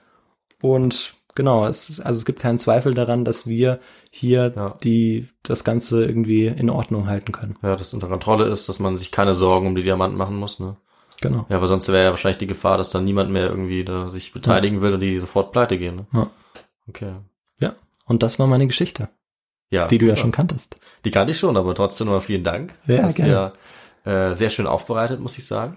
Und 0.61 1.13
genau, 1.35 1.67
es 1.67 1.89
ist, 1.89 1.99
also 1.99 2.17
es 2.19 2.25
gibt 2.25 2.39
keinen 2.39 2.59
Zweifel 2.59 2.93
daran, 2.93 3.25
dass 3.25 3.47
wir 3.47 3.79
hier 4.11 4.53
Ja. 4.55 4.77
die, 4.83 5.27
das 5.43 5.63
Ganze 5.63 6.05
irgendwie 6.05 6.47
in 6.47 6.69
Ordnung 6.69 7.07
halten 7.07 7.31
können. 7.31 7.57
ja, 7.61 7.75
dass 7.75 7.93
unter 7.93 8.07
Kontrolle 8.07 8.45
ist, 8.45 8.67
dass 8.69 8.79
man 8.79 8.97
sich 8.97 9.11
keine 9.11 9.35
Sorgen 9.35 9.67
um 9.67 9.75
die 9.75 9.83
Diamanten 9.83 10.17
machen 10.17 10.35
muss, 10.37 10.59
ne? 10.59 10.77
Genau. 11.19 11.45
Ja, 11.49 11.57
aber 11.57 11.65
sonst 11.67 11.87
wäre 11.87 12.03
ja 12.03 12.09
wahrscheinlich 12.11 12.37
die 12.37 12.45
Gefahr, 12.47 12.77
dass 12.77 12.89
dann 12.89 13.03
niemand 13.03 13.31
mehr 13.31 13.49
irgendwie 13.49 13.83
da 13.83 14.09
sich 14.09 14.33
beteiligen 14.33 14.81
will 14.81 14.93
und 14.93 14.99
die 15.01 15.19
sofort 15.19 15.51
pleite 15.51 15.77
gehen, 15.77 15.95
ne? 15.95 16.07
Ja. 16.13 16.27
Okay. 16.87 17.13
Ja. 17.59 17.75
Und 18.05 18.21
das 18.23 18.37
war 18.39 18.45
meine 18.47 18.67
Geschichte, 18.67 19.09
Ja. 19.71 19.87
die 19.87 19.97
du 19.97 20.05
ja 20.05 20.15
schon 20.15 20.31
kanntest. 20.31 20.75
Die 21.05 21.11
kannte 21.11 21.31
ich 21.31 21.39
schon, 21.39 21.57
aber 21.57 21.73
trotzdem 21.75 22.07
mal 22.07 22.21
vielen 22.21 22.43
Dank. 22.43 22.73
Ja, 22.85 23.03
Hast 23.03 23.15
gerne. 23.15 23.53
ja 24.05 24.29
äh, 24.29 24.35
sehr 24.35 24.49
schön 24.51 24.67
aufbereitet, 24.67 25.19
muss 25.19 25.37
ich 25.37 25.45
sagen. 25.45 25.75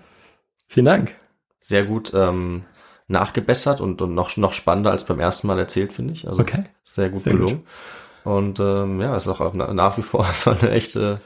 Vielen 0.69 0.87
Dank. 0.87 1.15
Sehr 1.59 1.85
gut 1.85 2.13
ähm, 2.15 2.65
nachgebessert 3.11 3.81
und, 3.81 4.01
und 4.03 4.15
noch, 4.15 4.37
noch 4.37 4.53
spannender 4.53 4.91
als 4.91 5.05
beim 5.05 5.21
ersten 5.21 5.47
Mal 5.47 5.59
erzählt, 5.59 5.93
finde 5.93 6.13
ich. 6.13 6.29
Also 6.29 6.43
Okay. 6.43 6.65
sehr 6.85 7.11
gut 7.11 7.23
Sehr 7.23 7.33
gelungen. 7.33 7.65
Und 8.25 8.61
ähm, 8.61 9.01
ja, 9.01 9.17
ist 9.17 9.29
auch 9.29 9.53
na- 9.55 9.73
nach 9.73 9.97
wie 9.99 10.03
vor 10.03 10.27
eine 10.45 10.71
echte 10.71 11.21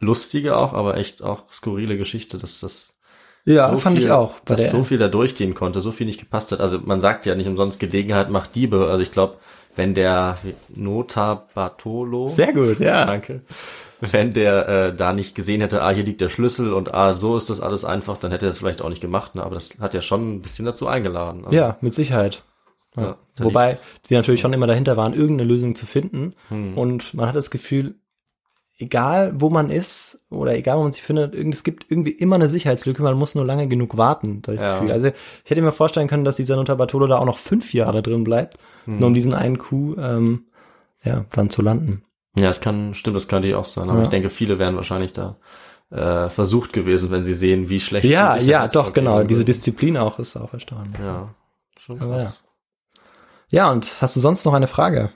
lustige 0.00 0.56
auch, 0.56 0.72
aber 0.72 0.96
echt 0.96 1.22
auch 1.22 1.50
skurrile 1.50 1.96
Geschichte, 1.96 2.38
dass 2.38 2.60
das 2.60 2.96
Ja, 3.44 3.70
so 3.70 3.78
fand 3.78 3.96
viel, 3.96 4.06
ich 4.06 4.10
auch. 4.12 4.40
Dass 4.44 4.60
der, 4.62 4.70
so 4.70 4.82
viel 4.82 4.98
da 4.98 5.08
durchgehen 5.08 5.54
konnte, 5.54 5.80
so 5.80 5.92
viel 5.92 6.06
nicht 6.06 6.20
gepasst 6.20 6.52
hat. 6.52 6.60
Also 6.60 6.78
man 6.80 7.00
sagt 7.00 7.26
ja 7.26 7.34
nicht 7.34 7.48
umsonst, 7.48 7.80
Gelegenheit 7.80 8.30
macht 8.30 8.54
Diebe. 8.54 8.88
Also 8.90 9.02
ich 9.02 9.12
glaube, 9.12 9.36
wenn 9.74 9.94
der 9.94 10.38
Nota 10.74 11.46
Bartolo, 11.54 12.28
Sehr 12.28 12.52
gut, 12.52 12.80
ja. 12.80 13.04
danke, 13.04 13.42
wenn 14.12 14.30
der 14.30 14.68
äh, 14.68 14.94
da 14.94 15.12
nicht 15.12 15.34
gesehen 15.34 15.60
hätte, 15.60 15.82
ah, 15.82 15.90
hier 15.90 16.04
liegt 16.04 16.20
der 16.20 16.28
Schlüssel 16.28 16.72
und 16.72 16.94
ah, 16.94 17.12
so 17.12 17.36
ist 17.36 17.50
das 17.50 17.60
alles 17.60 17.84
einfach, 17.84 18.16
dann 18.16 18.30
hätte 18.30 18.46
er 18.46 18.50
es 18.50 18.58
vielleicht 18.58 18.82
auch 18.82 18.88
nicht 18.88 19.00
gemacht. 19.00 19.34
Ne? 19.34 19.42
Aber 19.42 19.54
das 19.54 19.78
hat 19.80 19.94
ja 19.94 20.02
schon 20.02 20.36
ein 20.36 20.42
bisschen 20.42 20.64
dazu 20.64 20.86
eingeladen. 20.86 21.44
Also, 21.44 21.56
ja, 21.56 21.76
mit 21.80 21.94
Sicherheit. 21.94 22.42
Ja. 22.96 23.02
Ja, 23.02 23.16
Wobei 23.44 23.78
sie 24.02 24.14
natürlich 24.14 24.40
schon 24.40 24.52
immer 24.54 24.66
dahinter 24.66 24.96
waren, 24.96 25.12
irgendeine 25.12 25.48
Lösung 25.50 25.74
zu 25.74 25.84
finden. 25.86 26.34
Hm. 26.48 26.78
Und 26.78 27.12
man 27.12 27.28
hat 27.28 27.36
das 27.36 27.50
Gefühl, 27.50 27.96
egal 28.78 29.32
wo 29.36 29.50
man 29.50 29.70
ist 29.70 30.18
oder 30.30 30.54
egal 30.56 30.78
wo 30.78 30.82
man 30.82 30.92
sich 30.92 31.02
findet, 31.02 31.34
es 31.34 31.62
gibt 31.62 31.86
irgendwie 31.90 32.10
immer 32.12 32.36
eine 32.36 32.48
Sicherheitslücke, 32.48 33.02
man 33.02 33.16
muss 33.18 33.34
nur 33.34 33.44
lange 33.44 33.68
genug 33.68 33.96
warten, 33.96 34.42
das 34.42 34.60
Ja. 34.60 34.74
Gefühl. 34.78 34.92
Also 34.92 35.08
ich 35.08 35.50
hätte 35.50 35.62
mir 35.62 35.72
vorstellen 35.72 36.08
können, 36.08 36.24
dass 36.24 36.36
dieser 36.36 36.56
Nutter 36.56 36.76
Bartolo 36.76 37.06
da 37.06 37.18
auch 37.18 37.26
noch 37.26 37.38
fünf 37.38 37.72
Jahre 37.74 38.02
drin 38.02 38.24
bleibt, 38.24 38.58
Hm. 38.86 38.98
nur 38.98 39.08
um 39.08 39.14
diesen 39.14 39.34
einen 39.34 39.58
Coup 39.58 39.96
ähm, 39.98 40.46
ja, 41.04 41.24
dann 41.30 41.50
zu 41.50 41.62
landen. 41.62 42.02
Ja, 42.38 42.50
es 42.50 42.60
kann, 42.60 42.94
stimmt, 42.94 43.16
das 43.16 43.28
kann 43.28 43.42
die 43.42 43.54
auch 43.54 43.64
sein. 43.64 43.88
Aber 43.88 43.98
Ja. 43.98 44.04
ich 44.04 44.08
denke, 44.10 44.28
viele 44.30 44.58
wären 44.58 44.76
wahrscheinlich 44.76 45.12
da 45.12 45.36
äh, 45.90 46.28
versucht 46.28 46.72
gewesen, 46.72 47.10
wenn 47.10 47.24
sie 47.24 47.34
sehen, 47.34 47.68
wie 47.68 47.80
schlecht 47.80 48.08
Ja, 48.08 48.36
die 48.36 48.46
ja, 48.46 48.66
doch, 48.68 48.92
genau. 48.92 49.22
Diese. 49.22 49.44
Disziplin 49.44 49.96
auch 49.96 50.18
ist 50.18 50.36
auch 50.36 50.52
erstaunlich. 50.52 50.98
Ja, 51.00 51.28
schon 51.78 51.98
krass. 51.98 52.42
Ja, 53.48 53.70
und 53.70 54.02
hast 54.02 54.16
du 54.16 54.20
sonst 54.20 54.44
noch 54.44 54.54
eine 54.54 54.66
Frage? 54.66 55.10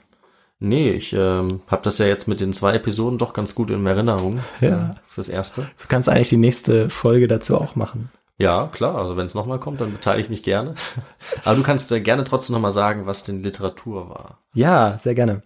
Nee, 0.59 0.91
ich 0.91 1.11
ähm, 1.13 1.61
habe 1.67 1.81
das 1.83 1.97
ja 1.97 2.05
jetzt 2.05 2.27
mit 2.27 2.39
den 2.39 2.53
zwei 2.53 2.73
Episoden 2.75 3.17
doch 3.17 3.33
ganz 3.33 3.55
gut 3.55 3.69
in 3.71 3.85
Erinnerung 3.85 4.39
Ja. 4.61 4.91
äh, 4.91 4.95
fürs 5.07 5.27
Erste. 5.27 5.63
Du 5.81 5.87
kannst 5.87 6.07
eigentlich 6.07 6.29
die 6.29 6.37
nächste 6.37 6.89
Folge 6.89 7.27
dazu 7.27 7.57
auch 7.59 7.75
machen. 7.75 8.09
Ja, 8.37 8.67
klar, 8.71 8.95
also 8.95 9.17
wenn 9.17 9.25
es 9.25 9.33
nochmal 9.33 9.59
kommt, 9.59 9.81
dann 9.81 9.91
beteilige 9.91 10.23
ich 10.25 10.29
mich 10.29 10.43
gerne. 10.43 10.75
Aber 11.43 11.55
du 11.55 11.63
kannst 11.63 11.91
äh, 11.91 11.99
gerne 11.99 12.23
trotzdem 12.23 12.53
nochmal 12.53 12.71
sagen, 12.71 13.05
was 13.05 13.23
denn 13.23 13.43
Literatur 13.43 14.09
war. 14.09 14.37
Ja, 14.53 14.97
sehr 14.99 15.15
gerne. 15.15 15.43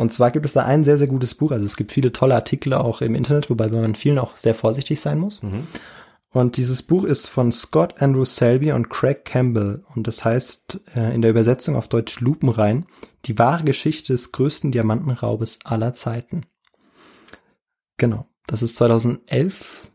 Und 0.00 0.14
zwar 0.14 0.30
gibt 0.30 0.46
es 0.46 0.54
da 0.54 0.64
ein 0.64 0.82
sehr, 0.82 0.96
sehr 0.96 1.08
gutes 1.08 1.34
Buch. 1.34 1.50
Also 1.50 1.66
es 1.66 1.76
gibt 1.76 1.92
viele 1.92 2.10
tolle 2.10 2.34
Artikel 2.34 2.72
auch 2.72 3.02
im 3.02 3.14
Internet, 3.14 3.50
wobei 3.50 3.68
man 3.68 3.94
vielen 3.94 4.18
auch 4.18 4.34
sehr 4.34 4.54
vorsichtig 4.54 4.98
sein 4.98 5.18
muss. 5.18 5.42
Mhm. 5.42 5.66
Und 6.32 6.56
dieses 6.56 6.82
Buch 6.82 7.04
ist 7.04 7.28
von 7.28 7.52
Scott 7.52 8.00
Andrew 8.00 8.24
Selby 8.24 8.72
und 8.72 8.88
Craig 8.88 9.26
Campbell. 9.26 9.84
Und 9.94 10.06
das 10.06 10.24
heißt 10.24 10.80
äh, 10.96 11.14
in 11.14 11.20
der 11.20 11.30
Übersetzung 11.30 11.76
auf 11.76 11.86
Deutsch 11.86 12.18
Lupenrein, 12.20 12.86
die 13.26 13.38
wahre 13.38 13.64
Geschichte 13.64 14.14
des 14.14 14.32
größten 14.32 14.72
Diamantenraubes 14.72 15.58
aller 15.64 15.92
Zeiten. 15.92 16.46
Genau. 17.98 18.24
Das 18.46 18.62
ist 18.62 18.76
2011 18.76 19.90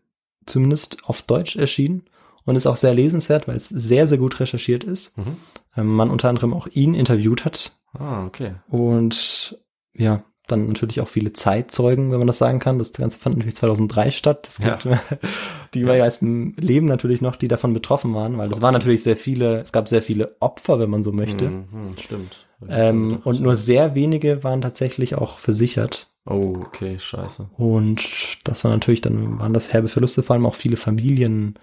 zumindest 0.46 0.98
auf 1.06 1.24
Deutsch 1.24 1.56
erschienen 1.56 2.04
und 2.44 2.56
ist 2.56 2.68
auch 2.68 2.78
sehr 2.78 2.94
lesenswert, 2.94 3.48
weil 3.48 3.56
es 3.56 3.70
sehr, 3.70 4.06
sehr 4.06 4.20
gut 4.20 4.40
recherchiert 4.40 4.84
ist. 4.84 5.18
Mhm. 5.18 5.38
Ähm, 5.76 5.88
man 5.88 6.12
unter 6.12 6.30
anderem 6.30 6.54
auch 6.54 6.68
ihn 6.68 6.94
interviewt 6.94 7.44
hat 7.44 7.72
Ah, 7.98 8.24
okay. 8.28 8.54
und 8.70 9.58
ja, 9.98 10.24
dann 10.48 10.68
natürlich 10.68 11.02
auch 11.02 11.08
viele 11.08 11.34
Zeitzeugen, 11.34 12.12
wenn 12.12 12.20
man 12.20 12.28
das 12.28 12.38
sagen 12.38 12.60
kann. 12.60 12.78
Das 12.78 12.92
Ganze 12.94 13.18
fand 13.18 13.38
natürlich 13.38 13.56
2003 13.56 14.12
statt. 14.12 14.48
Es 14.48 14.60
Ja. 14.60 14.76
gibt 14.78 14.88
die 15.74 15.84
meisten 15.84 16.54
leben 16.58 16.86
natürlich 16.86 17.22
noch, 17.22 17.36
die 17.36 17.48
davon 17.48 17.74
betroffen 17.74 18.14
waren, 18.14 18.38
weil 18.38 18.52
es 18.52 18.62
waren 18.62 18.74
natürlich 18.74 19.02
sehr 19.04 19.18
viele, 19.18 19.62
es 19.62 19.72
gab 19.72 19.88
sehr 19.88 20.02
viele 20.04 20.36
Opfer, 20.40 20.80
wenn 20.80 20.90
man 20.90 21.04
so 21.04 21.12
möchte. 21.12 21.50
Mhm, 21.50 21.66
mhm, 21.72 21.98
stimmt. 21.98 22.46
Ähm, 22.68 23.22
und 23.24 23.42
nur 23.42 23.56
sehr 23.56 23.96
wenige 23.96 24.44
waren 24.44 24.62
tatsächlich 24.62 25.16
auch 25.16 25.40
versichert. 25.40 26.10
Oh, 26.28 26.56
okay, 26.66 26.98
scheiße. 26.98 27.50
Und 27.58 28.02
das 28.44 28.64
war 28.64 28.72
natürlich, 28.72 29.02
dann 29.02 29.40
waren 29.40 29.54
das 29.54 29.74
herbe 29.74 29.90
Verluste, 29.90 30.24
vor 30.24 30.36
allem 30.36 30.46
auch 30.46 30.56
viele 30.56 30.78
Familien, 30.78 31.56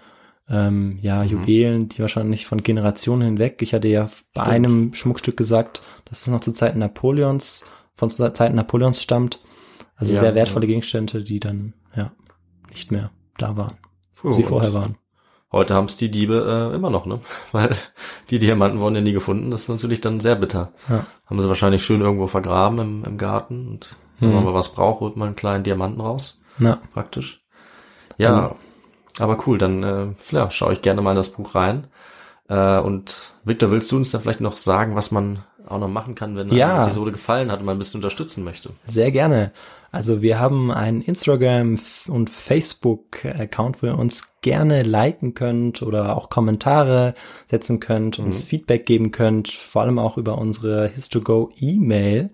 ähm, 0.49 0.97
ja, 1.01 1.23
Juwelen, 1.23 1.89
die 1.89 1.99
wahrscheinlich 1.99 2.45
von 2.45 2.63
Generationen 2.63 3.23
hinweg. 3.23 3.61
Ich 3.61 3.73
hatte 3.73 3.87
ja 3.87 4.03
bei 4.33 4.41
Stimmt. 4.41 4.47
einem 4.47 4.93
Schmuckstück 4.93 5.37
gesagt, 5.37 5.81
dass 6.05 6.21
es 6.21 6.27
noch 6.27 6.41
zu 6.41 6.51
Zeiten 6.53 6.79
Napoleons, 6.79 7.65
von 7.95 8.09
Zeiten 8.09 8.55
Napoleons 8.55 9.01
stammt. 9.01 9.39
Also 9.95 10.13
Ja, 10.13 10.19
sehr 10.19 10.35
wertvolle 10.35 10.67
Gegenstände, 10.67 11.23
die 11.23 11.39
dann, 11.39 11.73
ja, 11.95 12.11
nicht 12.71 12.91
mehr 12.91 13.11
da 13.37 13.55
waren, 13.57 13.77
wo 14.21 14.31
sie 14.31 14.43
und 14.43 14.49
vorher 14.49 14.73
waren. 14.73 14.97
Heute 15.51 15.75
haben 15.75 15.85
es 15.85 15.97
die 15.97 16.09
Diebe 16.09 16.71
äh, 16.71 16.75
immer 16.75 16.89
noch, 16.89 17.05
ne? 17.05 17.19
Weil 17.51 17.75
die 18.31 18.39
Diamanten 18.39 18.79
wurden 18.79 18.95
ja 18.95 19.01
nie 19.01 19.13
gefunden. 19.13 19.51
Das 19.51 19.61
ist 19.61 19.69
natürlich 19.69 20.01
dann 20.01 20.19
sehr 20.19 20.35
bitter. 20.35 20.73
Ja. 20.89 21.05
Haben 21.27 21.41
sie 21.41 21.47
wahrscheinlich 21.47 21.85
schön 21.85 22.01
irgendwo 22.01 22.25
vergraben 22.25 22.79
im, 22.79 23.03
im 23.05 23.17
Garten. 23.17 23.67
Und 23.67 23.97
wenn 24.19 24.29
Hm. 24.29 24.35
man 24.35 24.45
mal 24.45 24.53
was 24.55 24.71
braucht, 24.73 25.01
holt 25.01 25.15
man 25.15 25.27
einen 25.27 25.35
kleinen 25.35 25.63
Diamanten 25.63 26.01
raus. 26.01 26.41
Na, 26.57 26.79
Praktisch. 26.93 27.43
Ja, 28.17 28.55
aber 29.19 29.37
cool. 29.45 29.59
Dann 29.59 29.83
äh, 29.83 30.07
ja, 30.31 30.49
schaue 30.49 30.73
ich 30.73 30.81
gerne 30.81 31.01
mal 31.03 31.11
in 31.11 31.17
das 31.17 31.29
Buch 31.31 31.53
rein. 31.53 31.87
Äh, 32.49 32.79
und 32.79 33.33
Victor, 33.43 33.69
willst 33.71 33.91
du 33.91 33.97
uns 33.97 34.09
da 34.11 34.19
vielleicht 34.19 34.41
noch 34.41 34.57
sagen, 34.57 34.95
was 34.95 35.11
man 35.11 35.43
auch 35.67 35.79
noch 35.79 35.87
machen 35.87 36.15
kann, 36.15 36.37
wenn 36.37 36.49
Ja. 36.53 36.75
eine 36.75 36.83
Episode 36.85 37.11
gefallen 37.11 37.51
hat 37.51 37.59
und 37.59 37.65
man 37.65 37.75
ein 37.75 37.79
bisschen 37.79 37.99
unterstützen 37.99 38.43
möchte? 38.43 38.71
Sehr 38.85 39.11
gerne. 39.11 39.51
Also 39.91 40.21
wir 40.21 40.39
haben 40.39 40.71
einen 40.71 41.01
Instagram- 41.01 41.79
und 42.07 42.29
Facebook-Account, 42.29 43.81
wo 43.83 43.87
ihr 43.87 43.97
uns 43.99 44.23
gerne 44.41 44.81
liken 44.81 45.33
könnt 45.35 45.81
oder 45.83 46.17
auch 46.17 46.29
Kommentare 46.29 47.13
setzen 47.49 47.79
könnt, 47.79 48.17
uns 48.19 48.41
Feedback 48.41 48.85
geben 48.85 49.11
könnt, 49.11 49.49
vor 49.51 49.83
allem 49.83 49.99
auch 49.99 50.17
über 50.17 50.37
unsere 50.39 50.87
His2Go-E-Mail, 50.87 52.31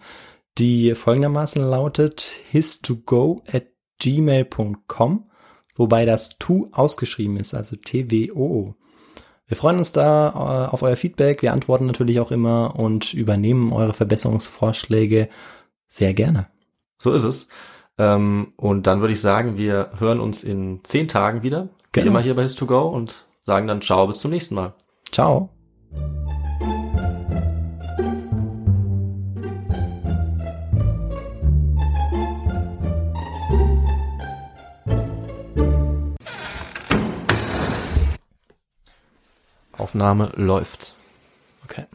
die 0.58 0.96
folgendermaßen 0.96 1.62
lautet 1.62 2.26
his2go 2.52 3.42
at 3.54 3.68
gmail.com, 4.00 5.30
wobei 5.76 6.06
das 6.06 6.38
to 6.40 6.70
ausgeschrieben 6.72 7.38
ist, 7.38 7.54
also 7.54 7.76
T-W-O-O. 7.76 8.76
Wir 9.50 9.58
freuen 9.58 9.80
uns 9.80 9.92
da 9.92 10.30
äh, 10.30 10.72
auf 10.72 10.84
euer 10.84 10.96
Feedback. 10.96 11.42
Wir 11.42 11.52
antworten 11.54 11.88
natürlich 11.88 12.20
auch 12.20 12.32
immer 12.32 12.76
und 12.78 13.14
übernehmen 13.14 13.74
eure 13.74 13.94
Verbesserungsvorschläge 13.94 15.28
sehr 15.88 16.14
gerne. 16.14 16.48
So 17.00 17.12
ist 17.12 17.24
es. 17.24 17.48
Ähm, 17.98 18.54
und 18.58 18.86
dann 18.86 19.02
würde 19.02 19.12
ich 19.12 19.22
sagen, 19.22 19.58
wir 19.58 19.90
hören 19.98 20.20
uns 20.20 20.44
in 20.44 20.82
zehn 20.84 21.08
Tagen 21.08 21.42
wieder. 21.44 21.64
Wie 21.92 22.02
Genau. 22.02 22.12
immer 22.12 22.22
hier 22.22 22.36
bei 22.36 22.44
His2Go 22.46 22.92
und 22.92 23.26
sagen 23.42 23.66
dann 23.68 23.82
Ciao, 23.82 24.06
bis 24.06 24.20
zum 24.20 24.30
nächsten 24.32 24.54
Mal. 24.54 24.74
Ciao. 25.12 25.50
Aufnahme 39.90 40.32
läuft. 40.36 40.94
Okay. 41.64 41.88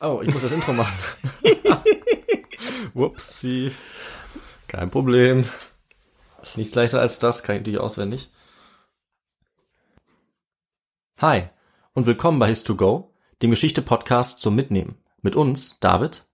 Oh, 0.00 0.20
ich 0.24 0.32
muss 0.32 0.42
das 0.42 0.50
Intro 0.50 0.72
machen. 0.72 0.92
Whoopsie. 2.94 3.70
Kein 4.66 4.90
Problem. 4.90 5.48
Nichts 6.56 6.74
leichter 6.74 7.00
als 7.00 7.20
das, 7.20 7.44
kann 7.44 7.54
ich 7.54 7.60
natürlich 7.60 7.78
auswendig. 7.78 8.32
Hi 11.18 11.44
und 11.92 12.06
willkommen 12.06 12.40
bei 12.40 12.50
His2Go, 12.50 13.10
dem 13.40 13.50
Geschichte-Podcast 13.50 14.40
zum 14.40 14.56
Mitnehmen. 14.56 14.96
Mit 15.22 15.36
uns, 15.36 15.78
David. 15.78 16.26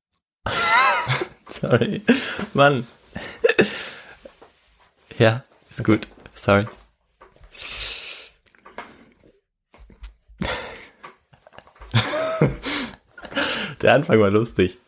Sorry. 1.49 2.03
Mann. 2.55 2.87
ja, 5.19 5.45
ist 5.69 5.85
gut. 5.85 6.09
Sorry. 6.35 6.67
Der 13.87 13.95
Anfang 13.95 14.19
war 14.19 14.31
lustig. 14.31 14.79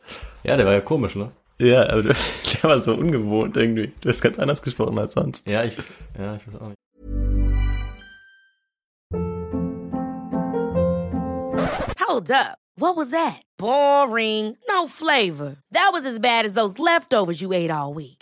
Ja, 0.43 0.57
der 0.57 0.67
war 0.67 0.73
ja 0.73 0.81
komisch, 0.81 1.15
ne? 1.15 1.31
Ja, 1.59 1.89
aber 1.89 2.03
der 2.03 2.63
war 2.65 2.83
so 2.83 2.95
ungewohnt 2.95 3.57
irgendwie. 3.57 3.93
Du 4.01 4.09
hast 4.09 4.21
ganz 4.21 4.41
anders 4.41 4.61
gesprochen 4.61 4.99
als 4.99 5.13
sonst. 5.13 5.47
Ja, 5.49 5.63
ich, 5.63 5.77
ja, 6.19 6.35
ich 6.35 6.45
weiß 6.49 6.61
auch 6.61 6.67
nicht. 6.67 6.79
Hold 12.09 12.29
up. 12.33 12.59
What 12.77 12.97
was 12.97 13.11
that? 13.11 13.43
Boring. 13.57 14.57
No 14.69 14.89
flavor. 14.89 15.59
That 15.71 15.91
was 15.93 16.05
as 16.05 16.19
bad 16.19 16.45
as 16.45 16.55
those 16.55 16.81
leftovers 16.81 17.41
you 17.41 17.53
ate 17.53 17.71
all 17.71 17.95
week. 17.95 18.18